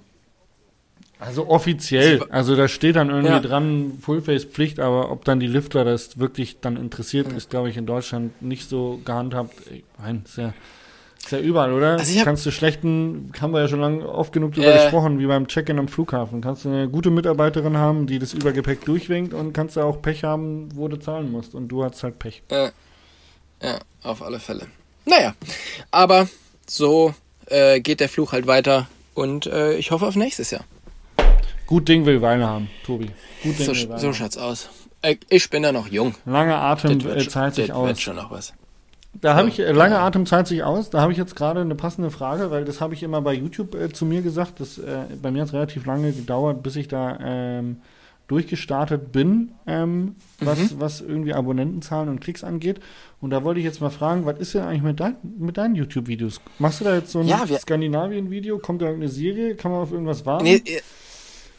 Also 1.18 1.48
offiziell. 1.48 2.22
Also 2.30 2.56
da 2.56 2.66
steht 2.66 2.96
dann 2.96 3.10
irgendwie 3.10 3.28
Ja. 3.34 3.40
dran, 3.40 3.98
Fullface-Pflicht, 4.00 4.80
aber 4.80 5.10
ob 5.10 5.24
dann 5.26 5.38
die 5.38 5.46
Lifter 5.46 5.84
das 5.84 6.18
wirklich 6.18 6.60
dann 6.60 6.76
interessiert, 6.76 7.30
ist, 7.32 7.50
glaube 7.50 7.68
ich, 7.68 7.76
in 7.76 7.84
Deutschland 7.84 8.40
nicht 8.40 8.68
so 8.70 9.00
gehandhabt. 9.04 9.52
Ich 9.70 9.84
meine, 9.98 10.22
ist 10.24 10.38
ja, 10.38 10.54
ist 11.22 11.32
ja 11.32 11.38
überall, 11.38 11.72
oder? 11.72 11.92
Also 11.98 12.18
hab- 12.18 12.24
Kannst 12.24 12.44
du 12.46 12.50
schlechten, 12.50 13.32
haben 13.40 13.52
wir 13.52 13.60
ja 13.60 13.68
schon 13.68 13.80
lange 13.80 14.08
oft 14.08 14.32
genug 14.32 14.54
drüber 14.54 14.74
Ja. 14.74 14.82
gesprochen, 14.82 15.18
wie 15.18 15.26
beim 15.26 15.46
Check-in 15.46 15.78
am 15.78 15.88
Flughafen. 15.88 16.40
Kannst 16.40 16.64
du 16.64 16.68
eine 16.70 16.88
gute 16.88 17.10
Mitarbeiterin 17.10 17.76
haben, 17.76 18.06
die 18.06 18.18
das 18.18 18.32
Übergepäck 18.32 18.84
durchwinkt 18.84 19.34
und 19.34 19.52
kannst 19.52 19.76
du 19.76 19.82
auch 19.82 20.00
Pech 20.02 20.24
haben, 20.24 20.68
wo 20.74 20.88
du 20.88 20.96
zahlen 20.98 21.30
musst. 21.30 21.54
Und 21.54 21.68
du 21.68 21.84
hast 21.84 22.02
halt 22.02 22.18
Pech. 22.18 22.42
Ja, 22.50 22.70
ja 23.62 23.78
auf 24.02 24.22
alle 24.22 24.40
Fälle. 24.40 24.66
Naja, 25.06 25.34
aber 25.90 26.28
so 26.66 27.14
äh, 27.46 27.80
geht 27.80 28.00
der 28.00 28.08
Fluch 28.08 28.32
halt 28.32 28.46
weiter 28.46 28.88
und 29.14 29.46
äh, 29.46 29.74
ich 29.76 29.90
hoffe 29.90 30.06
auf 30.06 30.16
nächstes 30.16 30.50
Jahr. 30.50 30.64
Gut 31.66 31.88
Ding 31.88 32.04
will 32.06 32.20
Weile 32.22 32.46
haben, 32.46 32.68
Tobi. 32.84 33.10
Gut 33.42 33.58
Ding 33.58 33.66
So, 33.66 33.72
will 33.74 33.88
Weile 33.90 34.00
so 34.00 34.12
schaut's 34.12 34.36
aus. 34.36 34.68
Äh, 35.02 35.16
ich 35.28 35.48
bin 35.50 35.62
da 35.62 35.72
noch 35.72 35.88
jung. 35.88 36.14
Lange 36.26 36.54
Atem 36.56 37.00
äh, 37.06 37.26
zahlt 37.28 37.54
sich 37.54 37.68
das 37.68 37.76
aus. 37.76 37.86
wird 37.88 38.00
schon 38.00 38.16
noch 38.16 38.30
was. 38.30 38.52
Da 39.12 39.34
habe 39.34 39.48
ich, 39.48 39.58
äh, 39.58 39.72
lange. 39.72 39.98
Atem 39.98 40.24
zahlt 40.26 40.46
sich 40.46 40.62
aus. 40.62 40.90
Da 40.90 41.00
habe 41.00 41.12
ich 41.12 41.18
jetzt 41.18 41.34
gerade 41.36 41.60
eine 41.60 41.74
passende 41.74 42.10
Frage, 42.10 42.50
weil 42.50 42.64
das 42.64 42.80
habe 42.80 42.94
ich 42.94 43.02
immer 43.02 43.20
bei 43.20 43.34
YouTube 43.34 43.74
äh, 43.74 43.92
zu 43.92 44.04
mir 44.06 44.22
gesagt. 44.22 44.60
Das, 44.60 44.78
äh, 44.78 45.04
bei 45.20 45.30
mir 45.30 45.42
hat 45.42 45.48
es 45.48 45.54
relativ 45.54 45.84
lange 45.86 46.12
gedauert, 46.12 46.62
bis 46.62 46.76
ich 46.76 46.88
da 46.88 47.18
ähm, 47.20 47.78
durchgestartet 48.28 49.10
bin, 49.10 49.50
ähm, 49.66 50.14
was, 50.38 50.58
Mhm. 50.58 50.68
was 50.80 51.00
irgendwie 51.00 51.34
Abonnentenzahlen 51.34 52.08
und 52.08 52.20
Klicks 52.20 52.44
angeht. 52.44 52.78
Und 53.20 53.30
da 53.30 53.42
wollte 53.42 53.58
ich 53.58 53.66
jetzt 53.66 53.80
mal 53.80 53.90
fragen, 53.90 54.24
was 54.24 54.38
ist 54.38 54.54
denn 54.54 54.62
eigentlich 54.62 54.82
mit, 54.82 55.00
dein, 55.00 55.16
mit 55.38 55.56
deinen 55.58 55.74
YouTube-Videos? 55.74 56.40
Machst 56.60 56.80
du 56.80 56.84
da 56.84 56.94
jetzt 56.94 57.10
so 57.10 57.18
ein 57.18 57.26
Ja, 57.26 57.44
Skandinavien-Video? 57.44 58.58
Kommt 58.58 58.82
da 58.82 58.86
irgendeine 58.86 59.10
Serie? 59.10 59.56
Kann 59.56 59.72
man 59.72 59.80
auf 59.80 59.90
irgendwas 59.90 60.24
warten? 60.24 60.44
Nee, 60.44 60.62
äh, 60.64 60.80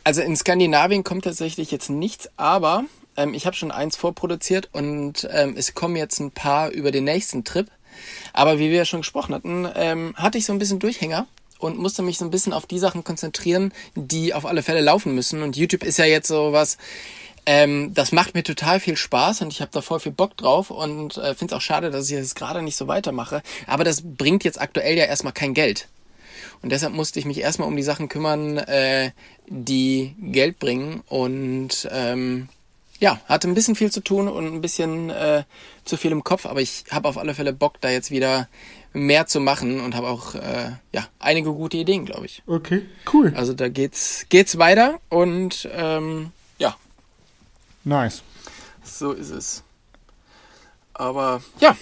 also 0.05 0.21
in 0.21 0.35
Skandinavien 0.37 1.03
kommt 1.03 1.25
tatsächlich 1.25 1.69
jetzt 1.71 1.89
nichts, 1.89 2.29
aber 2.37 2.85
ähm, 3.17 3.33
ich 3.33 3.45
habe 3.45 3.55
schon 3.55 3.71
eins 3.71 3.95
vorproduziert 3.95 4.69
und 4.71 5.27
ähm, 5.31 5.55
es 5.57 5.73
kommen 5.73 5.95
jetzt 5.95 6.19
ein 6.19 6.31
paar 6.31 6.69
über 6.69 6.91
den 6.91 7.03
nächsten 7.03 7.43
Trip. 7.43 7.67
Aber 8.33 8.59
wie 8.59 8.69
wir 8.69 8.77
ja 8.77 8.85
schon 8.85 9.01
gesprochen 9.01 9.35
hatten, 9.35 9.67
ähm, 9.75 10.13
hatte 10.15 10.37
ich 10.37 10.45
so 10.45 10.53
ein 10.53 10.59
bisschen 10.59 10.79
Durchhänger 10.79 11.27
und 11.59 11.77
musste 11.77 12.01
mich 12.01 12.17
so 12.17 12.25
ein 12.25 12.31
bisschen 12.31 12.53
auf 12.53 12.65
die 12.65 12.79
Sachen 12.79 13.03
konzentrieren, 13.03 13.73
die 13.95 14.33
auf 14.33 14.45
alle 14.45 14.63
Fälle 14.63 14.81
laufen 14.81 15.13
müssen. 15.13 15.43
Und 15.43 15.57
YouTube 15.57 15.83
ist 15.83 15.97
ja 15.97 16.05
jetzt 16.05 16.27
so 16.27 16.53
was, 16.53 16.77
ähm, 17.45 17.93
das 17.93 18.11
macht 18.11 18.33
mir 18.33 18.43
total 18.43 18.79
viel 18.79 18.97
Spaß 18.97 19.41
und 19.41 19.51
ich 19.51 19.61
habe 19.61 19.71
da 19.71 19.81
voll 19.81 19.99
viel 19.99 20.11
Bock 20.11 20.37
drauf 20.37 20.69
und 20.69 21.17
äh, 21.17 21.35
finde 21.35 21.53
es 21.53 21.57
auch 21.57 21.61
schade, 21.61 21.91
dass 21.91 22.09
ich 22.09 22.17
das 22.17 22.35
gerade 22.35 22.61
nicht 22.61 22.75
so 22.75 22.87
weitermache. 22.87 23.41
Aber 23.67 23.83
das 23.83 24.01
bringt 24.03 24.43
jetzt 24.43 24.61
aktuell 24.61 24.97
ja 24.97 25.05
erstmal 25.05 25.33
kein 25.33 25.53
Geld. 25.53 25.87
Und 26.61 26.71
deshalb 26.71 26.93
musste 26.93 27.19
ich 27.19 27.25
mich 27.25 27.39
erstmal 27.39 27.67
um 27.67 27.75
die 27.75 27.83
Sachen 27.83 28.07
kümmern, 28.07 28.57
äh, 28.57 29.11
die 29.47 30.15
Geld 30.19 30.59
bringen. 30.59 31.01
Und 31.07 31.89
ähm, 31.91 32.49
ja, 33.01 33.19
hatte 33.25 33.49
ein 33.49 33.55
bisschen 33.55 33.75
viel 33.75 33.91
zu 33.91 33.99
tun 33.99 34.27
und 34.27 34.45
ein 34.45 34.61
bisschen 34.61 35.09
äh, 35.09 35.43
zu 35.83 35.97
viel 35.97 36.11
im 36.11 36.23
Kopf, 36.23 36.45
aber 36.45 36.61
ich 36.61 36.85
habe 36.91 37.09
auf 37.09 37.17
alle 37.17 37.33
Fälle 37.33 37.51
Bock, 37.51 37.81
da 37.81 37.89
jetzt 37.89 38.11
wieder 38.11 38.47
mehr 38.93 39.25
zu 39.25 39.39
machen 39.39 39.81
und 39.81 39.95
habe 39.95 40.07
auch 40.07 40.35
äh, 40.35 40.73
ja 40.93 41.07
einige 41.19 41.51
gute 41.51 41.77
Ideen, 41.77 42.05
glaube 42.05 42.27
ich. 42.27 42.43
Okay, 42.45 42.83
cool. 43.11 43.33
Also 43.35 43.53
da 43.53 43.69
geht's 43.69 44.27
geht's 44.29 44.59
weiter 44.59 44.99
und 45.09 45.67
ähm, 45.75 46.31
ja, 46.59 46.75
Nice. 47.83 48.21
so 48.83 49.13
ist 49.13 49.31
es. 49.31 49.63
Aber 50.93 51.41
ja, 51.59 51.75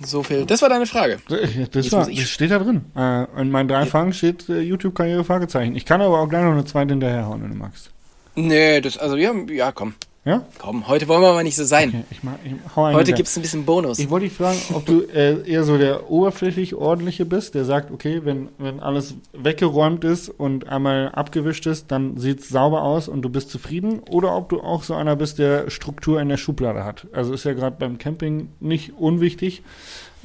so 0.00 0.22
viel. 0.22 0.46
Das 0.46 0.62
war 0.62 0.68
deine 0.68 0.86
Frage. 0.86 1.18
Das, 1.28 1.52
Jetzt 1.74 1.90
war, 1.90 2.06
das 2.06 2.28
steht 2.28 2.52
da 2.52 2.60
drin. 2.60 2.84
Äh, 2.94 3.24
in 3.40 3.50
meinen 3.50 3.66
drei 3.66 3.86
Fragen 3.86 4.12
steht 4.12 4.48
äh, 4.48 4.60
YouTube-Karriere 4.60 5.24
Fragezeichen. 5.24 5.74
Ich 5.74 5.84
kann 5.84 6.00
aber 6.00 6.20
auch 6.20 6.28
gleich 6.28 6.44
noch 6.44 6.52
eine 6.52 6.64
zweite 6.64 6.90
hinterherhauen, 6.90 7.42
wenn 7.42 7.50
du 7.50 7.56
magst. 7.56 7.90
Nee, 8.36 8.80
das 8.80 8.98
also 8.98 9.16
ja, 9.16 9.34
ja 9.48 9.72
komm, 9.72 9.94
Ja? 10.28 10.44
komm. 10.58 10.86
Heute 10.88 11.08
wollen 11.08 11.22
wir 11.22 11.32
mal 11.32 11.42
nicht 11.42 11.56
so 11.56 11.64
sein. 11.64 11.88
Okay, 11.88 12.04
ich, 12.10 12.22
mach, 12.22 12.34
ich 12.44 12.52
Heute 12.76 12.96
hinterher. 12.98 13.16
gibt's 13.16 13.36
ein 13.36 13.40
bisschen 13.42 13.64
Bonus. 13.64 13.98
Ich 13.98 14.10
wollte 14.10 14.26
dich 14.26 14.34
fragen, 14.34 14.58
ob 14.74 14.84
du 14.84 15.00
äh, 15.00 15.48
eher 15.48 15.64
so 15.64 15.78
der 15.78 16.10
oberflächlich 16.10 16.74
ordentliche 16.74 17.24
bist, 17.24 17.54
der 17.54 17.64
sagt, 17.64 17.90
okay, 17.90 18.20
wenn, 18.24 18.50
wenn 18.58 18.80
alles 18.80 19.14
weggeräumt 19.32 20.04
ist 20.04 20.28
und 20.28 20.68
einmal 20.68 21.08
abgewischt 21.12 21.64
ist, 21.66 21.90
dann 21.90 22.18
sieht's 22.18 22.50
sauber 22.50 22.82
aus 22.82 23.08
und 23.08 23.22
du 23.22 23.30
bist 23.30 23.48
zufrieden, 23.48 24.00
oder 24.10 24.36
ob 24.36 24.50
du 24.50 24.60
auch 24.60 24.82
so 24.82 24.94
einer 24.94 25.16
bist, 25.16 25.38
der 25.38 25.70
Struktur 25.70 26.20
in 26.20 26.28
der 26.28 26.36
Schublade 26.36 26.84
hat. 26.84 27.06
Also 27.12 27.32
ist 27.32 27.44
ja 27.44 27.54
gerade 27.54 27.76
beim 27.78 27.96
Camping 27.96 28.50
nicht 28.60 28.98
unwichtig, 28.98 29.62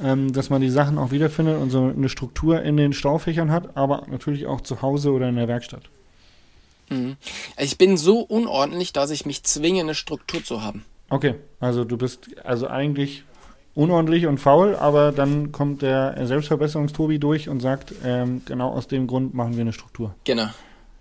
ähm, 0.02 0.34
dass 0.34 0.50
man 0.50 0.60
die 0.60 0.68
Sachen 0.68 0.98
auch 0.98 1.12
wiederfindet 1.12 1.58
und 1.58 1.70
so 1.70 1.84
eine 1.84 2.10
Struktur 2.10 2.60
in 2.60 2.76
den 2.76 2.92
Staufächern 2.92 3.50
hat, 3.50 3.74
aber 3.74 4.02
natürlich 4.10 4.46
auch 4.46 4.60
zu 4.60 4.82
Hause 4.82 5.12
oder 5.12 5.30
in 5.30 5.36
der 5.36 5.48
Werkstatt. 5.48 5.88
Mhm. 6.94 7.16
Ich 7.58 7.78
bin 7.78 7.96
so 7.96 8.20
unordentlich, 8.20 8.92
dass 8.92 9.10
ich 9.10 9.26
mich 9.26 9.42
zwinge, 9.44 9.80
eine 9.80 9.94
Struktur 9.94 10.42
zu 10.44 10.62
haben. 10.62 10.84
Okay, 11.10 11.34
also 11.60 11.84
du 11.84 11.96
bist 11.96 12.28
also 12.44 12.66
eigentlich 12.68 13.24
unordentlich 13.74 14.26
und 14.26 14.38
faul, 14.38 14.74
aber 14.76 15.12
dann 15.12 15.52
kommt 15.52 15.82
der 15.82 16.26
Selbstverbesserungstobi 16.26 17.18
durch 17.18 17.48
und 17.48 17.60
sagt, 17.60 17.92
ähm, 18.04 18.42
genau 18.46 18.70
aus 18.70 18.86
dem 18.88 19.06
Grund 19.06 19.34
machen 19.34 19.54
wir 19.54 19.62
eine 19.62 19.72
Struktur. 19.72 20.14
Genau, 20.24 20.48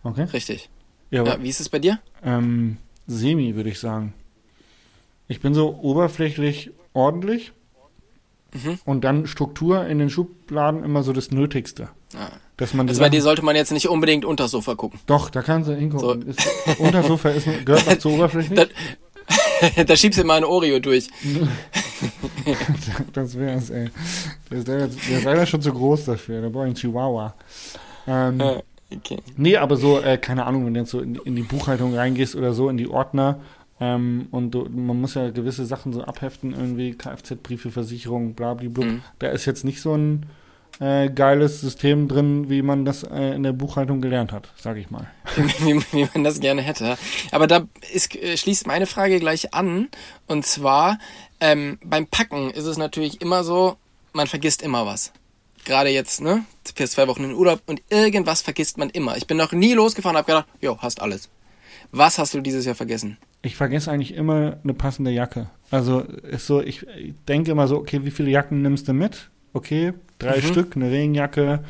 Okay? 0.03 0.23
richtig. 0.33 0.69
Ja, 1.11 1.23
Ja, 1.23 1.41
wie 1.41 1.49
ist 1.49 1.59
es 1.61 1.69
bei 1.69 1.79
dir? 1.79 1.99
ähm, 2.23 2.77
semi, 3.07 3.55
würde 3.55 3.69
ich 3.69 3.79
sagen. 3.79 4.13
Ich 5.27 5.39
bin 5.39 5.53
so 5.53 5.77
oberflächlich 5.81 6.71
ordentlich 6.93 7.53
Mhm. 8.53 8.79
und 8.85 9.03
dann 9.03 9.25
Struktur 9.27 9.85
in 9.87 9.97
den 9.99 10.09
Schubladen 10.09 10.83
immer 10.83 11.01
so 11.03 11.11
das 11.13 11.31
Nötigste. 11.31 11.89
Ah. 12.15 12.31
Dass 12.57 12.73
man 12.73 12.87
die 12.87 12.91
Also 12.91 13.01
bei 13.01 13.09
dir 13.09 13.21
sollte 13.21 13.43
man 13.43 13.55
jetzt 13.55 13.71
nicht 13.71 13.89
unbedingt 13.89 14.25
unter 14.25 14.47
Sofa 14.47 14.75
gucken. 14.75 14.99
Doch, 15.07 15.29
da 15.29 15.41
kannst 15.41 15.69
du 15.69 15.75
hingucken. 15.75 16.27
Ist, 16.27 16.47
Untersofa 16.79 17.29
ist, 17.29 17.47
gehört 17.65 17.85
noch 17.87 17.97
zur 17.97 18.11
Oberfläche. 18.15 18.53
Da, 18.53 19.83
da 19.83 19.95
schiebst 19.95 20.19
du 20.19 20.23
mal 20.23 20.37
ein 20.37 20.43
Oreo 20.43 20.79
durch. 20.79 21.07
Das 23.13 23.39
wär's, 23.39 23.69
ey. 23.69 23.89
Der 24.51 24.57
ist, 24.57 24.67
leider, 24.67 24.87
der 24.87 25.17
ist 25.17 25.23
leider 25.23 25.45
schon 25.45 25.61
zu 25.61 25.71
groß 25.71 26.03
dafür. 26.03 26.41
Da 26.41 26.49
brauche 26.49 26.63
ich 26.63 26.67
einen 26.67 26.75
Chihuahua. 26.75 27.33
Ähm, 28.05 28.41
okay. 28.93 29.19
Nee, 29.37 29.55
aber 29.55 29.77
so, 29.77 30.01
äh, 30.01 30.17
keine 30.17 30.45
Ahnung, 30.45 30.65
wenn 30.65 30.73
du 30.73 30.81
jetzt 30.81 30.89
so 30.89 30.99
in, 30.99 31.15
in 31.15 31.37
die 31.37 31.43
Buchhaltung 31.43 31.95
reingehst 31.95 32.35
oder 32.35 32.53
so, 32.53 32.67
in 32.67 32.75
die 32.75 32.89
Ordner, 32.89 33.39
ähm, 33.79 34.27
und 34.31 34.51
du, 34.51 34.67
man 34.69 34.99
muss 34.99 35.15
ja 35.15 35.29
gewisse 35.29 35.65
Sachen 35.65 35.93
so 35.93 36.03
abheften, 36.03 36.53
irgendwie 36.53 36.93
Kfz-Briefe, 36.93 37.71
Versicherung, 37.71 38.33
blablabla. 38.33 38.85
Mhm. 38.85 39.01
Da 39.19 39.27
ist 39.29 39.45
jetzt 39.45 39.63
nicht 39.63 39.81
so 39.81 39.95
ein 39.95 40.25
äh, 40.79 41.09
geiles 41.09 41.61
System 41.61 42.07
drin, 42.07 42.49
wie 42.49 42.61
man 42.61 42.85
das 42.85 43.03
äh, 43.03 43.35
in 43.35 43.43
der 43.43 43.53
Buchhaltung 43.53 44.01
gelernt 44.01 44.31
hat, 44.31 44.49
sage 44.57 44.79
ich 44.79 44.89
mal. 44.89 45.07
wie, 45.59 45.81
wie 45.91 46.07
man 46.13 46.23
das 46.23 46.39
gerne 46.39 46.61
hätte. 46.61 46.97
Aber 47.31 47.47
da 47.47 47.67
ist, 47.93 48.15
äh, 48.15 48.37
schließt 48.37 48.67
meine 48.67 48.85
Frage 48.85 49.19
gleich 49.19 49.53
an. 49.53 49.89
Und 50.27 50.45
zwar, 50.45 50.99
ähm, 51.39 51.77
beim 51.83 52.07
Packen 52.07 52.49
ist 52.51 52.65
es 52.65 52.77
natürlich 52.77 53.21
immer 53.21 53.43
so, 53.43 53.77
man 54.13 54.27
vergisst 54.27 54.61
immer 54.61 54.85
was. 54.85 55.11
Gerade 55.65 55.89
jetzt, 55.89 56.21
ne? 56.21 56.43
Fährst 56.75 56.93
zwei 56.93 57.07
Wochen 57.07 57.23
in 57.23 57.33
Urlaub 57.33 57.61
und 57.67 57.81
irgendwas 57.89 58.41
vergisst 58.41 58.77
man 58.77 58.89
immer. 58.89 59.15
Ich 59.15 59.27
bin 59.27 59.37
noch 59.37 59.53
nie 59.53 59.73
losgefahren 59.73 60.15
und 60.15 60.19
hab 60.19 60.27
gedacht, 60.27 60.47
jo, 60.59 60.77
hast 60.79 61.01
alles. 61.01 61.29
Was 61.91 62.17
hast 62.17 62.33
du 62.33 62.41
dieses 62.41 62.65
Jahr 62.65 62.75
vergessen? 62.75 63.17
Ich 63.43 63.55
vergesse 63.55 63.91
eigentlich 63.91 64.13
immer 64.13 64.57
eine 64.63 64.73
passende 64.73 65.11
Jacke. 65.11 65.49
Also 65.69 65.99
ist 65.99 66.47
so, 66.47 66.61
ich 66.61 66.85
denke 67.27 67.51
immer 67.51 67.67
so, 67.67 67.77
okay, 67.77 68.03
wie 68.03 68.11
viele 68.11 68.31
Jacken 68.31 68.61
nimmst 68.61 68.87
du 68.87 68.93
mit? 68.93 69.29
Okay, 69.53 69.93
drei 70.23 70.37
Mhm. 70.37 70.41
Stück, 70.51 70.75
eine 70.75 70.89
Regenjacke, 70.91 71.63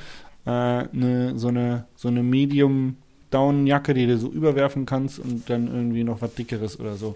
äh, 0.46 0.50
eine, 0.50 1.38
so 1.38 1.48
eine, 1.50 1.86
so 1.96 2.08
eine 2.08 2.24
Medium-Down-Jacke, 2.24 3.94
die 3.94 4.08
du 4.08 4.18
so 4.18 4.30
überwerfen 4.30 4.86
kannst 4.86 5.20
und 5.20 5.50
dann 5.50 5.68
irgendwie 5.68 6.04
noch 6.04 6.22
was 6.22 6.34
Dickeres 6.36 6.80
oder 6.80 6.96
so. 6.96 7.16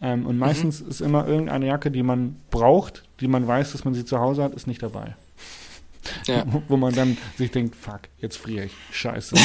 Ähm, 0.00 0.20
Mhm. 0.20 0.26
und 0.26 0.38
meistens 0.38 0.80
ist 0.80 1.00
immer 1.00 1.26
irgendeine 1.26 1.66
Jacke, 1.66 1.90
die 1.90 2.02
man 2.02 2.36
braucht, 2.50 3.04
die 3.20 3.28
man 3.28 3.46
weiß, 3.46 3.72
dass 3.72 3.84
man 3.84 3.94
sie 3.94 4.04
zu 4.04 4.18
Hause 4.18 4.42
hat, 4.42 4.52
ist 4.54 4.66
nicht 4.66 4.82
dabei. 4.82 5.16
Ja. 6.26 6.44
Wo, 6.46 6.62
wo 6.68 6.76
man 6.76 6.94
dann 6.94 7.16
sich 7.36 7.50
denkt, 7.50 7.74
fuck, 7.74 8.00
jetzt 8.20 8.36
friere 8.36 8.66
ich. 8.66 8.72
Scheiße. 8.92 9.34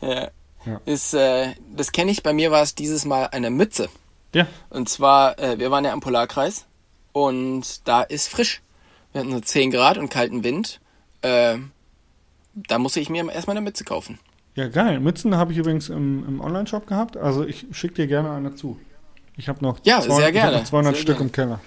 Ja. 0.00 0.28
Ja. 0.66 0.80
Ist, 0.84 1.14
äh, 1.14 1.54
das 1.76 1.92
kenne 1.92 2.10
ich. 2.10 2.22
Bei 2.22 2.32
mir 2.32 2.50
war 2.50 2.62
es 2.62 2.74
dieses 2.74 3.04
Mal 3.04 3.26
eine 3.26 3.50
Mütze. 3.50 3.88
ja, 4.34 4.46
Und 4.70 4.88
zwar, 4.88 5.38
äh, 5.38 5.58
wir 5.58 5.70
waren 5.70 5.84
ja 5.84 5.92
am 5.92 6.00
Polarkreis 6.00 6.66
und 7.12 7.86
da 7.88 8.02
ist 8.02 8.28
frisch. 8.28 8.60
Wir 9.18 9.24
hatten 9.24 9.32
so 9.32 9.40
10 9.40 9.72
Grad 9.72 9.98
und 9.98 10.10
kalten 10.10 10.44
Wind. 10.44 10.78
Äh, 11.22 11.56
da 12.54 12.78
musste 12.78 13.00
ich 13.00 13.10
mir 13.10 13.28
erstmal 13.32 13.56
eine 13.56 13.64
Mütze 13.64 13.82
kaufen. 13.82 14.20
Ja, 14.54 14.68
geil. 14.68 15.00
Mützen 15.00 15.36
habe 15.36 15.50
ich 15.50 15.58
übrigens 15.58 15.88
im, 15.88 16.24
im 16.24 16.40
Online-Shop 16.40 16.86
gehabt. 16.86 17.16
Also 17.16 17.44
ich 17.44 17.66
schicke 17.72 17.94
dir 17.94 18.06
gerne 18.06 18.30
eine 18.30 18.54
zu. 18.54 18.78
Ich 19.36 19.48
habe 19.48 19.60
noch, 19.60 19.80
Ja, 19.82 20.00
sehr 20.00 20.18
ich 20.20 20.24
hab 20.24 20.32
gerne. 20.32 20.56
noch 20.58 20.64
200 20.64 20.94
Sehr 20.94 21.02
Stück 21.02 21.16
gerne. 21.16 21.26
im 21.26 21.32
Keller. 21.32 21.60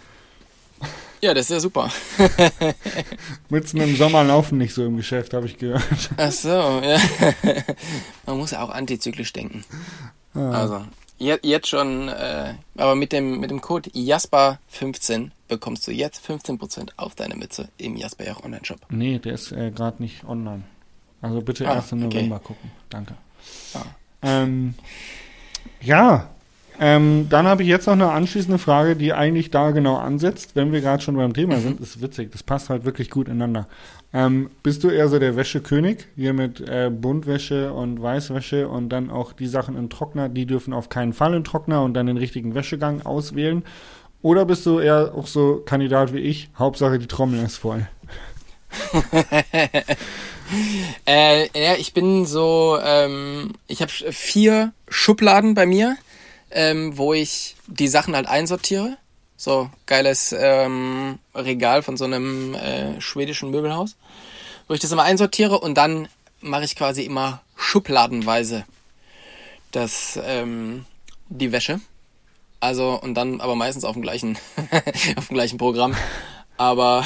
Ja, 1.20 1.34
das 1.34 1.47
ist 1.47 1.49
ja 1.49 1.60
super. 1.60 1.89
Mützen 3.49 3.82
im 3.82 3.97
Sommer 3.97 4.24
laufen 4.24 4.58
nicht 4.58 4.74
so 4.74 4.86
im 4.86 4.95
Geschäft, 4.95 5.34
habe 5.34 5.45
ich 5.45 5.58
gehört. 5.58 5.84
Ach 6.16 6.32
so, 6.32 6.47
ja. 6.47 6.99
Man 8.26 8.38
muss 8.38 8.52
ja 8.52 8.64
auch 8.64 8.70
antizyklisch 8.70 9.34
denken. 9.34 9.66
Ah. 10.34 10.52
Also, 10.52 10.86
jetzt 11.22 11.67
schon, 11.67 12.07
äh, 12.09 12.53
aber 12.78 12.95
mit 12.95 13.11
dem, 13.11 13.39
mit 13.39 13.51
dem 13.51 13.61
Code 13.61 13.89
JASPER15 13.91 15.32
bekommst 15.47 15.88
du 15.88 15.91
jetzt 15.91 16.26
15% 16.28 16.89
auf 16.97 17.15
deine 17.15 17.36
Mütze 17.36 17.69
im 17.78 17.95
Jasper 17.97 18.26
Jach 18.26 18.43
Online-Shop. 18.43 18.80
Nee, 18.89 19.19
der 19.19 19.34
ist 19.34 19.51
äh, 19.51 19.72
gerade 19.72 20.01
nicht 20.01 20.24
online. 20.26 20.63
Also 21.22 21.41
bitte 21.41 21.67
Ah, 21.69 21.76
erst 21.76 21.91
im 21.91 22.05
okay. 22.05 22.15
November 22.15 22.39
gucken. 22.39 22.72
Danke. 22.89 23.15
Ah. 23.74 23.84
Ähm, 24.24 24.74
ja, 25.82 26.30
ähm, 26.84 27.27
dann 27.29 27.45
habe 27.45 27.61
ich 27.61 27.69
jetzt 27.69 27.86
noch 27.86 27.93
eine 27.93 28.09
anschließende 28.09 28.57
Frage, 28.57 28.95
die 28.95 29.13
eigentlich 29.13 29.51
da 29.51 29.69
genau 29.69 29.97
ansetzt, 29.97 30.55
wenn 30.55 30.71
wir 30.71 30.82
gerade 30.82 31.03
schon 31.03 31.15
beim 31.15 31.32
Thema 31.32 31.59
sind. 31.59 31.79
Ist 31.79 32.01
witzig, 32.01 32.32
das 32.32 32.41
passt 32.41 32.71
halt 32.71 32.86
wirklich 32.86 33.11
gut 33.11 33.27
ineinander. 33.27 33.67
Ähm, 34.11 34.49
bist 34.63 34.84
du 34.84 34.89
eher 34.89 35.07
so 35.07 35.19
der 35.19 35.36
Wäschekönig, 35.36 36.07
hier 36.15 36.34
mit 36.34 36.59
äh, 36.59 36.89
Buntwäsche 36.89 37.71
und 37.71 38.01
Weißwäsche 38.01 38.67
und 38.67 38.89
dann 38.89 39.11
auch 39.11 39.32
die 39.32 39.45
Sachen 39.45 39.77
im 39.77 39.91
Trockner, 39.91 40.27
die 40.27 40.47
dürfen 40.47 40.73
auf 40.73 40.89
keinen 40.89 41.13
Fall 41.13 41.36
im 41.36 41.43
Trockner 41.43 41.84
und 41.84 41.93
dann 41.93 42.07
den 42.07 42.17
richtigen 42.17 42.55
Wäschegang 42.55 43.03
auswählen? 43.03 43.63
Oder 44.23 44.45
bist 44.45 44.65
du 44.65 44.79
eher 44.79 45.13
auch 45.15 45.27
so 45.27 45.61
Kandidat 45.63 46.13
wie 46.13 46.19
ich, 46.19 46.49
Hauptsache 46.57 46.97
die 46.97 47.07
Trommel 47.07 47.45
ist 47.45 47.57
voll? 47.57 47.88
Äh, 51.05 51.47
ja, 51.57 51.75
ich 51.77 51.93
bin 51.93 52.25
so, 52.25 52.77
ähm, 52.84 53.53
ich 53.67 53.82
habe 53.82 53.91
vier 54.11 54.73
Schubladen 54.89 55.53
bei 55.53 55.65
mir, 55.65 55.95
ähm, 56.52 56.97
wo 56.97 57.14
ich 57.14 57.56
die 57.68 57.88
Sachen 57.88 58.16
halt 58.16 58.28
einsortiere. 58.28 58.97
So 59.38 59.70
geiles 59.88 60.36
ähm, 60.38 61.18
Regal 61.34 61.82
von 61.82 61.97
so 61.97 62.06
einem 62.06 62.54
äh, 62.54 63.02
schwedischen 63.02 63.49
Möbelhaus, 63.49 63.95
wo 64.68 64.74
ich 64.74 64.80
das 64.80 64.91
immer 64.91 65.04
einsortiere 65.04 65.60
und 65.60 65.76
dann 65.76 66.08
mache 66.41 66.64
ich 66.64 66.76
quasi 66.76 67.04
immer 67.04 67.41
schubladenweise 67.56 68.66
das 69.72 70.20
ähm, 70.24 70.86
die 71.30 71.52
Wäsche. 71.52 71.80
Also 72.60 72.99
und 73.02 73.16
dann 73.16 73.41
aber 73.41 73.56
meistens 73.56 73.84
auf 73.84 73.93
dem 73.93 74.04
gleichen 74.04 74.38
auf 75.16 75.28
dem 75.28 75.36
gleichen 75.36 75.58
Programm. 75.58 75.95
Aber 76.58 77.04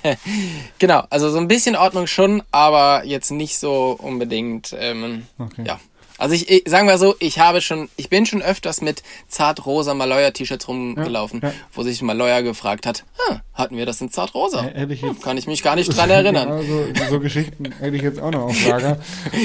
genau, 0.80 1.04
also 1.08 1.30
so 1.30 1.38
ein 1.38 1.46
bisschen 1.46 1.76
Ordnung 1.76 2.08
schon, 2.08 2.42
aber 2.50 3.04
jetzt 3.04 3.30
nicht 3.30 3.58
so 3.58 3.96
unbedingt. 4.00 4.74
Ähm, 4.76 5.26
Okay. 5.38 5.62
Ja, 5.64 5.78
also 6.22 6.34
ich, 6.36 6.48
ich 6.48 6.62
sagen 6.66 6.86
wir 6.86 6.96
so, 6.98 7.14
ich 7.18 7.38
habe 7.40 7.60
schon, 7.60 7.88
ich 7.96 8.08
bin 8.08 8.26
schon 8.26 8.42
öfters 8.42 8.80
mit 8.80 9.02
zart-rosa 9.28 9.92
Maloya-T-Shirts 9.94 10.68
rumgelaufen, 10.68 11.40
Ja, 11.42 11.48
ja. 11.48 11.54
wo 11.72 11.82
sich 11.82 12.00
Maloya 12.00 12.40
gefragt 12.42 12.86
hat, 12.86 13.04
ah, 13.28 13.40
hatten 13.54 13.76
wir 13.76 13.86
das 13.86 14.00
in 14.00 14.10
zart-rosa? 14.10 14.64
Äh, 14.66 14.80
hätte 14.80 14.94
ich 14.94 15.02
Hm, 15.02 15.20
Kann 15.20 15.36
ich 15.36 15.46
mich 15.46 15.62
gar 15.62 15.74
nicht 15.76 15.94
dran 15.96 16.08
erinnern. 16.18 16.64
Genau, 16.64 17.10
so, 17.10 17.18
Geschichten 17.20 17.72
hätte 17.80 17.96
ich 17.96 18.02
jetzt 18.02 18.20
auch 18.20 18.30
noch 18.30 18.42
auf 18.44 18.66
Lager. 18.68 18.98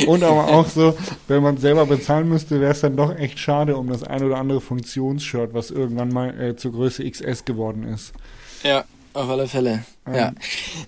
Und 0.05 0.23
aber 0.23 0.47
auch 0.49 0.67
so, 0.67 0.95
wenn 1.27 1.41
man 1.41 1.55
es 1.55 1.61
selber 1.61 1.85
bezahlen 1.87 2.29
müsste, 2.29 2.61
wäre 2.61 2.71
es 2.73 2.81
dann 2.81 2.95
doch 2.95 3.15
echt 3.17 3.39
schade 3.39 3.75
um 3.75 3.89
das 3.89 4.03
ein 4.03 4.23
oder 4.23 4.37
andere 4.37 4.61
Funktionsshirt, 4.61 5.53
was 5.53 5.71
irgendwann 5.71 6.09
mal 6.09 6.39
äh, 6.39 6.55
zur 6.55 6.73
Größe 6.73 7.09
XS 7.09 7.43
geworden 7.45 7.83
ist. 7.91 8.13
Ja, 8.63 8.85
auf 9.13 9.29
alle 9.29 9.47
Fälle. 9.47 9.83
Ja. 10.13 10.31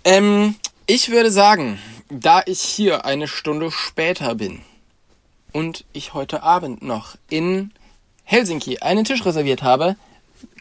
Ähm, 0.03 0.55
ich 0.85 1.09
würde 1.09 1.31
sagen, 1.31 1.79
da 2.09 2.41
ich 2.45 2.59
hier 2.61 3.05
eine 3.05 3.27
Stunde 3.27 3.71
später 3.71 4.35
bin 4.35 4.61
und 5.51 5.85
ich 5.93 6.13
heute 6.13 6.43
Abend 6.43 6.81
noch 6.81 7.15
in 7.29 7.71
Helsinki 8.23 8.79
einen 8.79 9.05
Tisch 9.05 9.25
reserviert 9.25 9.63
habe, 9.63 9.95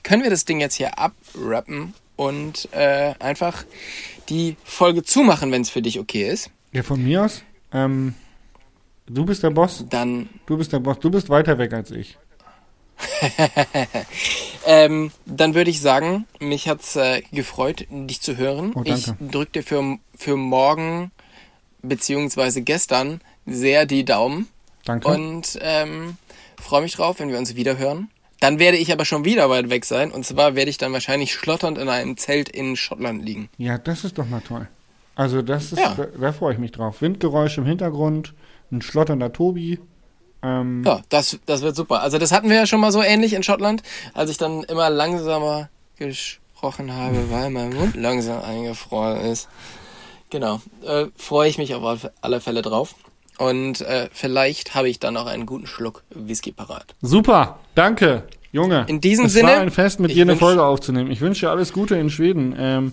können 0.02 0.22
wir 0.22 0.30
das 0.30 0.44
Ding 0.44 0.60
jetzt 0.60 0.74
hier 0.74 0.98
abrappen 0.98 1.94
und 2.16 2.68
äh, 2.72 3.14
einfach 3.18 3.64
die 4.28 4.56
Folge 4.64 5.02
zumachen, 5.02 5.52
wenn 5.52 5.62
es 5.62 5.70
für 5.70 5.82
dich 5.82 5.98
okay 5.98 6.28
ist. 6.28 6.50
Ja, 6.72 6.82
von 6.82 7.02
mir 7.02 7.24
aus, 7.24 7.42
ähm, 7.72 8.14
du 9.06 9.24
bist 9.24 9.42
der 9.42 9.50
Boss, 9.50 9.84
Dann 9.88 10.28
du 10.46 10.56
bist 10.56 10.72
der 10.72 10.80
Boss, 10.80 10.98
du 10.98 11.10
bist 11.10 11.28
weiter 11.28 11.58
weg 11.58 11.72
als 11.72 11.90
ich. 11.90 12.16
Ähm, 14.70 15.12
dann 15.24 15.54
würde 15.54 15.70
ich 15.70 15.80
sagen, 15.80 16.26
mich 16.40 16.68
hat's 16.68 16.94
äh, 16.94 17.22
gefreut, 17.32 17.86
dich 17.88 18.20
zu 18.20 18.36
hören. 18.36 18.72
Oh, 18.74 18.82
ich 18.84 19.06
drücke 19.18 19.52
dir 19.52 19.62
für, 19.62 19.98
für 20.14 20.36
morgen 20.36 21.10
beziehungsweise 21.80 22.60
gestern 22.60 23.22
sehr 23.46 23.86
die 23.86 24.04
Daumen 24.04 24.46
Danke. 24.88 25.06
und 25.08 25.58
ähm, 25.62 26.16
freue 26.60 26.82
mich 26.82 26.94
drauf, 26.96 27.20
wenn 27.20 27.28
wir 27.30 27.38
uns 27.38 27.54
wieder 27.54 27.78
hören. 27.78 28.10
Dann 28.40 28.58
werde 28.58 28.76
ich 28.78 28.92
aber 28.92 29.04
schon 29.04 29.24
wieder 29.24 29.48
weit 29.50 29.68
weg 29.70 29.84
sein 29.84 30.10
und 30.10 30.24
zwar 30.24 30.54
werde 30.56 30.70
ich 30.70 30.78
dann 30.78 30.92
wahrscheinlich 30.92 31.32
schlotternd 31.34 31.78
in 31.78 31.88
einem 31.88 32.16
Zelt 32.16 32.48
in 32.48 32.74
Schottland 32.76 33.24
liegen. 33.24 33.48
ja, 33.58 33.78
das 33.78 34.04
ist 34.04 34.18
doch 34.18 34.26
mal 34.26 34.40
toll. 34.40 34.66
Also 35.14 35.42
das 35.42 35.72
ist, 35.72 35.80
Ja. 35.80 35.94
da, 35.96 36.06
da 36.06 36.32
freue 36.32 36.52
ich 36.54 36.58
mich 36.58 36.70
drauf. 36.72 37.00
Windgeräusche 37.02 37.60
im 37.60 37.66
Hintergrund, 37.66 38.34
ein 38.70 38.80
schlotternder 38.82 39.32
Tobi. 39.32 39.80
Ähm, 40.42 40.84
Ja, 40.86 41.00
das, 41.08 41.38
das 41.46 41.62
wird 41.62 41.74
super. 41.74 42.00
Also 42.02 42.18
das 42.18 42.30
hatten 42.30 42.48
wir 42.48 42.54
ja 42.56 42.66
schon 42.66 42.78
mal 42.80 42.92
so 42.92 43.02
ähnlich 43.02 43.32
in 43.32 43.42
Schottland, 43.42 43.82
als 44.14 44.30
ich 44.30 44.36
dann 44.38 44.62
immer 44.62 44.88
langsamer 44.90 45.68
gesprochen 45.96 46.94
habe, 46.94 47.16
weil 47.30 47.50
mein 47.50 47.70
Mund 47.74 47.96
langsam 47.96 48.40
eingefroren 48.42 49.20
ist. 49.22 49.48
Genau, 50.30 50.60
äh, 50.86 51.06
freue 51.16 51.48
ich 51.48 51.58
mich 51.58 51.74
auf 51.74 52.08
alle 52.20 52.40
Fälle 52.40 52.62
drauf. 52.62 52.94
Und 53.38 53.80
äh, 53.82 54.08
vielleicht 54.12 54.74
habe 54.74 54.88
ich 54.88 54.98
dann 54.98 55.16
auch 55.16 55.26
einen 55.26 55.46
guten 55.46 55.66
Schluck 55.66 56.02
Whisky 56.10 56.52
parat. 56.52 56.94
Super, 57.00 57.60
danke, 57.74 58.24
Junge. 58.52 58.84
In 58.88 59.00
diesem 59.00 59.26
es 59.26 59.32
Sinne, 59.32 59.48
war 59.48 59.60
ein 59.60 59.70
Fest, 59.70 60.00
mit 60.00 60.10
dir 60.10 60.22
eine 60.22 60.36
Folge 60.36 60.64
aufzunehmen. 60.64 61.10
Ich 61.10 61.20
wünsche 61.20 61.46
dir 61.46 61.50
alles 61.50 61.72
Gute 61.72 61.96
in 61.96 62.10
Schweden. 62.10 62.54
Ähm, 62.58 62.92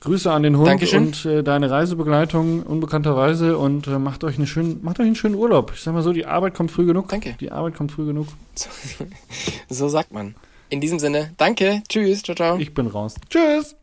Grüße 0.00 0.30
an 0.30 0.44
den 0.44 0.56
Hund 0.56 0.68
Dankeschön. 0.68 1.06
und 1.06 1.24
äh, 1.24 1.42
deine 1.42 1.70
Reisebegleitung 1.70 2.62
unbekannterweise 2.62 3.58
und 3.58 3.88
äh, 3.88 3.98
macht 3.98 4.22
euch 4.22 4.36
eine 4.36 4.46
schönen, 4.46 4.82
macht 4.84 5.00
euch 5.00 5.06
einen 5.06 5.16
schönen 5.16 5.34
Urlaub. 5.34 5.72
Ich 5.74 5.82
sag 5.82 5.94
mal 5.94 6.02
so, 6.02 6.12
die 6.12 6.26
Arbeit 6.26 6.54
kommt 6.54 6.70
früh 6.70 6.86
genug. 6.86 7.08
Danke. 7.08 7.34
Die 7.40 7.50
Arbeit 7.50 7.74
kommt 7.74 7.92
früh 7.92 8.06
genug. 8.06 8.28
So 9.68 9.88
sagt 9.88 10.12
man. 10.12 10.36
In 10.68 10.80
diesem 10.80 10.98
Sinne, 10.98 11.32
danke, 11.36 11.82
tschüss, 11.88 12.22
ciao, 12.22 12.34
ciao. 12.36 12.56
Ich 12.58 12.72
bin 12.74 12.86
raus. 12.86 13.16
Tschüss. 13.28 13.76